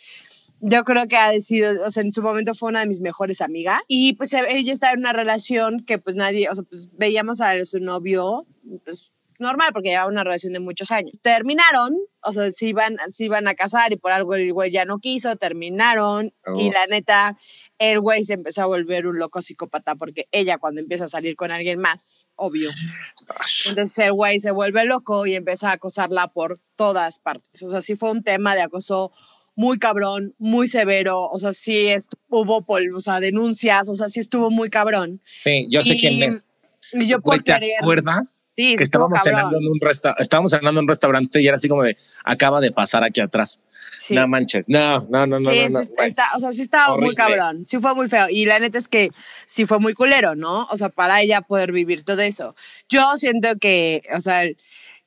yo 0.59 0.83
creo 0.83 1.07
que 1.07 1.17
ha 1.17 1.31
sido, 1.41 1.85
o 1.85 1.91
sea, 1.91 2.03
en 2.03 2.11
su 2.11 2.21
momento 2.21 2.53
fue 2.55 2.69
una 2.69 2.81
de 2.81 2.87
mis 2.87 3.01
mejores 3.01 3.41
amigas. 3.41 3.81
Y 3.87 4.13
pues 4.13 4.33
ella 4.33 4.73
estaba 4.73 4.93
en 4.93 4.99
una 4.99 5.13
relación 5.13 5.85
que 5.85 5.97
pues 5.97 6.15
nadie, 6.15 6.49
o 6.49 6.55
sea, 6.55 6.63
pues 6.63 6.87
veíamos 6.93 7.41
a 7.41 7.63
su 7.65 7.79
novio, 7.79 8.45
pues 8.83 9.11
normal 9.39 9.71
porque 9.73 9.89
llevaba 9.89 10.09
una 10.09 10.23
relación 10.23 10.53
de 10.53 10.59
muchos 10.59 10.91
años. 10.91 11.19
Terminaron, 11.21 11.97
o 12.23 12.31
sea, 12.31 12.51
se 12.51 12.67
iban, 12.67 12.97
se 13.09 13.25
iban 13.25 13.47
a 13.47 13.55
casar 13.55 13.91
y 13.91 13.97
por 13.97 14.11
algo 14.11 14.33
el 14.35 14.53
güey 14.53 14.71
ya 14.71 14.85
no 14.85 14.99
quiso, 14.99 15.35
terminaron 15.35 16.33
y 16.55 16.69
Oh. 16.69 16.71
la 16.71 16.87
neta, 16.87 17.35
el 17.77 17.99
güey 17.99 18.23
se 18.23 18.33
empezó 18.33 18.63
a 18.63 18.65
volver 18.65 19.07
un 19.07 19.19
loco 19.19 19.41
psicópata 19.41 19.95
porque 19.95 20.27
ella 20.31 20.57
cuando 20.57 20.81
empieza 20.81 21.05
a 21.05 21.09
salir 21.09 21.35
con 21.35 21.51
alguien 21.51 21.79
más, 21.79 22.27
obvio. 22.35 22.69
Entonces 23.67 23.97
el 23.99 24.13
güey 24.13 24.39
se 24.39 24.51
vuelve 24.51 24.85
loco 24.85 25.25
y 25.25 25.35
empieza 25.35 25.69
a 25.69 25.73
acosarla 25.73 26.29
por 26.29 26.59
todas 26.75 27.19
partes. 27.19 27.61
O 27.63 27.69
sea, 27.69 27.81
sí 27.81 27.95
fue 27.95 28.11
un 28.11 28.23
tema 28.23 28.55
de 28.55 28.61
acoso 28.61 29.11
muy 29.55 29.79
cabrón, 29.79 30.33
muy 30.37 30.67
severo. 30.67 31.29
O 31.29 31.39
sea, 31.39 31.53
sí 31.53 31.85
estu- 31.87 32.17
hubo 32.29 32.63
pol- 32.63 32.93
o 32.95 33.01
sea, 33.01 33.19
denuncias, 33.19 33.89
o 33.89 33.95
sea, 33.95 34.09
sí 34.09 34.19
estuvo 34.19 34.51
muy 34.51 34.69
cabrón. 34.69 35.21
Sí, 35.43 35.67
yo 35.69 35.81
sé 35.81 35.93
Y- 35.95 35.99
quién 35.99 36.23
es. 36.23 36.47
Y 36.93 37.07
yo 37.07 37.19
por 37.21 37.37
¿te 37.43 37.53
querer- 37.53 37.71
acuerdas? 37.81 38.41
Sí, 38.55 38.75
que 38.75 38.83
estuvo 38.83 39.05
estábamos 39.07 39.17
cabrón. 39.23 39.39
cenando 39.39 39.57
en 39.57 39.67
un 39.67 39.79
resta 39.81 40.15
estábamos 40.17 40.51
cenando 40.51 40.79
en 40.79 40.83
un 40.85 40.87
restaurante 40.87 41.41
y 41.41 41.47
era 41.47 41.57
así 41.57 41.67
como 41.67 41.83
de 41.83 41.97
acaba 42.23 42.61
de 42.61 42.71
pasar 42.71 43.03
aquí 43.03 43.19
atrás. 43.19 43.59
Sí. 43.97 44.13
No 44.13 44.27
manches, 44.27 44.69
no, 44.69 45.01
no, 45.09 45.25
no, 45.27 45.39
no, 45.39 45.51
sí, 45.51 45.59
no, 45.71 45.79
no, 45.97 46.03
está, 46.03 46.29
o 46.35 46.39
sea, 46.39 46.51
sí 46.51 46.61
estaba 46.61 46.97
muy 46.97 47.15
cabrón. 47.15 47.65
Sí 47.65 47.79
fue 47.79 47.93
muy 47.95 48.07
feo. 48.07 48.27
Y 48.29 48.45
la 48.45 48.59
neta 48.59 48.77
es 48.77 48.87
que 48.87 49.09
sí 49.45 49.65
fue 49.65 49.79
muy 49.79 49.93
culero, 49.93 50.35
¿no? 50.35 50.65
O 50.71 50.77
sea, 50.77 50.89
para 50.89 51.21
ella 51.21 51.41
poder 51.41 51.71
vivir 51.71 52.03
todo 52.03 52.21
eso. 52.21 52.55
Yo 52.89 53.15
siento 53.17 53.57
que, 53.59 54.03
o 54.15 54.21
sea, 54.21 54.43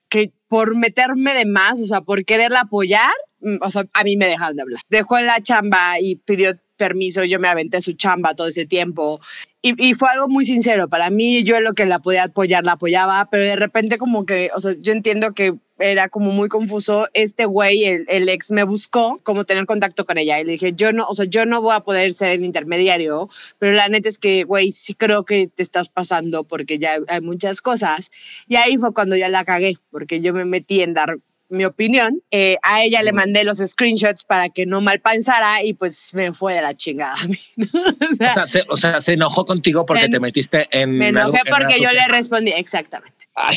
que 0.09 0.33
por 0.49 0.75
meterme 0.77 1.35
de 1.35 1.45
más, 1.47 1.81
o 1.81 1.87
sea, 1.87 2.01
por 2.01 2.25
quererla 2.25 2.61
apoyar, 2.63 3.13
o 3.61 3.71
sea, 3.71 3.85
a 3.93 4.05
mí 4.05 4.17
me 4.17 4.27
dejaron 4.27 4.57
de 4.57 4.63
hablar. 4.63 4.81
Dejó 4.89 5.19
la 5.21 5.41
chamba 5.43 6.01
y 6.01 6.17
pidió 6.17 6.59
permiso, 6.79 7.25
yo 7.25 7.39
me 7.39 7.49
aventé 7.49 7.83
su 7.83 7.93
chamba 7.93 8.35
todo 8.35 8.47
ese 8.47 8.65
tiempo. 8.65 9.21
Y, 9.61 9.75
y 9.91 9.95
fue 9.95 10.09
algo 10.11 10.29
muy 10.29 10.47
sincero. 10.47 10.89
Para 10.89 11.11
mí, 11.11 11.43
yo 11.43 11.61
lo 11.61 11.75
que 11.75 11.85
la 11.85 11.99
podía 11.99 12.25
apoyar, 12.25 12.65
la 12.65 12.73
apoyaba, 12.73 13.29
pero 13.31 13.45
de 13.45 13.57
repente 13.57 13.99
como 13.99 14.25
que, 14.25 14.51
o 14.55 14.61
sea, 14.61 14.75
yo 14.81 14.93
entiendo 14.93 15.35
que 15.35 15.55
era 15.79 16.09
como 16.09 16.31
muy 16.31 16.49
confuso. 16.49 17.09
Este 17.13 17.45
güey, 17.45 17.85
el, 17.85 18.07
el 18.09 18.29
ex, 18.29 18.51
me 18.51 18.63
buscó 18.63 19.21
como 19.25 19.45
tener 19.45 19.67
contacto 19.67 20.05
con 20.05 20.19
ella 20.19 20.41
y 20.41 20.45
le 20.45 20.53
dije, 20.53 20.73
yo 20.75 20.93
no, 20.93 21.07
o 21.07 21.15
sea, 21.15 21.27
yo 21.27 21.45
no 21.45 21.61
voy 21.61 21.75
a 21.75 21.81
poder 21.81 22.15
ser 22.15 22.31
el 22.31 22.45
intermediario, 22.45 23.29
pero 23.59 23.73
la 23.73 23.89
neta 23.89 24.09
es 24.09 24.19
que, 24.19 24.45
güey, 24.45 24.73
sí 24.73 24.95
creo 24.95 25.25
que 25.25 25.49
te 25.49 25.63
estás 25.63 25.89
pasando 25.89 26.45
porque 26.45 26.79
ya 26.79 26.99
hay 27.09 27.21
muchas 27.21 27.61
cosas. 27.61 28.11
Y 28.47 28.57
ahí 28.57 28.77
fue 28.77 28.95
cuando 28.95 29.17
ya 29.17 29.29
la 29.29 29.45
cagué, 29.45 29.77
porque 29.91 30.21
yo 30.21 30.33
me 30.33 30.45
metí 30.45 30.81
en 30.81 30.95
dar 30.95 31.19
mi 31.49 31.65
opinión. 31.65 32.23
Eh, 32.31 32.57
a 32.63 32.83
ella 32.83 33.03
le 33.03 33.13
mandé 33.13 33.45
los 33.45 33.59
screenshots 33.59 34.25
para 34.25 34.49
que 34.49 34.67
no 34.67 34.81
mal 34.81 35.01
pensara 35.01 35.63
y 35.63 35.73
pues 35.75 36.13
me 36.15 36.33
fue 36.33 36.55
de 36.55 36.63
la 36.63 36.75
chingada. 36.75 37.17
O 37.59 38.15
sea, 38.17 38.29
O 38.31 38.35
sea, 38.35 38.47
te- 38.47 38.65
o 38.69 38.77
sea, 38.77 39.01
se 39.01 39.13
enojó 39.15 39.45
contigo 39.47 39.85
porque 39.87 40.05
Me- 40.05 40.09
te 40.09 40.21
metiste 40.21 40.67
en 40.71 40.97
me 40.97 41.09
enojé 41.09 41.41
que 41.45 41.51
porque 41.51 41.81
yo 41.81 41.91
le 41.93 42.07
respondí, 42.09 42.51
exactamente. 42.53 43.17
Ay, 43.41 43.57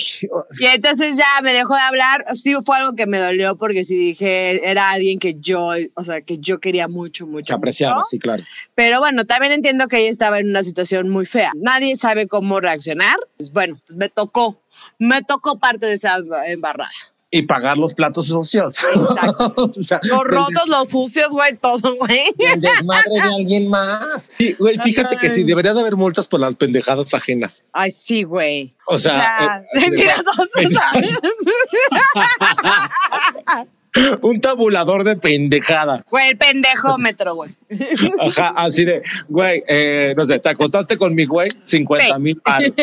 Y 0.60 0.66
entonces 0.68 1.18
ya 1.18 1.42
me 1.42 1.54
dejó 1.54 1.74
de 1.74 1.82
hablar. 1.82 2.26
Sí, 2.36 2.54
fue 2.64 2.78
algo 2.78 2.94
que 2.96 3.08
me 3.08 3.18
dolió 3.18 3.56
porque 3.58 3.84
sí 3.84 3.96
dije, 3.96 4.70
era 4.70 4.92
alguien 4.92 5.18
que 5.18 5.38
yo, 5.40 5.72
o 5.96 6.04
sea, 6.04 6.22
que 6.22 6.38
yo 6.38 6.60
quería 6.60 6.88
mucho, 6.88 7.26
mucho. 7.26 7.48
te 7.48 7.54
apreciaba, 7.54 7.96
mucho. 7.96 8.04
sí, 8.06 8.20
claro. 8.20 8.44
Pero 8.76 9.00
bueno, 9.00 9.26
también 9.26 9.54
entiendo 9.54 9.88
que 9.88 9.98
ella 9.98 10.12
estaba 10.12 10.38
en 10.38 10.50
una 10.50 10.64
situación 10.64 11.10
muy 11.10 11.26
fea. 11.26 11.52
Nadie 11.56 11.98
sabe 11.98 12.28
cómo 12.28 12.60
reaccionar. 12.60 13.16
Pues 13.38 13.52
bueno, 13.52 13.76
pues 13.88 13.98
me 13.98 14.10
tocó, 14.10 14.62
me 15.00 15.24
tocó 15.24 15.58
parte 15.58 15.88
de 15.88 15.94
esa 15.94 16.18
embarrada. 16.46 16.92
Y 17.34 17.44
pagar 17.44 17.78
los 17.78 17.94
platos 17.94 18.28
sucios. 18.28 18.84
Exacto. 18.94 19.54
o 19.56 19.74
sea, 19.74 20.02
Los 20.04 20.26
rotos, 20.26 20.68
los 20.68 20.90
sucios, 20.90 21.30
güey, 21.30 21.56
todo, 21.56 21.96
güey. 21.96 22.26
el 22.38 22.60
desmadre 22.60 23.10
de 23.10 23.22
alguien 23.22 23.70
más. 23.70 24.30
Sí, 24.38 24.54
güey, 24.60 24.78
fíjate 24.80 25.16
que 25.16 25.30
sí, 25.30 25.44
debería 25.44 25.74
de 25.74 25.80
haber 25.80 25.96
multas 25.96 26.28
por 26.28 26.42
las 26.42 26.56
pendejadas 26.56 27.14
ajenas. 27.14 27.64
Ay, 27.72 27.92
sí, 27.92 28.24
güey. 28.24 28.76
O 28.86 28.98
sea, 28.98 29.64
eh, 29.74 30.10
o 30.38 30.70
sea. 30.70 30.92
un 34.22 34.40
tabulador 34.40 35.04
de 35.04 35.18
pendejadas. 35.18 36.06
Güey, 36.10 36.30
el 36.30 36.38
pendejómetro, 36.38 37.36
güey. 37.36 37.54
Ajá, 38.20 38.54
así 38.56 38.86
de, 38.86 39.02
güey, 39.28 39.64
eh, 39.68 40.14
no 40.16 40.24
sé, 40.26 40.40
te 40.40 40.50
acostaste 40.50 40.98
con 40.98 41.14
mi 41.14 41.26
güey, 41.26 41.52
50 41.64 42.18
mil 42.20 42.40
paros. 42.40 42.70
y 42.78 42.82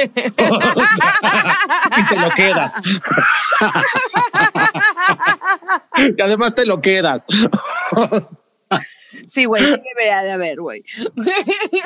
te 2.08 2.16
lo 2.16 2.28
quedas. 2.30 2.74
y 6.16 6.20
además 6.20 6.54
te 6.54 6.66
lo 6.66 6.80
quedas. 6.80 7.26
Sí, 9.26 9.44
güey, 9.44 9.62
sí 9.64 9.80
debería 9.94 10.22
de 10.22 10.30
haber, 10.30 10.60
güey. 10.60 10.84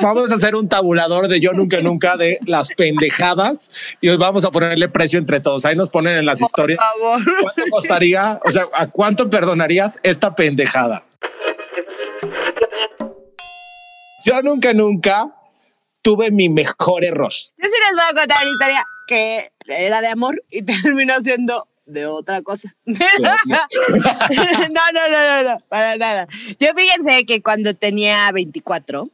Vamos 0.01 0.31
a 0.31 0.35
hacer 0.35 0.55
un 0.55 0.69
tabulador 0.69 1.27
de 1.27 1.39
yo 1.39 1.53
nunca, 1.53 1.81
nunca 1.81 2.17
de 2.17 2.39
las 2.45 2.73
pendejadas 2.73 3.71
y 4.01 4.09
hoy 4.09 4.17
vamos 4.17 4.45
a 4.45 4.51
ponerle 4.51 4.89
precio 4.89 5.19
entre 5.19 5.39
todos. 5.39 5.65
Ahí 5.65 5.75
nos 5.75 5.89
ponen 5.89 6.17
en 6.17 6.25
las 6.25 6.41
historias. 6.41 6.79
Por 6.79 7.23
favor. 7.23 7.41
¿Cuánto 7.41 7.63
costaría? 7.71 8.39
O 8.45 8.51
sea, 8.51 8.67
¿a 8.73 8.89
cuánto 8.89 9.29
perdonarías 9.29 9.99
esta 10.03 10.35
pendejada? 10.35 11.05
Yo 14.25 14.41
nunca, 14.41 14.73
nunca 14.73 15.35
tuve 16.01 16.31
mi 16.31 16.49
mejor 16.49 17.03
error. 17.03 17.31
Yo 17.31 17.67
sí 17.67 17.75
les 17.87 17.95
voy 17.95 18.05
a 18.09 18.19
contar 18.19 18.37
una 18.41 18.51
historia 18.51 18.85
que 19.07 19.51
era 19.67 20.01
de 20.01 20.07
amor 20.07 20.41
y 20.49 20.61
terminó 20.63 21.13
siendo 21.21 21.67
de 21.85 22.05
otra 22.05 22.41
cosa. 22.41 22.75
no, 22.85 22.93
no, 22.93 24.81
no, 24.93 25.09
no, 25.09 25.43
no, 25.43 25.59
para 25.69 25.97
nada. 25.97 26.27
Yo 26.59 26.73
fíjense 26.75 27.25
que 27.25 27.41
cuando 27.41 27.73
tenía 27.73 28.31
24, 28.31 29.09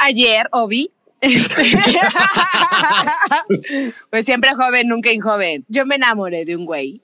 ayer, 0.00 0.48
Obi, 0.52 0.90
pues 4.10 4.24
siempre 4.24 4.54
joven, 4.54 4.88
nunca 4.88 5.12
injoven. 5.12 5.64
Yo 5.68 5.86
me 5.86 5.94
enamoré 5.94 6.44
de 6.44 6.56
un 6.56 6.66
güey. 6.66 7.00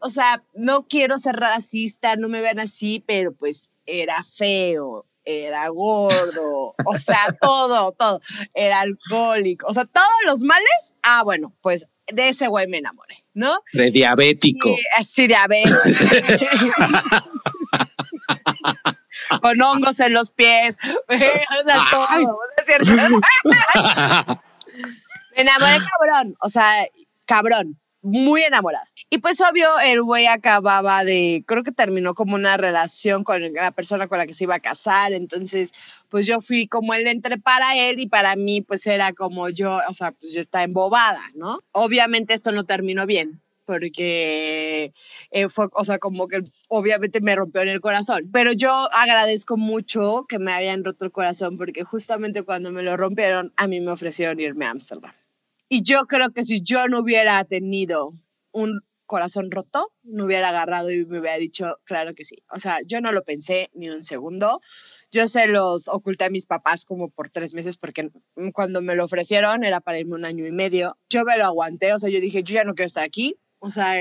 O 0.00 0.08
sea, 0.08 0.42
no 0.54 0.88
quiero 0.88 1.18
ser 1.18 1.36
racista, 1.36 2.16
no 2.16 2.28
me 2.28 2.40
vean 2.40 2.60
así, 2.60 3.04
pero 3.06 3.32
pues 3.32 3.68
era 3.84 4.24
feo, 4.24 5.04
era 5.24 5.68
gordo, 5.68 6.74
o 6.84 6.98
sea, 6.98 7.36
todo, 7.40 7.92
todo. 7.92 8.22
Era 8.54 8.80
alcohólico, 8.80 9.66
o 9.66 9.74
sea, 9.74 9.84
todos 9.84 10.08
los 10.26 10.40
males. 10.40 10.94
Ah, 11.02 11.22
bueno, 11.22 11.52
pues 11.60 11.86
de 12.06 12.30
ese 12.30 12.48
güey 12.48 12.66
me 12.68 12.78
enamoré, 12.78 13.22
¿no? 13.34 13.60
De 13.72 13.90
diabético. 13.90 14.70
Y 14.70 14.80
así 14.96 15.26
de 15.26 15.36
haber. 15.36 15.68
Con 19.42 19.60
hongos 19.60 20.00
en 20.00 20.12
los 20.12 20.30
pies. 20.30 20.76
o 21.08 21.12
sea, 21.16 21.84
todo. 21.90 22.08
¿no 22.10 22.36
es 22.56 22.66
cierto? 22.66 22.92
Me 25.36 25.42
enamoré 25.42 25.78
cabrón. 25.78 26.36
O 26.40 26.50
sea, 26.50 26.86
cabrón. 27.24 27.78
Muy 28.02 28.42
enamorada. 28.42 28.86
Y 29.10 29.18
pues 29.18 29.40
obvio, 29.40 29.68
el 29.80 30.02
güey 30.02 30.26
acababa 30.26 31.02
de, 31.04 31.42
creo 31.46 31.64
que 31.64 31.72
terminó 31.72 32.14
como 32.14 32.36
una 32.36 32.56
relación 32.56 33.24
con 33.24 33.52
la 33.52 33.72
persona 33.72 34.06
con 34.06 34.18
la 34.18 34.26
que 34.26 34.34
se 34.34 34.44
iba 34.44 34.54
a 34.54 34.60
casar. 34.60 35.12
Entonces, 35.12 35.72
pues 36.08 36.26
yo 36.26 36.40
fui 36.40 36.68
como 36.68 36.94
el 36.94 37.06
entre 37.08 37.38
para 37.38 37.76
él 37.76 37.98
y 37.98 38.06
para 38.06 38.36
mí, 38.36 38.60
pues 38.62 38.86
era 38.86 39.12
como 39.12 39.48
yo, 39.48 39.80
o 39.88 39.94
sea, 39.94 40.12
pues 40.12 40.32
yo 40.32 40.40
estaba 40.40 40.64
embobada, 40.64 41.22
¿no? 41.34 41.58
Obviamente 41.72 42.34
esto 42.34 42.52
no 42.52 42.64
terminó 42.64 43.04
bien 43.06 43.40
porque 43.68 44.94
eh, 45.30 45.48
fue, 45.50 45.68
o 45.74 45.84
sea, 45.84 45.98
como 45.98 46.26
que 46.26 46.42
obviamente 46.68 47.20
me 47.20 47.36
rompió 47.36 47.60
en 47.60 47.68
el 47.68 47.82
corazón. 47.82 48.30
Pero 48.32 48.52
yo 48.52 48.70
agradezco 48.94 49.58
mucho 49.58 50.24
que 50.26 50.38
me 50.38 50.52
hayan 50.52 50.84
roto 50.84 51.04
el 51.04 51.12
corazón 51.12 51.58
porque 51.58 51.84
justamente 51.84 52.44
cuando 52.44 52.72
me 52.72 52.82
lo 52.82 52.96
rompieron, 52.96 53.52
a 53.56 53.66
mí 53.66 53.80
me 53.80 53.90
ofrecieron 53.90 54.40
irme 54.40 54.64
a 54.64 54.70
Ámsterdam. 54.70 55.12
Y 55.68 55.82
yo 55.82 56.06
creo 56.06 56.30
que 56.30 56.44
si 56.44 56.62
yo 56.62 56.88
no 56.88 57.00
hubiera 57.00 57.42
tenido 57.44 58.14
un 58.52 58.80
corazón 59.08 59.50
roto, 59.50 59.90
no 60.02 60.26
hubiera 60.26 60.50
agarrado 60.50 60.90
y 60.92 61.04
me 61.04 61.18
hubiera 61.18 61.38
dicho, 61.38 61.78
claro 61.84 62.14
que 62.14 62.24
sí. 62.24 62.44
O 62.50 62.60
sea, 62.60 62.78
yo 62.86 63.00
no 63.00 63.10
lo 63.10 63.24
pensé 63.24 63.70
ni 63.74 63.88
un 63.88 64.04
segundo. 64.04 64.60
Yo 65.10 65.26
se 65.28 65.46
los 65.46 65.88
oculté 65.88 66.24
a 66.24 66.30
mis 66.30 66.46
papás 66.46 66.84
como 66.84 67.08
por 67.10 67.30
tres 67.30 67.54
meses 67.54 67.76
porque 67.76 68.10
cuando 68.52 68.82
me 68.82 68.94
lo 68.94 69.04
ofrecieron 69.04 69.64
era 69.64 69.80
para 69.80 69.98
irme 69.98 70.14
un 70.14 70.24
año 70.24 70.46
y 70.46 70.52
medio. 70.52 70.96
Yo 71.08 71.24
me 71.24 71.36
lo 71.38 71.44
aguanté, 71.46 71.92
o 71.92 71.98
sea, 71.98 72.10
yo 72.10 72.20
dije, 72.20 72.42
yo 72.42 72.54
ya 72.54 72.64
no 72.64 72.74
quiero 72.74 72.86
estar 72.86 73.04
aquí. 73.04 73.36
O 73.60 73.70
sea, 73.70 73.94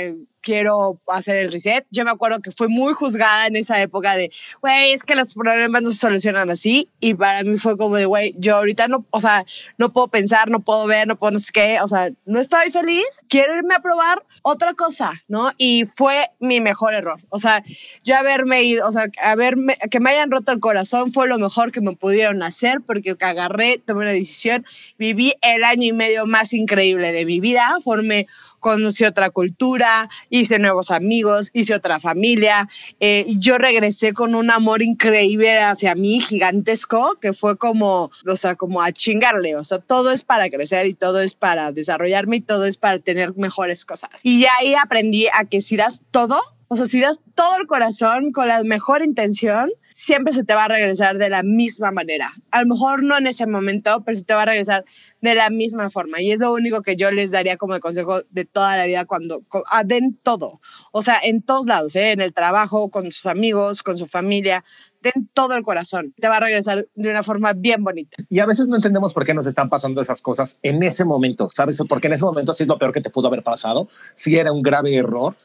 quiero 0.48 1.02
hacer 1.08 1.36
el 1.36 1.52
reset. 1.52 1.86
Yo 1.92 2.06
me 2.06 2.12
acuerdo 2.12 2.40
que 2.40 2.52
fui 2.52 2.70
muy 2.70 2.94
juzgada 2.94 3.48
en 3.48 3.58
esa 3.58 3.82
época 3.82 4.16
de, 4.16 4.32
güey, 4.62 4.94
es 4.94 5.04
que 5.04 5.14
los 5.14 5.34
problemas 5.34 5.82
no 5.82 5.92
se 5.92 5.98
solucionan 5.98 6.50
así. 6.50 6.90
Y 7.02 7.16
para 7.16 7.44
mí 7.44 7.58
fue 7.58 7.76
como 7.76 7.98
de, 7.98 8.06
güey, 8.06 8.34
yo 8.38 8.56
ahorita 8.56 8.88
no, 8.88 9.06
o 9.10 9.20
sea, 9.20 9.44
no 9.78 9.92
puedo 9.92 10.08
pensar, 10.08 10.50
no 10.50 10.62
puedo 10.62 10.88
ver, 10.88 11.06
no 11.06 11.18
puedo 11.18 11.32
no 11.32 11.40
sé 11.40 11.52
qué. 11.54 11.80
O 11.82 11.90
sea, 11.90 12.12
no 12.26 12.40
estoy 12.40 12.72
feliz. 12.72 13.06
Quiero 13.28 13.58
irme 13.58 13.76
a 13.76 13.82
probar 13.82 14.24
otra 14.42 14.74
cosa, 14.74 15.22
¿no? 15.28 15.52
Y 15.58 15.84
fue 15.84 16.30
mi 16.40 16.62
mejor 16.62 16.94
error. 16.94 17.20
O 17.28 17.42
sea, 17.42 17.62
yo 18.06 18.16
haberme 18.16 18.64
ido, 18.64 18.88
o 18.88 18.92
sea, 18.94 19.08
haberme, 19.22 19.78
que 19.92 20.00
me 20.00 20.12
hayan 20.12 20.32
roto 20.32 20.54
el 20.54 20.62
corazón 20.62 21.12
fue 21.12 21.28
lo 21.28 21.38
mejor 21.40 21.74
que 21.74 21.82
me 21.82 21.94
pudieron 21.94 22.42
hacer 22.42 22.80
porque 22.88 23.18
agarré, 23.20 23.82
tomé 23.86 24.04
una 24.04 24.14
decisión, 24.14 24.66
viví 24.98 25.34
el 25.42 25.66
año 25.66 25.90
y 25.90 25.92
medio 25.92 26.26
más 26.26 26.54
increíble 26.54 27.12
de 27.12 27.26
mi 27.26 27.42
vida, 27.42 27.80
formé 27.84 28.28
conocí 28.68 29.06
otra 29.06 29.30
cultura, 29.30 30.10
hice 30.30 30.60
nuevos 30.60 30.92
amigos, 30.92 31.52
hice 31.54 31.74
otra 31.74 32.02
familia. 32.02 32.68
eh, 33.00 33.26
yo 33.40 33.58
regresé 33.58 34.14
con 34.14 34.36
un 34.36 34.52
amor 34.52 34.82
increíble 34.82 35.60
hacia 35.60 35.96
mí, 35.96 36.20
gigantesco, 36.20 37.18
que 37.22 37.32
fue 37.32 37.58
como, 37.58 38.12
o 38.28 38.36
sea, 38.36 38.56
como 38.56 38.82
a 38.82 38.92
chingarle. 38.92 39.56
O 39.56 39.64
sea, 39.64 39.80
todo 39.80 40.12
es 40.12 40.24
para 40.24 40.50
crecer 40.50 40.86
y 40.86 40.94
todo 40.94 41.22
es 41.22 41.34
para 41.34 41.72
desarrollarme 41.72 42.38
y 42.38 42.42
todo 42.42 42.66
es 42.66 42.78
para 42.78 43.00
tener 43.00 43.36
mejores 43.38 43.86
cosas. 43.86 44.10
Y 44.22 44.42
ya 44.42 44.52
ahí 44.60 44.76
aprendí 44.76 45.28
a 45.28 45.46
que 45.46 45.62
si 45.62 45.78
das 45.78 46.02
todo, 46.12 46.42
o 46.68 46.76
sea, 46.76 46.88
si 46.88 47.00
das 47.00 47.24
todo 47.36 47.56
el 47.56 47.68
corazón 47.68 48.34
con 48.34 48.50
la 48.50 48.64
mejor 48.64 49.02
intención, 49.02 49.70
siempre 49.98 50.32
se 50.32 50.44
te 50.44 50.54
va 50.54 50.66
a 50.66 50.68
regresar 50.68 51.18
de 51.18 51.28
la 51.28 51.42
misma 51.42 51.90
manera. 51.90 52.32
A 52.52 52.62
lo 52.62 52.68
mejor 52.68 53.02
no 53.02 53.18
en 53.18 53.26
ese 53.26 53.48
momento, 53.48 54.04
pero 54.06 54.16
se 54.16 54.24
te 54.24 54.36
va 54.36 54.44
a 54.44 54.46
regresar 54.46 54.86
de 55.22 55.34
la 55.34 55.50
misma 55.50 55.90
forma. 55.90 56.22
Y 56.22 56.32
es 56.32 56.40
lo 56.40 56.54
único 56.54 56.84
que 56.84 56.96
yo 56.96 57.10
les 57.10 57.32
daría 57.32 57.58
como 57.58 57.80
consejo 57.80 58.22
de 58.30 58.46
toda 58.46 58.78
la 58.78 58.86
vida 58.86 59.06
cuando 59.06 59.42
ah, 59.72 59.84
den 59.84 60.16
todo. 60.22 60.62
O 60.92 61.02
sea, 61.02 61.20
en 61.24 61.42
todos 61.42 61.66
lados, 61.66 61.96
¿eh? 61.96 62.12
en 62.12 62.22
el 62.22 62.32
trabajo, 62.32 62.92
con 62.92 63.12
sus 63.12 63.26
amigos, 63.26 63.82
con 63.82 63.98
su 63.98 64.06
familia. 64.06 64.64
Den 65.02 65.30
todo 65.34 65.56
el 65.56 65.64
corazón. 65.64 66.14
Te 66.16 66.28
va 66.28 66.38
a 66.38 66.42
regresar 66.42 66.88
de 66.94 67.10
una 67.10 67.24
forma 67.24 67.54
bien 67.54 67.84
bonita. 67.84 68.18
Y 68.30 68.38
a 68.38 68.46
veces 68.46 68.68
no 68.68 68.76
entendemos 68.76 69.16
por 69.16 69.26
qué 69.26 69.34
nos 69.34 69.48
están 69.48 69.68
pasando 69.68 70.00
esas 70.00 70.22
cosas 70.22 70.60
en 70.62 70.84
ese 70.84 71.06
momento, 71.06 71.50
¿sabes? 71.50 71.82
Porque 71.90 72.06
en 72.06 72.14
ese 72.14 72.26
momento 72.26 72.54
sí 72.54 72.64
es 72.64 72.70
lo 72.70 72.78
peor 72.78 72.94
que 72.94 73.02
te 73.02 73.10
pudo 73.10 73.30
haber 73.30 73.42
pasado. 73.42 73.88
Sí 74.14 74.38
era 74.38 74.52
un 74.52 74.62
grave 74.62 74.96
error, 74.96 75.36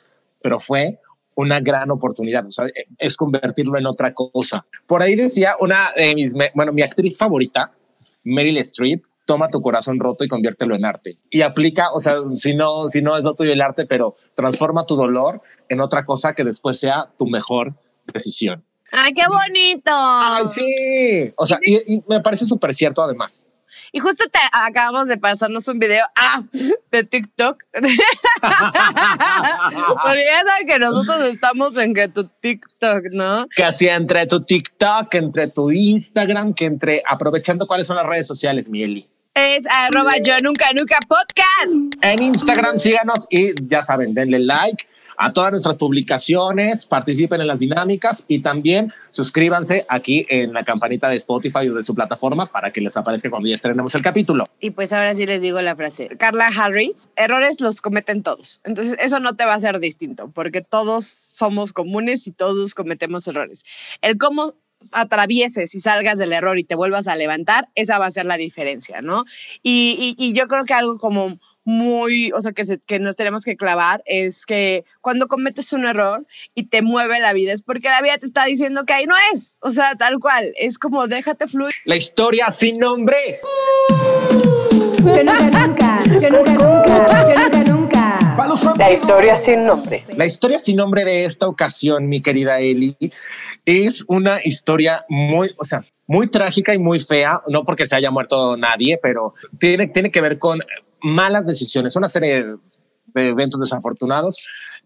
pero 0.42 0.60
fue 0.60 0.98
una 1.34 1.60
gran 1.60 1.90
oportunidad. 1.90 2.46
O 2.46 2.52
sea, 2.52 2.66
es 2.98 3.16
convertirlo 3.16 3.78
en 3.78 3.86
otra 3.86 4.12
cosa. 4.14 4.66
Por 4.86 5.02
ahí 5.02 5.14
decía 5.14 5.56
una 5.60 5.92
de 5.96 6.14
mis, 6.14 6.34
bueno, 6.54 6.72
mi 6.72 6.82
actriz 6.82 7.16
favorita, 7.18 7.72
Meryl 8.24 8.58
Streep, 8.58 9.04
toma 9.24 9.48
tu 9.48 9.62
corazón 9.62 9.98
roto 10.00 10.24
y 10.24 10.28
conviértelo 10.28 10.74
en 10.74 10.84
arte. 10.84 11.18
Y 11.30 11.42
aplica, 11.42 11.92
o 11.92 12.00
sea, 12.00 12.16
si 12.34 12.54
no, 12.54 12.88
si 12.88 13.02
no 13.02 13.16
es 13.16 13.24
lo 13.24 13.34
tuyo 13.34 13.52
el 13.52 13.60
arte, 13.60 13.86
pero 13.86 14.16
transforma 14.34 14.86
tu 14.86 14.96
dolor 14.96 15.42
en 15.68 15.80
otra 15.80 16.04
cosa 16.04 16.34
que 16.34 16.44
después 16.44 16.78
sea 16.78 17.10
tu 17.16 17.26
mejor 17.26 17.74
decisión. 18.12 18.64
¡Ay, 18.90 19.12
qué 19.14 19.22
bonito! 19.26 19.90
Ay, 19.90 20.46
sí. 20.46 21.32
O 21.36 21.46
sea, 21.46 21.58
y, 21.64 21.94
y 21.94 22.02
me 22.08 22.20
parece 22.20 22.44
súper 22.44 22.74
cierto 22.74 23.00
además. 23.00 23.46
Y 23.94 24.00
justo 24.00 24.24
te 24.30 24.38
acabamos 24.52 25.06
de 25.06 25.18
pasarnos 25.18 25.68
un 25.68 25.78
video 25.78 26.06
ah, 26.16 26.42
de 26.90 27.04
TikTok. 27.04 27.62
Porque 27.72 27.90
ya 30.24 30.42
saben 30.46 30.66
que 30.66 30.78
nosotros 30.78 31.20
estamos 31.24 31.76
en 31.76 31.92
que 31.92 32.08
tu 32.08 32.24
TikTok, 32.24 33.04
¿no? 33.12 33.46
que 33.54 33.62
hacía 33.62 33.96
entre 33.96 34.26
tu 34.26 34.42
TikTok, 34.42 35.14
entre 35.14 35.48
tu 35.48 35.70
Instagram, 35.70 36.54
que 36.54 36.64
entre 36.64 37.02
aprovechando 37.06 37.66
cuáles 37.66 37.86
son 37.86 37.96
las 37.96 38.06
redes 38.06 38.26
sociales, 38.26 38.70
Mieli. 38.70 39.06
Es 39.34 39.64
arroba 39.70 40.16
yo 40.18 40.40
nunca 40.40 40.72
nunca 40.74 40.98
podcast. 41.06 41.94
En 42.00 42.22
Instagram 42.22 42.78
síganos 42.78 43.26
y 43.28 43.52
ya 43.68 43.82
saben, 43.82 44.14
denle 44.14 44.38
like 44.38 44.86
a 45.24 45.32
todas 45.32 45.52
nuestras 45.52 45.76
publicaciones, 45.76 46.86
participen 46.86 47.40
en 47.40 47.46
las 47.46 47.60
dinámicas 47.60 48.24
y 48.28 48.40
también 48.40 48.92
suscríbanse 49.10 49.86
aquí 49.88 50.26
en 50.28 50.52
la 50.52 50.64
campanita 50.64 51.08
de 51.08 51.16
Spotify 51.16 51.68
o 51.68 51.74
de 51.74 51.82
su 51.82 51.94
plataforma 51.94 52.46
para 52.46 52.70
que 52.72 52.80
les 52.80 52.96
aparezca 52.96 53.30
cuando 53.30 53.48
ya 53.48 53.54
estrenemos 53.54 53.94
el 53.94 54.02
capítulo. 54.02 54.44
Y 54.60 54.70
pues 54.70 54.92
ahora 54.92 55.14
sí 55.14 55.24
les 55.26 55.40
digo 55.40 55.60
la 55.62 55.76
frase. 55.76 56.08
Carla 56.18 56.48
Harris, 56.48 57.08
errores 57.16 57.60
los 57.60 57.80
cometen 57.80 58.22
todos. 58.22 58.60
Entonces 58.64 58.96
eso 59.00 59.20
no 59.20 59.36
te 59.36 59.44
va 59.44 59.54
a 59.54 59.60
ser 59.60 59.78
distinto 59.80 60.30
porque 60.34 60.60
todos 60.62 61.06
somos 61.06 61.72
comunes 61.72 62.26
y 62.26 62.32
todos 62.32 62.74
cometemos 62.74 63.26
errores. 63.28 63.64
El 64.00 64.18
cómo 64.18 64.54
atravieses 64.90 65.74
y 65.76 65.80
salgas 65.80 66.18
del 66.18 66.32
error 66.32 66.58
y 66.58 66.64
te 66.64 66.74
vuelvas 66.74 67.06
a 67.06 67.14
levantar, 67.16 67.68
esa 67.76 67.98
va 67.98 68.06
a 68.06 68.10
ser 68.10 68.26
la 68.26 68.36
diferencia, 68.36 69.00
¿no? 69.00 69.24
Y, 69.62 70.16
y- 70.18 70.24
y 70.28 70.32
yo 70.32 70.48
creo 70.48 70.64
que 70.64 70.74
algo 70.74 70.98
como 70.98 71.38
muy, 71.64 72.32
o 72.32 72.40
sea, 72.40 72.52
que, 72.52 72.64
se- 72.64 72.80
que 72.86 72.98
nos 72.98 73.16
tenemos 73.16 73.44
que 73.44 73.56
clavar 73.56 74.02
es 74.06 74.44
que 74.46 74.84
cuando 75.00 75.28
cometes 75.28 75.72
un 75.72 75.86
error 75.86 76.26
y 76.54 76.64
te 76.64 76.82
mueve 76.82 77.20
la 77.20 77.32
vida 77.32 77.52
es 77.52 77.62
porque 77.62 77.88
la 77.88 78.02
vida 78.02 78.18
te 78.18 78.26
está 78.26 78.44
diciendo 78.44 78.84
que 78.84 78.92
ahí 78.92 79.06
no 79.06 79.14
es, 79.32 79.58
o 79.62 79.70
sea, 79.70 79.94
tal 79.96 80.18
cual, 80.18 80.52
es 80.58 80.78
como 80.78 81.06
déjate 81.06 81.46
fluir. 81.48 81.72
La 81.84 81.96
historia 81.96 82.50
sin 82.50 82.78
nombre. 82.78 83.16
Yo 85.04 85.24
nunca, 85.24 85.66
nunca, 85.66 86.00
yo 86.20 86.30
nunca, 86.30 86.52
nunca, 86.52 87.28
yo 87.28 87.38
nunca, 87.38 87.64
nunca. 87.64 88.36
La 88.78 88.92
historia 88.92 89.36
sin 89.36 89.66
nombre. 89.66 90.04
La 90.16 90.26
historia 90.26 90.58
sin 90.58 90.76
nombre 90.76 91.04
de 91.04 91.24
esta 91.24 91.46
ocasión, 91.46 92.08
mi 92.08 92.22
querida 92.22 92.60
Eli, 92.60 92.96
es 93.64 94.04
una 94.08 94.38
historia 94.44 95.04
muy, 95.08 95.50
o 95.58 95.64
sea, 95.64 95.84
muy 96.06 96.28
trágica 96.28 96.74
y 96.74 96.78
muy 96.78 97.00
fea, 97.00 97.40
no 97.48 97.64
porque 97.64 97.86
se 97.86 97.96
haya 97.96 98.10
muerto 98.10 98.56
nadie, 98.56 98.98
pero 99.02 99.34
tiene, 99.58 99.88
tiene 99.88 100.10
que 100.10 100.20
ver 100.20 100.38
con 100.38 100.60
malas 101.02 101.46
decisiones, 101.46 101.96
una 101.96 102.08
serie 102.08 102.44
de 103.14 103.28
eventos 103.28 103.60
desafortunados 103.60 104.38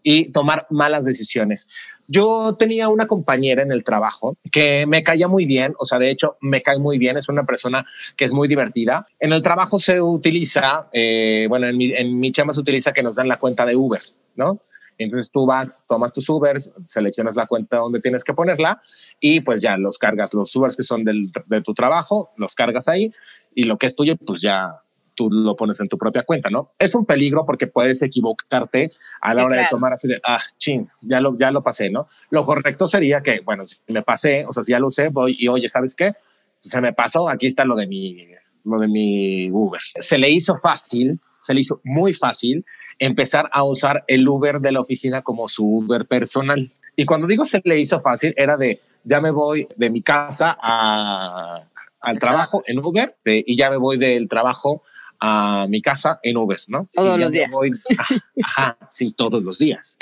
y 0.03 0.31
tomar 0.31 0.67
malas 0.69 1.05
decisiones. 1.05 1.67
Yo 2.07 2.55
tenía 2.57 2.87
una 2.87 3.05
compañera 3.05 3.61
en 3.61 3.71
el 3.71 3.83
trabajo 3.83 4.37
que 4.51 4.85
me 4.85 5.03
caía 5.03 5.27
muy 5.27 5.45
bien, 5.45 5.73
o 5.77 5.85
sea, 5.85 5.99
de 5.99 6.09
hecho, 6.09 6.37
me 6.39 6.61
cae 6.61 6.79
muy 6.79 6.97
bien, 6.97 7.17
es 7.17 7.27
una 7.27 7.45
persona 7.45 7.85
que 8.15 8.23
es 8.23 8.31
muy 8.31 8.47
divertida. 8.47 9.07
En 9.19 9.33
el 9.33 9.41
trabajo 9.41 9.77
se 9.77 10.01
utiliza, 10.01 10.89
eh, 10.93 11.47
bueno, 11.49 11.67
en 11.67 11.77
mi, 11.77 11.91
en 11.91 12.17
mi 12.17 12.31
chamba 12.31 12.53
se 12.53 12.61
utiliza 12.61 12.93
que 12.93 13.03
nos 13.03 13.17
dan 13.17 13.27
la 13.27 13.37
cuenta 13.37 13.65
de 13.65 13.75
Uber, 13.75 14.01
¿no? 14.35 14.61
Entonces 14.97 15.29
tú 15.31 15.45
vas, 15.45 15.83
tomas 15.87 16.11
tus 16.13 16.27
Ubers, 16.29 16.73
seleccionas 16.85 17.35
la 17.35 17.45
cuenta 17.45 17.77
donde 17.77 17.99
tienes 17.99 18.23
que 18.23 18.33
ponerla 18.33 18.81
y 19.19 19.41
pues 19.41 19.61
ya 19.61 19.77
los 19.77 19.97
cargas, 19.97 20.33
los 20.33 20.55
Ubers 20.55 20.75
que 20.75 20.83
son 20.83 21.03
del, 21.03 21.31
de 21.45 21.61
tu 21.61 21.73
trabajo, 21.73 22.31
los 22.37 22.55
cargas 22.55 22.87
ahí 22.87 23.11
y 23.53 23.63
lo 23.63 23.77
que 23.77 23.85
es 23.85 23.95
tuyo, 23.95 24.15
pues 24.15 24.41
ya 24.41 24.81
tú 25.17 25.29
lo 25.29 25.55
pones 25.57 25.79
en 25.81 25.89
tu 25.89 25.97
propia 25.97 26.23
cuenta, 26.23 26.49
¿no? 26.49 26.71
Es 26.79 26.95
un 26.95 27.05
peligro 27.05 27.43
porque 27.45 27.67
puedes 27.67 28.01
equivocarte 28.03 28.89
a 29.19 29.33
la 29.33 29.41
Sí, 29.41 29.45
hora 29.47 29.57
de 29.57 29.67
tomar 29.69 29.91
así 29.91 30.07
de, 30.07 30.21
ah, 30.23 30.39
ching, 30.57 30.87
ya 31.01 31.19
lo, 31.19 31.37
ya 31.37 31.51
lo 31.51 31.63
pasé, 31.63 31.89
¿no? 31.89 32.07
Lo 32.29 32.45
correcto 32.45 32.87
sería 32.87 33.21
que, 33.21 33.39
bueno, 33.41 33.65
si 33.65 33.79
me 33.87 34.03
pasé, 34.03 34.45
o 34.47 34.53
sea, 34.53 34.63
si 34.63 34.71
ya 34.71 34.79
lo 34.79 34.87
usé, 34.87 35.09
voy 35.09 35.35
y 35.37 35.47
oye, 35.47 35.67
¿sabes 35.67 35.95
qué? 35.95 36.13
Se 36.61 36.79
me 36.79 36.93
pasó, 36.93 37.27
aquí 37.29 37.47
está 37.47 37.65
lo 37.65 37.75
de 37.75 37.87
mi, 37.87 38.27
lo 38.63 38.79
de 38.79 38.87
mi 38.87 39.49
Uber. 39.51 39.81
Se 39.99 40.17
le 40.17 40.29
hizo 40.29 40.57
fácil, 40.59 41.19
se 41.41 41.53
le 41.53 41.61
hizo 41.61 41.81
muy 41.83 42.13
fácil 42.13 42.63
empezar 42.99 43.49
a 43.51 43.63
usar 43.63 44.03
el 44.07 44.27
Uber 44.27 44.59
de 44.59 44.71
la 44.71 44.81
oficina 44.81 45.21
como 45.23 45.47
su 45.47 45.65
Uber 45.65 46.05
personal. 46.05 46.71
Y 46.95 47.05
cuando 47.05 47.27
digo 47.27 47.43
se 47.45 47.61
le 47.63 47.79
hizo 47.79 47.99
fácil, 48.01 48.33
era 48.37 48.55
de, 48.57 48.81
ya 49.03 49.19
me 49.21 49.31
voy 49.31 49.67
de 49.75 49.89
mi 49.89 50.01
casa 50.01 50.57
a, 50.59 51.63
al 52.01 52.19
trabajo 52.19 52.63
en 52.67 52.79
Uber 52.79 53.15
de- 53.23 53.43
y 53.45 53.55
ya 53.57 53.69
me 53.69 53.77
voy 53.77 53.97
del 53.97 54.27
trabajo 54.27 54.81
a 55.19 55.65
mi 55.69 55.81
casa 55.81 56.19
en 56.23 56.37
Uber, 56.37 56.59
¿no? 56.67 56.89
Todos 56.93 57.17
los 57.17 57.31
días. 57.31 57.49
voy- 57.51 57.71
ajá, 58.43 58.77
sí, 58.89 59.13
todos 59.13 59.41
los 59.43 59.57
días. 59.57 59.97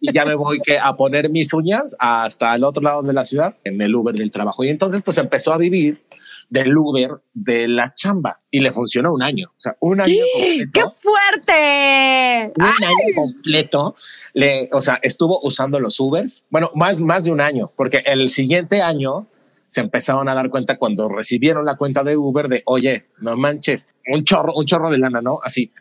Y 0.00 0.12
ya 0.12 0.24
me 0.24 0.34
voy 0.34 0.60
que 0.60 0.78
a 0.78 0.94
poner 0.96 1.28
mis 1.30 1.52
uñas 1.52 1.96
hasta 1.98 2.54
el 2.54 2.64
otro 2.64 2.82
lado 2.82 3.02
de 3.02 3.12
la 3.12 3.24
ciudad 3.24 3.56
en 3.64 3.80
el 3.80 3.94
Uber 3.94 4.14
del 4.14 4.30
trabajo. 4.30 4.64
Y 4.64 4.68
entonces 4.68 5.02
pues 5.02 5.18
empezó 5.18 5.52
a 5.52 5.58
vivir 5.58 6.02
del 6.48 6.76
Uber 6.76 7.10
de 7.32 7.66
la 7.66 7.94
chamba 7.94 8.40
y 8.50 8.60
le 8.60 8.72
funcionó 8.72 9.12
un 9.14 9.22
año. 9.22 9.48
O 9.50 9.60
sea, 9.60 9.74
un 9.80 10.00
año 10.00 10.12
¡Qué 10.72 10.82
fuerte! 10.82 12.52
Un 12.56 12.64
año 12.84 13.14
completo, 13.16 13.96
le, 14.34 14.68
o 14.72 14.80
sea, 14.80 14.98
estuvo 15.02 15.40
usando 15.42 15.80
los 15.80 15.98
Ubers. 15.98 16.44
Bueno, 16.50 16.70
más, 16.74 17.00
más 17.00 17.24
de 17.24 17.30
un 17.32 17.40
año, 17.40 17.70
porque 17.76 18.02
el 18.04 18.30
siguiente 18.30 18.82
año 18.82 19.26
se 19.72 19.80
empezaron 19.80 20.28
a 20.28 20.34
dar 20.34 20.50
cuenta 20.50 20.76
cuando 20.76 21.08
recibieron 21.08 21.64
la 21.64 21.76
cuenta 21.76 22.04
de 22.04 22.14
Uber 22.14 22.46
de, 22.48 22.62
oye, 22.66 23.06
no 23.22 23.38
manches, 23.38 23.88
un 24.06 24.22
chorro, 24.22 24.52
un 24.54 24.66
chorro 24.66 24.90
de 24.90 24.98
lana, 24.98 25.22
¿no? 25.22 25.38
Así 25.42 25.72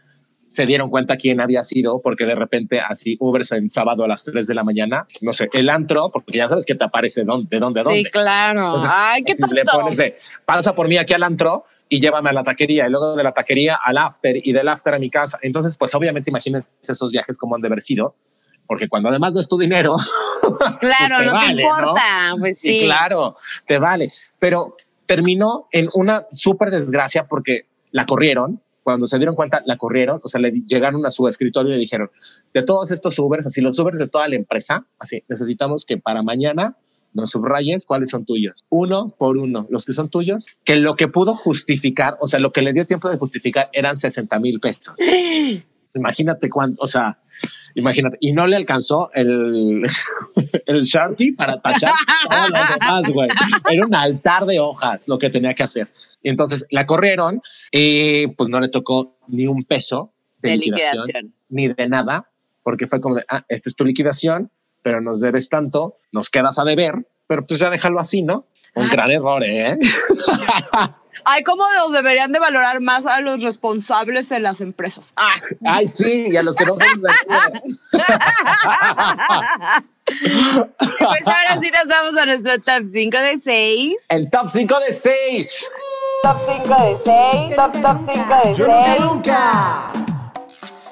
se 0.48 0.66
dieron 0.66 0.90
cuenta 0.90 1.18
quién 1.18 1.42
había 1.42 1.62
sido, 1.66 2.00
porque 2.02 2.26
de 2.26 2.36
repente 2.36 2.80
así 2.80 3.18
Uber 3.20 3.42
en 3.52 3.68
sábado 3.68 4.06
a 4.06 4.08
las 4.08 4.24
3 4.24 4.48
de 4.48 4.56
la 4.56 4.64
mañana, 4.64 5.08
no 5.20 5.34
sé, 5.34 5.50
el 5.52 5.70
antro, 5.70 6.10
porque 6.10 6.38
ya 6.38 6.48
sabes 6.48 6.66
que 6.66 6.74
te 6.74 6.86
aparece 6.86 7.26
dónde, 7.26 7.50
de 7.52 7.60
dónde, 7.60 7.84
dónde. 7.84 8.00
Sí, 8.00 8.06
claro. 8.06 8.76
Entonces, 8.76 8.92
Ay, 8.94 9.24
qué 9.24 9.34
le 9.34 9.64
tonto. 9.66 9.82
pones 9.82 9.98
de, 9.98 10.16
pasa 10.46 10.74
por 10.74 10.88
mí 10.88 10.96
aquí 10.96 11.14
al 11.14 11.24
antro 11.24 11.66
y 11.90 12.00
llévame 12.00 12.30
a 12.30 12.34
la 12.34 12.44
taquería 12.44 12.88
y 12.88 12.90
luego 12.90 13.18
de 13.18 13.24
la 13.24 13.34
taquería 13.34 13.78
al 13.84 13.98
after 13.98 14.38
y 14.42 14.54
del 14.54 14.70
after 14.70 14.94
a 14.94 15.00
mi 15.00 15.10
casa. 15.10 15.38
Entonces, 15.42 15.76
pues 15.76 15.94
obviamente 15.96 16.30
imagínense 16.30 16.70
esos 16.82 17.12
viajes 17.12 17.38
como 17.38 17.56
han 17.56 17.62
de 17.62 17.68
haber 17.68 17.84
sido, 17.84 18.16
porque 18.72 18.88
cuando 18.88 19.10
además 19.10 19.34
no 19.34 19.42
es 19.42 19.50
tu 19.50 19.58
dinero, 19.58 19.98
Claro, 20.80 21.16
pues 21.18 21.28
no 21.28 21.34
vale, 21.34 21.56
te 21.56 21.62
¿no? 21.62 21.70
importa. 21.70 22.36
Pues 22.40 22.58
sí, 22.58 22.70
sí. 22.70 22.82
claro, 22.86 23.36
te 23.66 23.80
vale. 23.80 24.14
Pero 24.40 24.78
terminó 25.06 25.68
en 25.74 25.90
una 25.94 26.26
súper 26.32 26.72
desgracia 26.72 27.26
porque 27.28 27.64
la 27.92 28.06
corrieron. 28.06 28.62
Cuando 28.82 29.08
se 29.08 29.18
dieron 29.18 29.36
cuenta, 29.36 29.62
la 29.66 29.76
corrieron, 29.76 30.22
o 30.24 30.28
sea, 30.30 30.40
le 30.40 30.54
llegaron 30.66 31.06
a 31.06 31.12
su 31.12 31.28
escritorio 31.28 31.72
y 31.72 31.74
le 31.74 31.80
dijeron, 31.80 32.12
de 32.54 32.64
todos 32.64 32.92
estos 32.92 33.20
Ubers, 33.20 33.46
así 33.46 33.60
los 33.60 33.78
Ubers 33.78 33.98
de 33.98 34.08
toda 34.08 34.30
la 34.30 34.38
empresa, 34.38 34.86
así, 34.98 35.22
necesitamos 35.28 35.84
que 35.84 35.98
para 35.98 36.24
mañana 36.24 36.78
nos 37.12 37.32
subrayes 37.32 37.86
cuáles 37.86 38.10
son 38.10 38.24
tuyos, 38.24 38.54
uno 38.70 39.10
por 39.10 39.36
uno, 39.36 39.68
los 39.70 39.86
que 39.86 39.92
son 39.92 40.10
tuyos, 40.10 40.46
que 40.64 40.78
lo 40.78 40.96
que 40.96 41.10
pudo 41.10 41.36
justificar, 41.36 42.14
o 42.22 42.28
sea, 42.30 42.40
lo 42.40 42.54
que 42.54 42.62
le 42.62 42.72
dio 42.72 42.86
tiempo 42.86 43.10
de 43.10 43.18
justificar 43.18 43.70
eran 43.74 43.98
60 43.98 44.40
mil 44.40 44.62
pesos. 44.62 44.96
Imagínate 45.94 46.50
cuánto, 46.50 46.82
o 46.82 46.88
sea, 46.88 47.20
imagínate, 47.76 48.18
y 48.20 48.34
no 48.34 48.48
le 48.48 48.56
alcanzó 48.56 49.12
el, 49.14 49.82
el 50.66 50.84
Sharpie 50.84 51.34
para 51.34 51.60
tachar 51.60 51.92
todo 52.30 52.48
lo 52.50 52.74
demás, 52.80 53.12
güey. 53.12 53.30
Era 53.70 53.86
un 53.86 53.96
altar 53.96 54.46
de 54.46 54.60
hojas 54.60 55.08
lo 55.08 55.18
que 55.20 55.30
tenía 55.30 55.54
que 55.54 55.64
hacer. 55.64 55.90
Y 56.24 56.30
entonces 56.30 56.66
la 56.70 56.86
corrieron 56.86 57.42
y 57.72 58.28
pues 58.28 58.50
no 58.50 58.60
le 58.60 58.70
tocó 58.70 59.18
ni 59.28 59.48
un 59.48 59.64
peso 59.64 60.14
de, 60.42 60.50
De 60.50 60.58
liquidación, 60.58 60.98
liquidación. 60.98 61.34
ni 61.50 61.68
de 61.68 61.88
nada, 61.88 62.30
porque 62.64 62.88
fue 62.88 63.02
como 63.02 63.16
de, 63.16 63.26
ah, 63.30 63.44
esta 63.50 63.70
es 63.70 63.76
tu 63.76 63.84
liquidación, 63.84 64.52
pero 64.82 65.02
nos 65.02 65.20
debes 65.20 65.50
tanto, 65.50 65.98
nos 66.12 66.30
quedas 66.30 66.60
a 66.60 66.64
deber, 66.64 67.08
pero 67.28 67.46
pues 67.46 67.60
ya 67.60 67.70
déjalo 67.70 68.00
así, 68.00 68.22
¿no? 68.22 68.48
Un 68.76 68.88
gran 68.90 69.12
error, 69.12 69.44
¿eh? 69.44 69.78
Ay, 71.26 71.44
¿cómo 71.44 71.64
los 71.80 71.92
deberían 71.92 72.32
de 72.32 72.40
valorar 72.40 72.80
más 72.82 73.06
a 73.06 73.22
los 73.22 73.44
responsables 73.44 74.30
de 74.30 74.40
las 74.40 74.62
empresas? 74.62 75.14
Ah. 75.16 75.36
Ay, 75.66 75.88
sí, 75.88 76.28
y 76.30 76.38
a 76.38 76.44
los 76.44 76.56
que 76.56 76.66
no 76.66 76.76
son... 76.78 77.02
Pues 80.04 81.28
ahora 81.28 81.60
sí 81.62 81.72
nos 81.72 81.88
vamos 81.88 82.18
a 82.18 82.26
nuestro 82.26 82.60
top 82.60 82.84
5 82.92 83.18
de 83.18 83.38
6. 83.40 83.96
El 84.10 84.30
top 84.30 84.50
5 84.52 84.80
de 84.80 84.94
6. 84.94 85.72
Top 86.24 86.38
5 86.48 86.68
de 86.68 86.98
6. 87.04 87.56
Top, 87.56 87.72
top 87.82 87.98
5 87.98 88.36
de 88.44 88.54
Yo 88.56 88.68
nunca, 88.68 88.96
nunca. 89.00 89.92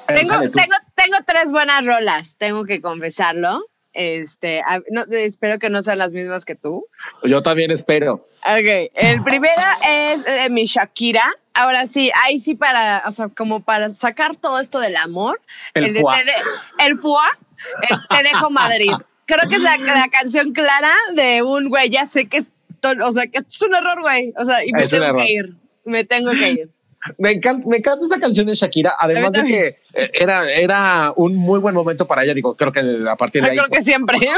Tengo, 0.06 0.50
tengo, 0.50 0.76
tengo 0.94 1.18
tres 1.26 1.52
buenas 1.52 1.84
rolas, 1.86 2.36
tengo 2.36 2.64
que 2.64 2.80
confesarlo. 2.80 3.62
Este, 3.92 4.62
no, 4.90 5.02
espero 5.10 5.58
que 5.58 5.68
no 5.70 5.82
sean 5.82 5.98
las 5.98 6.12
mismas 6.12 6.44
que 6.44 6.54
tú. 6.54 6.86
Yo 7.24 7.42
también 7.42 7.70
espero. 7.70 8.26
Ok, 8.44 8.90
el 8.94 9.22
primero 9.22 9.60
es 9.86 10.24
de 10.24 10.48
mi 10.50 10.66
Shakira. 10.66 11.24
Ahora 11.54 11.86
sí, 11.86 12.10
ahí 12.24 12.38
sí 12.38 12.54
para, 12.54 13.02
o 13.06 13.12
sea, 13.12 13.28
como 13.28 13.60
para 13.60 13.90
sacar 13.90 14.36
todo 14.36 14.60
esto 14.60 14.78
del 14.78 14.96
amor. 14.96 15.40
El 15.74 15.86
foie. 15.96 16.18
te 16.18 16.24
de- 16.24 16.86
el 16.86 16.92
eh, 16.94 17.96
te 18.08 18.22
dejo 18.22 18.50
Madrid. 18.50 18.92
Creo 19.26 19.48
que 19.48 19.56
es 19.56 19.62
la, 19.62 19.76
la 19.76 20.08
canción 20.08 20.52
clara 20.52 20.94
de 21.14 21.42
un 21.42 21.68
güey, 21.68 21.90
ya 21.90 22.06
sé 22.06 22.26
que 22.28 22.38
es, 22.38 22.46
o 23.04 23.12
sea, 23.12 23.26
que 23.26 23.38
es 23.38 23.62
un 23.62 23.74
error, 23.74 24.00
güey. 24.00 24.32
O 24.38 24.44
sea, 24.44 24.64
y 24.64 24.72
me 24.72 24.84
Es 24.84 24.90
tengo 24.90 25.16
que 25.16 25.32
ir. 25.32 25.54
Me 25.84 26.04
tengo 26.04 26.30
que 26.32 26.50
ir. 26.50 26.70
Me 27.16 27.32
encanta, 27.32 27.66
me 27.66 27.78
encanta 27.78 28.04
esa 28.04 28.18
canción 28.18 28.46
de 28.46 28.54
Shakira, 28.54 28.92
además 28.98 29.32
de 29.32 29.44
que 29.44 29.66
eh, 29.94 30.10
era, 30.12 30.50
era 30.50 31.12
un 31.16 31.34
muy 31.34 31.58
buen 31.58 31.74
momento 31.74 32.06
para 32.06 32.24
ella. 32.24 32.34
Digo, 32.34 32.54
creo 32.56 32.72
que 32.72 32.80
a 33.08 33.16
partir 33.16 33.42
de 33.42 33.50
ahí. 33.50 33.56
Creo 33.56 33.70
que 33.70 33.82
siempre. 33.82 34.18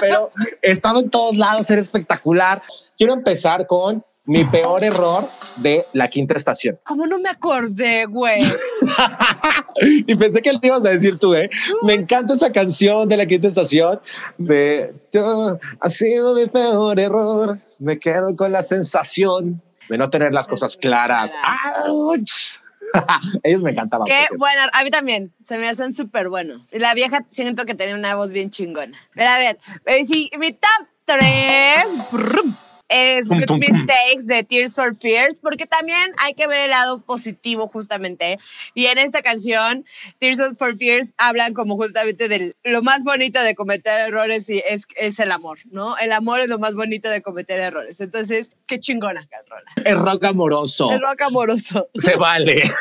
pero 0.00 0.30
estaba 0.60 1.00
en 1.00 1.08
todos 1.08 1.36
lados, 1.36 1.70
era 1.70 1.80
espectacular. 1.80 2.62
Quiero 2.98 3.14
empezar 3.14 3.66
con 3.66 4.04
mi 4.24 4.44
peor 4.44 4.84
error 4.84 5.28
de 5.56 5.84
la 5.92 6.08
quinta 6.08 6.34
estación. 6.34 6.78
¿Cómo 6.84 7.06
no 7.06 7.18
me 7.18 7.28
acordé, 7.28 8.06
güey? 8.06 8.40
y 10.06 10.14
pensé 10.14 10.40
que 10.40 10.52
le 10.52 10.60
ibas 10.62 10.84
a 10.84 10.90
decir 10.90 11.18
tú, 11.18 11.34
¿eh? 11.34 11.50
Me 11.82 11.94
encanta 11.94 12.34
esa 12.34 12.52
canción 12.52 13.08
de 13.08 13.16
la 13.16 13.26
quinta 13.26 13.48
estación 13.48 14.00
de 14.38 14.94
yo, 15.12 15.58
ha 15.80 15.88
sido 15.88 16.34
mi 16.34 16.46
peor 16.46 17.00
error. 17.00 17.58
Me 17.78 17.98
quedo 17.98 18.36
con 18.36 18.52
la 18.52 18.62
sensación 18.62 19.60
de 19.88 19.98
no 19.98 20.08
tener 20.08 20.32
las 20.32 20.46
cosas 20.46 20.76
claras. 20.76 21.36
¡Auch! 21.86 22.60
Ellos 23.42 23.62
me 23.62 23.70
encantaban. 23.70 24.06
Qué 24.06 24.28
bueno, 24.38 24.62
a 24.72 24.84
mí 24.84 24.90
también, 24.90 25.32
se 25.42 25.58
me 25.58 25.68
hacen 25.68 25.94
súper 25.94 26.28
buenos. 26.28 26.70
La 26.74 26.94
vieja 26.94 27.24
siento 27.28 27.64
que 27.64 27.74
tenía 27.74 27.94
una 27.94 28.14
voz 28.14 28.30
bien 28.32 28.50
chingona. 28.50 28.98
Pero 29.14 29.30
a 29.30 29.38
ver, 29.38 29.58
eh, 29.86 30.06
sí, 30.06 30.30
mi 30.38 30.52
top 30.52 30.86
3 31.06 31.18
es 32.92 33.28
Pum, 33.28 33.38
Good 33.38 33.46
pum. 33.46 33.58
Mistakes 33.58 34.26
de 34.26 34.44
Tears 34.44 34.74
for 34.76 34.96
Fears, 34.96 35.38
porque 35.40 35.66
también 35.66 36.12
hay 36.18 36.34
que 36.34 36.46
ver 36.46 36.60
el 36.60 36.70
lado 36.70 37.00
positivo 37.00 37.68
justamente. 37.68 38.38
Y 38.74 38.86
en 38.86 38.98
esta 38.98 39.22
canción, 39.22 39.84
Tears 40.18 40.40
for 40.58 40.76
Fears 40.76 41.14
hablan 41.16 41.54
como 41.54 41.76
justamente 41.76 42.28
de 42.28 42.54
lo 42.64 42.82
más 42.82 43.04
bonito 43.04 43.42
de 43.42 43.54
cometer 43.54 44.08
errores 44.08 44.48
y 44.50 44.62
es, 44.68 44.86
es 44.96 45.18
el 45.20 45.32
amor, 45.32 45.58
¿no? 45.70 45.96
El 45.98 46.12
amor 46.12 46.40
es 46.40 46.48
lo 46.48 46.58
más 46.58 46.74
bonito 46.74 47.08
de 47.08 47.22
cometer 47.22 47.60
errores. 47.60 48.00
Entonces, 48.00 48.52
qué 48.66 48.78
chingona, 48.78 49.26
Carola. 49.26 49.70
Es 49.84 49.98
rock 49.98 50.24
amoroso. 50.24 50.90
El 50.90 51.00
rock 51.00 51.22
amoroso. 51.22 51.88
Se 51.94 52.16
vale. 52.16 52.62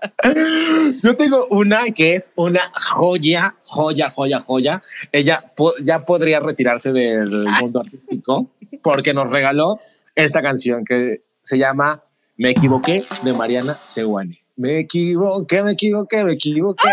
Yo 1.02 1.16
tengo 1.16 1.46
una 1.48 1.84
que 1.94 2.16
es 2.16 2.32
una 2.36 2.60
joya, 2.74 3.54
joya, 3.64 4.10
joya, 4.10 4.40
joya. 4.40 4.82
Ella 5.12 5.44
po- 5.56 5.74
ya 5.82 6.04
podría 6.04 6.40
retirarse 6.40 6.92
del 6.92 7.46
mundo 7.60 7.80
artístico 7.80 8.50
porque 8.82 9.12
nos 9.14 9.30
regaló 9.30 9.80
esta 10.14 10.42
canción 10.42 10.84
que 10.84 11.22
se 11.42 11.58
llama 11.58 12.02
Me 12.36 12.50
equivoqué 12.50 13.04
de 13.22 13.32
Mariana 13.32 13.78
Seguani. 13.84 14.38
Me 14.56 14.78
equivoqué, 14.80 15.62
me 15.62 15.72
equivoqué, 15.72 16.22
me 16.24 16.32
equivoqué. 16.32 16.88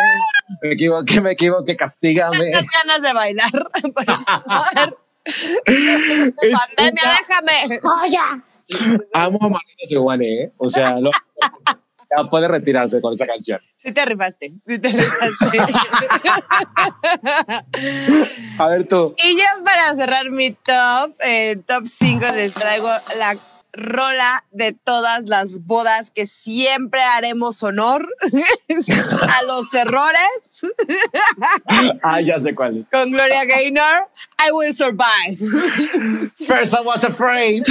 Me 0.61 0.71
equivoqué, 0.73 1.19
me 1.21 1.31
equivoqué, 1.31 1.75
castígame. 1.75 2.51
Tantas 2.51 2.71
ganas 2.83 3.01
de 3.01 3.13
bailar. 3.13 3.51
por 3.93 4.05
favor. 4.05 4.99
Es 5.25 6.53
Pandemia, 6.75 7.03
una- 7.03 7.17
déjame. 7.19 7.79
Amo 9.13 9.37
a 9.41 9.49
Mariana 9.49 9.83
Seguani, 9.87 10.27
¿eh? 10.27 10.51
O 10.57 10.69
sea, 10.69 10.99
lo- 10.99 11.11
ya 12.15 12.23
puede 12.29 12.47
retirarse 12.47 13.01
con 13.01 13.13
esa 13.13 13.25
canción. 13.25 13.59
Sí 13.77 13.91
te 13.91 14.05
rifaste, 14.05 14.53
sí 14.65 14.79
te 14.79 14.89
rifaste. 14.89 15.59
A 18.59 18.67
ver 18.67 18.87
tú. 18.87 19.15
y 19.23 19.37
ya 19.37 19.55
para 19.63 19.93
cerrar 19.95 20.29
mi 20.31 20.51
top, 20.51 21.15
eh, 21.19 21.57
top 21.65 21.87
5, 21.87 22.25
les 22.35 22.53
traigo 22.53 22.89
la 23.17 23.37
rola 23.73 24.43
de 24.51 24.73
todas 24.73 25.29
las 25.29 25.63
bodas 25.65 26.09
que 26.09 26.25
siempre 26.25 27.03
haremos 27.03 27.61
honor 27.61 28.07
a 29.21 29.43
los 29.43 29.71
errores 29.75 30.65
Ah, 32.03 32.19
ya 32.21 32.39
sé 32.41 32.55
cuál. 32.55 32.87
con 32.91 33.11
Gloria 33.11 33.45
Gaynor. 33.45 34.07
I 34.39 34.51
will 34.51 34.73
survive. 34.73 35.37
First 36.47 36.73
I 36.73 36.81
was 36.83 37.03
afraid. 37.03 37.63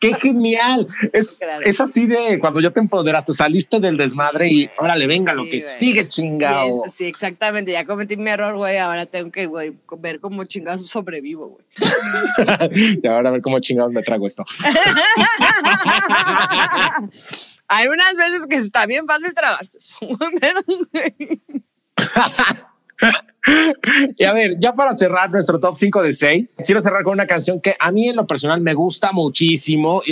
Qué 0.00 0.14
genial. 0.14 0.86
Es, 1.12 1.38
Claro. 1.38 1.64
es 1.64 1.80
así 1.80 2.06
de 2.06 2.38
cuando 2.38 2.60
ya 2.60 2.70
te 2.70 2.80
empoderaste, 2.80 3.32
saliste 3.32 3.80
del 3.80 3.96
desmadre 3.96 4.48
y 4.50 4.70
órale, 4.78 5.06
venga 5.06 5.32
lo 5.32 5.44
que 5.44 5.60
güey. 5.60 5.72
sigue 5.72 6.08
chingado. 6.08 6.82
Sí, 6.90 7.06
exactamente. 7.06 7.72
Ya 7.72 7.84
cometí 7.86 8.16
mi 8.16 8.30
error, 8.30 8.56
güey. 8.56 8.76
Ahora 8.78 9.06
tengo 9.06 9.30
que, 9.30 9.46
güey, 9.46 9.72
ver 9.98 10.20
cómo 10.20 10.44
chingados 10.44 10.88
sobrevivo, 10.90 11.48
güey. 11.48 11.64
y 13.02 13.06
ahora 13.06 13.28
a 13.30 13.32
ver 13.32 13.42
cómo 13.42 13.60
chingados 13.60 13.92
me 13.92 14.02
trago 14.02 14.26
esto. 14.26 14.44
Hay 17.68 17.86
unas 17.88 18.16
veces 18.16 18.46
que 18.48 18.56
está 18.56 18.86
bien 18.86 19.06
fácil 19.06 19.32
tragarse 19.34 19.78
eso, 19.78 19.96
pero, 20.40 20.60
güey. 20.92 21.40
Y 24.16 24.24
a 24.24 24.32
ver, 24.32 24.56
ya 24.60 24.72
para 24.74 24.94
cerrar 24.94 25.30
nuestro 25.30 25.58
top 25.58 25.76
5 25.76 26.02
de 26.02 26.12
6, 26.14 26.56
quiero 26.64 26.80
cerrar 26.80 27.02
con 27.02 27.12
una 27.14 27.26
canción 27.26 27.60
que 27.60 27.74
a 27.78 27.90
mí 27.90 28.08
en 28.08 28.16
lo 28.16 28.26
personal 28.26 28.60
me 28.60 28.74
gusta 28.74 29.12
muchísimo. 29.12 30.02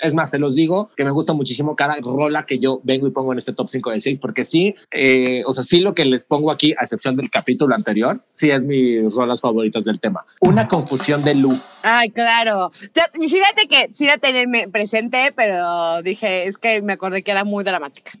Es 0.00 0.14
más, 0.14 0.30
se 0.30 0.38
los 0.38 0.54
digo 0.54 0.90
que 0.96 1.04
me 1.04 1.10
gusta 1.10 1.32
muchísimo 1.32 1.74
cada 1.74 1.96
rola 2.02 2.46
que 2.46 2.58
yo 2.60 2.80
vengo 2.84 3.06
y 3.08 3.10
pongo 3.10 3.32
en 3.32 3.38
este 3.40 3.52
top 3.52 3.68
5 3.68 3.90
de 3.90 4.00
6, 4.00 4.18
porque 4.20 4.44
sí, 4.44 4.76
eh, 4.92 5.42
o 5.46 5.52
sea, 5.52 5.64
sí 5.64 5.80
lo 5.80 5.94
que 5.94 6.04
les 6.04 6.24
pongo 6.24 6.50
aquí, 6.52 6.72
a 6.78 6.82
excepción 6.82 7.16
del 7.16 7.30
capítulo 7.30 7.74
anterior, 7.74 8.20
sí 8.32 8.50
es 8.50 8.62
mis 8.64 9.12
rolas 9.14 9.40
favoritas 9.40 9.84
del 9.84 9.98
tema. 10.00 10.24
Una 10.40 10.68
confusión 10.68 11.22
de 11.24 11.34
Lu. 11.34 11.58
Ay, 11.82 12.10
claro. 12.10 12.70
Fíjate 12.72 13.66
que 13.68 13.88
sí 13.92 14.06
la 14.06 14.18
tenía 14.18 14.46
me- 14.46 14.68
presente, 14.68 15.32
pero 15.34 16.02
dije, 16.02 16.46
es 16.46 16.58
que 16.58 16.80
me 16.82 16.92
acordé 16.92 17.22
que 17.22 17.30
era 17.32 17.44
muy 17.44 17.64
dramática. 17.64 18.12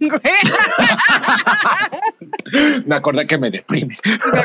Me 2.86 2.94
acordé 2.94 3.26
que 3.26 3.36
me 3.38 3.50
deprime. 3.50 3.96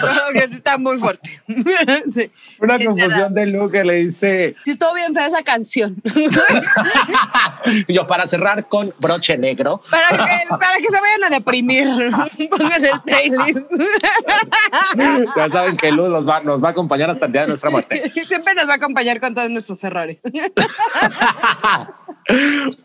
que 0.33 0.41
sí 0.41 0.53
está 0.53 0.77
muy 0.77 0.97
fuerte. 0.97 1.41
sí. 2.09 2.31
Una 2.59 2.77
confusión 2.77 3.33
de 3.33 3.45
Lu 3.45 3.69
que 3.69 3.83
le 3.83 3.95
dice, 3.95 4.55
Sí, 4.63 4.71
estuvo 4.71 4.93
bien 4.93 5.13
fea 5.13 5.27
esa 5.27 5.43
canción. 5.43 5.95
yo 7.87 8.07
para 8.07 8.27
cerrar 8.27 8.67
con 8.67 8.93
broche 8.99 9.37
negro. 9.37 9.81
para, 9.89 10.09
que, 10.09 10.47
para 10.49 10.77
que 10.77 10.89
se 10.89 11.01
vayan 11.01 11.23
a 11.25 11.29
deprimir. 11.29 11.87
Pongan 12.49 12.85
el 12.85 13.01
playlist. 13.01 13.67
Ya 15.35 15.49
saben 15.49 15.77
que 15.77 15.91
Lu 15.91 16.09
nos 16.09 16.27
va, 16.27 16.41
nos 16.41 16.63
va 16.63 16.69
a 16.69 16.71
acompañar 16.71 17.09
hasta 17.09 17.25
el 17.25 17.31
día 17.31 17.41
de 17.41 17.47
nuestra 17.47 17.69
muerte. 17.69 18.11
Siempre 18.27 18.55
nos 18.55 18.67
va 18.67 18.73
a 18.73 18.75
acompañar 18.75 19.19
con 19.19 19.33
todos 19.33 19.49
nuestros 19.49 19.83
errores. 19.83 20.21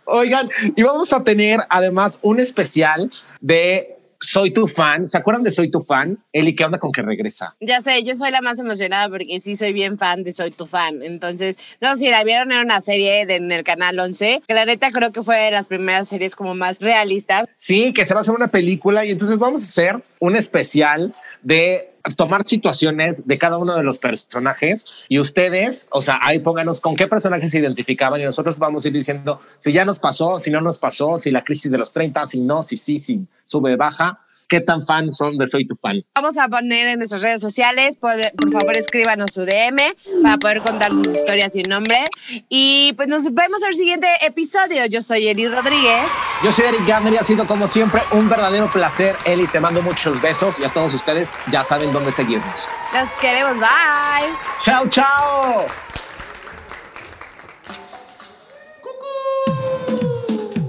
Oigan, 0.04 0.50
y 0.76 0.82
vamos 0.82 1.12
a 1.12 1.22
tener 1.22 1.60
además 1.68 2.18
un 2.22 2.40
especial 2.40 3.10
de 3.40 3.97
Soy 4.20 4.52
tu 4.52 4.66
fan. 4.66 5.06
¿Se 5.06 5.16
acuerdan 5.16 5.44
de 5.44 5.50
Soy 5.50 5.70
tu 5.70 5.80
fan? 5.80 6.18
Eli, 6.32 6.54
¿qué 6.56 6.64
onda 6.64 6.78
con 6.78 6.90
que 6.90 7.02
regresa? 7.02 7.54
Ya 7.60 7.80
sé, 7.80 8.02
yo 8.02 8.16
soy 8.16 8.30
la 8.32 8.40
más 8.40 8.58
emocionada 8.58 9.08
porque 9.08 9.38
sí 9.40 9.54
soy 9.56 9.72
bien 9.72 9.96
fan 9.96 10.24
de 10.24 10.32
Soy 10.32 10.50
tu 10.50 10.66
fan. 10.66 11.02
Entonces, 11.02 11.56
no, 11.80 11.96
si 11.96 12.08
la 12.08 12.24
vieron 12.24 12.50
en 12.50 12.58
una 12.58 12.80
serie 12.80 13.26
de- 13.26 13.36
en 13.36 13.52
el 13.52 13.62
canal 13.62 13.98
11, 13.98 14.42
que 14.46 14.54
la 14.54 14.64
neta 14.64 14.90
creo 14.90 15.12
que 15.12 15.22
fue 15.22 15.36
de 15.38 15.50
las 15.52 15.68
primeras 15.68 16.08
series 16.08 16.34
como 16.34 16.54
más 16.54 16.80
realistas. 16.80 17.46
Sí, 17.56 17.92
que 17.94 18.04
se 18.04 18.12
va 18.14 18.20
a 18.20 18.22
hacer 18.22 18.34
una 18.34 18.48
película 18.48 19.04
y 19.04 19.10
entonces 19.12 19.38
vamos 19.38 19.62
a 19.62 19.64
hacer 19.66 20.02
un 20.18 20.34
especial 20.34 21.14
de 21.42 21.94
tomar 22.16 22.44
situaciones 22.44 23.26
de 23.26 23.38
cada 23.38 23.58
uno 23.58 23.76
de 23.76 23.82
los 23.82 23.98
personajes 23.98 24.86
y 25.08 25.18
ustedes, 25.18 25.86
o 25.90 26.00
sea, 26.00 26.18
ahí 26.22 26.38
pónganos 26.38 26.80
con 26.80 26.96
qué 26.96 27.06
personajes 27.06 27.50
se 27.50 27.58
identificaban 27.58 28.20
y 28.20 28.24
nosotros 28.24 28.58
vamos 28.58 28.84
a 28.84 28.88
ir 28.88 28.94
diciendo 28.94 29.40
si 29.58 29.72
ya 29.72 29.84
nos 29.84 29.98
pasó, 29.98 30.40
si 30.40 30.50
no 30.50 30.60
nos 30.60 30.78
pasó, 30.78 31.18
si 31.18 31.30
la 31.30 31.44
crisis 31.44 31.70
de 31.70 31.78
los 31.78 31.92
30, 31.92 32.26
si 32.26 32.40
no, 32.40 32.62
si 32.62 32.76
sí, 32.76 32.98
si 32.98 33.26
sube, 33.44 33.76
baja. 33.76 34.20
Qué 34.48 34.60
tan 34.60 34.84
fan 34.84 35.12
son 35.12 35.36
de 35.38 35.46
Soy 35.46 35.66
tu 35.66 35.76
fan. 35.76 36.02
Vamos 36.14 36.38
a 36.38 36.48
poner 36.48 36.88
en 36.88 36.98
nuestras 36.98 37.22
redes 37.22 37.40
sociales, 37.40 37.96
por, 37.96 38.12
por 38.36 38.52
favor 38.52 38.76
escríbanos 38.76 39.32
su 39.32 39.42
DM 39.42 39.78
para 40.22 40.38
poder 40.38 40.62
contar 40.62 40.90
sus 40.90 41.06
historias 41.08 41.52
sin 41.52 41.68
nombre. 41.68 41.98
Y 42.48 42.92
pues 42.96 43.08
nos 43.08 43.32
vemos 43.32 43.62
en 43.62 43.68
el 43.68 43.74
siguiente 43.74 44.08
episodio. 44.22 44.86
Yo 44.86 45.02
soy 45.02 45.28
Eli 45.28 45.46
Rodríguez. 45.46 46.06
Yo 46.42 46.52
soy 46.52 46.66
Eric 46.66 46.86
Gardner 46.86 47.14
y 47.14 47.16
ha 47.18 47.24
sido 47.24 47.46
como 47.46 47.68
siempre 47.68 48.00
un 48.12 48.28
verdadero 48.28 48.70
placer, 48.70 49.14
Eli. 49.24 49.46
Te 49.46 49.60
mando 49.60 49.82
muchos 49.82 50.20
besos 50.20 50.58
y 50.58 50.64
a 50.64 50.70
todos 50.70 50.94
ustedes 50.94 51.32
ya 51.50 51.62
saben 51.62 51.92
dónde 51.92 52.12
seguirnos. 52.12 52.66
Los 52.94 53.10
queremos. 53.20 53.58
Bye. 53.58 54.30
Chao, 54.64 54.88
chao. 54.88 55.66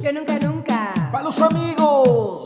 Yo 0.02 0.14
nunca, 0.14 0.40
nunca. 0.40 1.10
¡Para 1.12 1.24
los 1.26 1.40
amigos! 1.42 2.39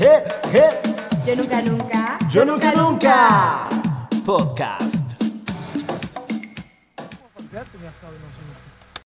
Je, 0.00 0.06
je, 0.52 0.58
je! 0.58 0.66
Yo 1.26 1.36
nunca, 1.36 1.60
nunca. 1.60 2.18
Yo 2.32 2.44
nunca, 2.44 2.72
nunca. 2.72 3.68
Podcast. 4.24 5.09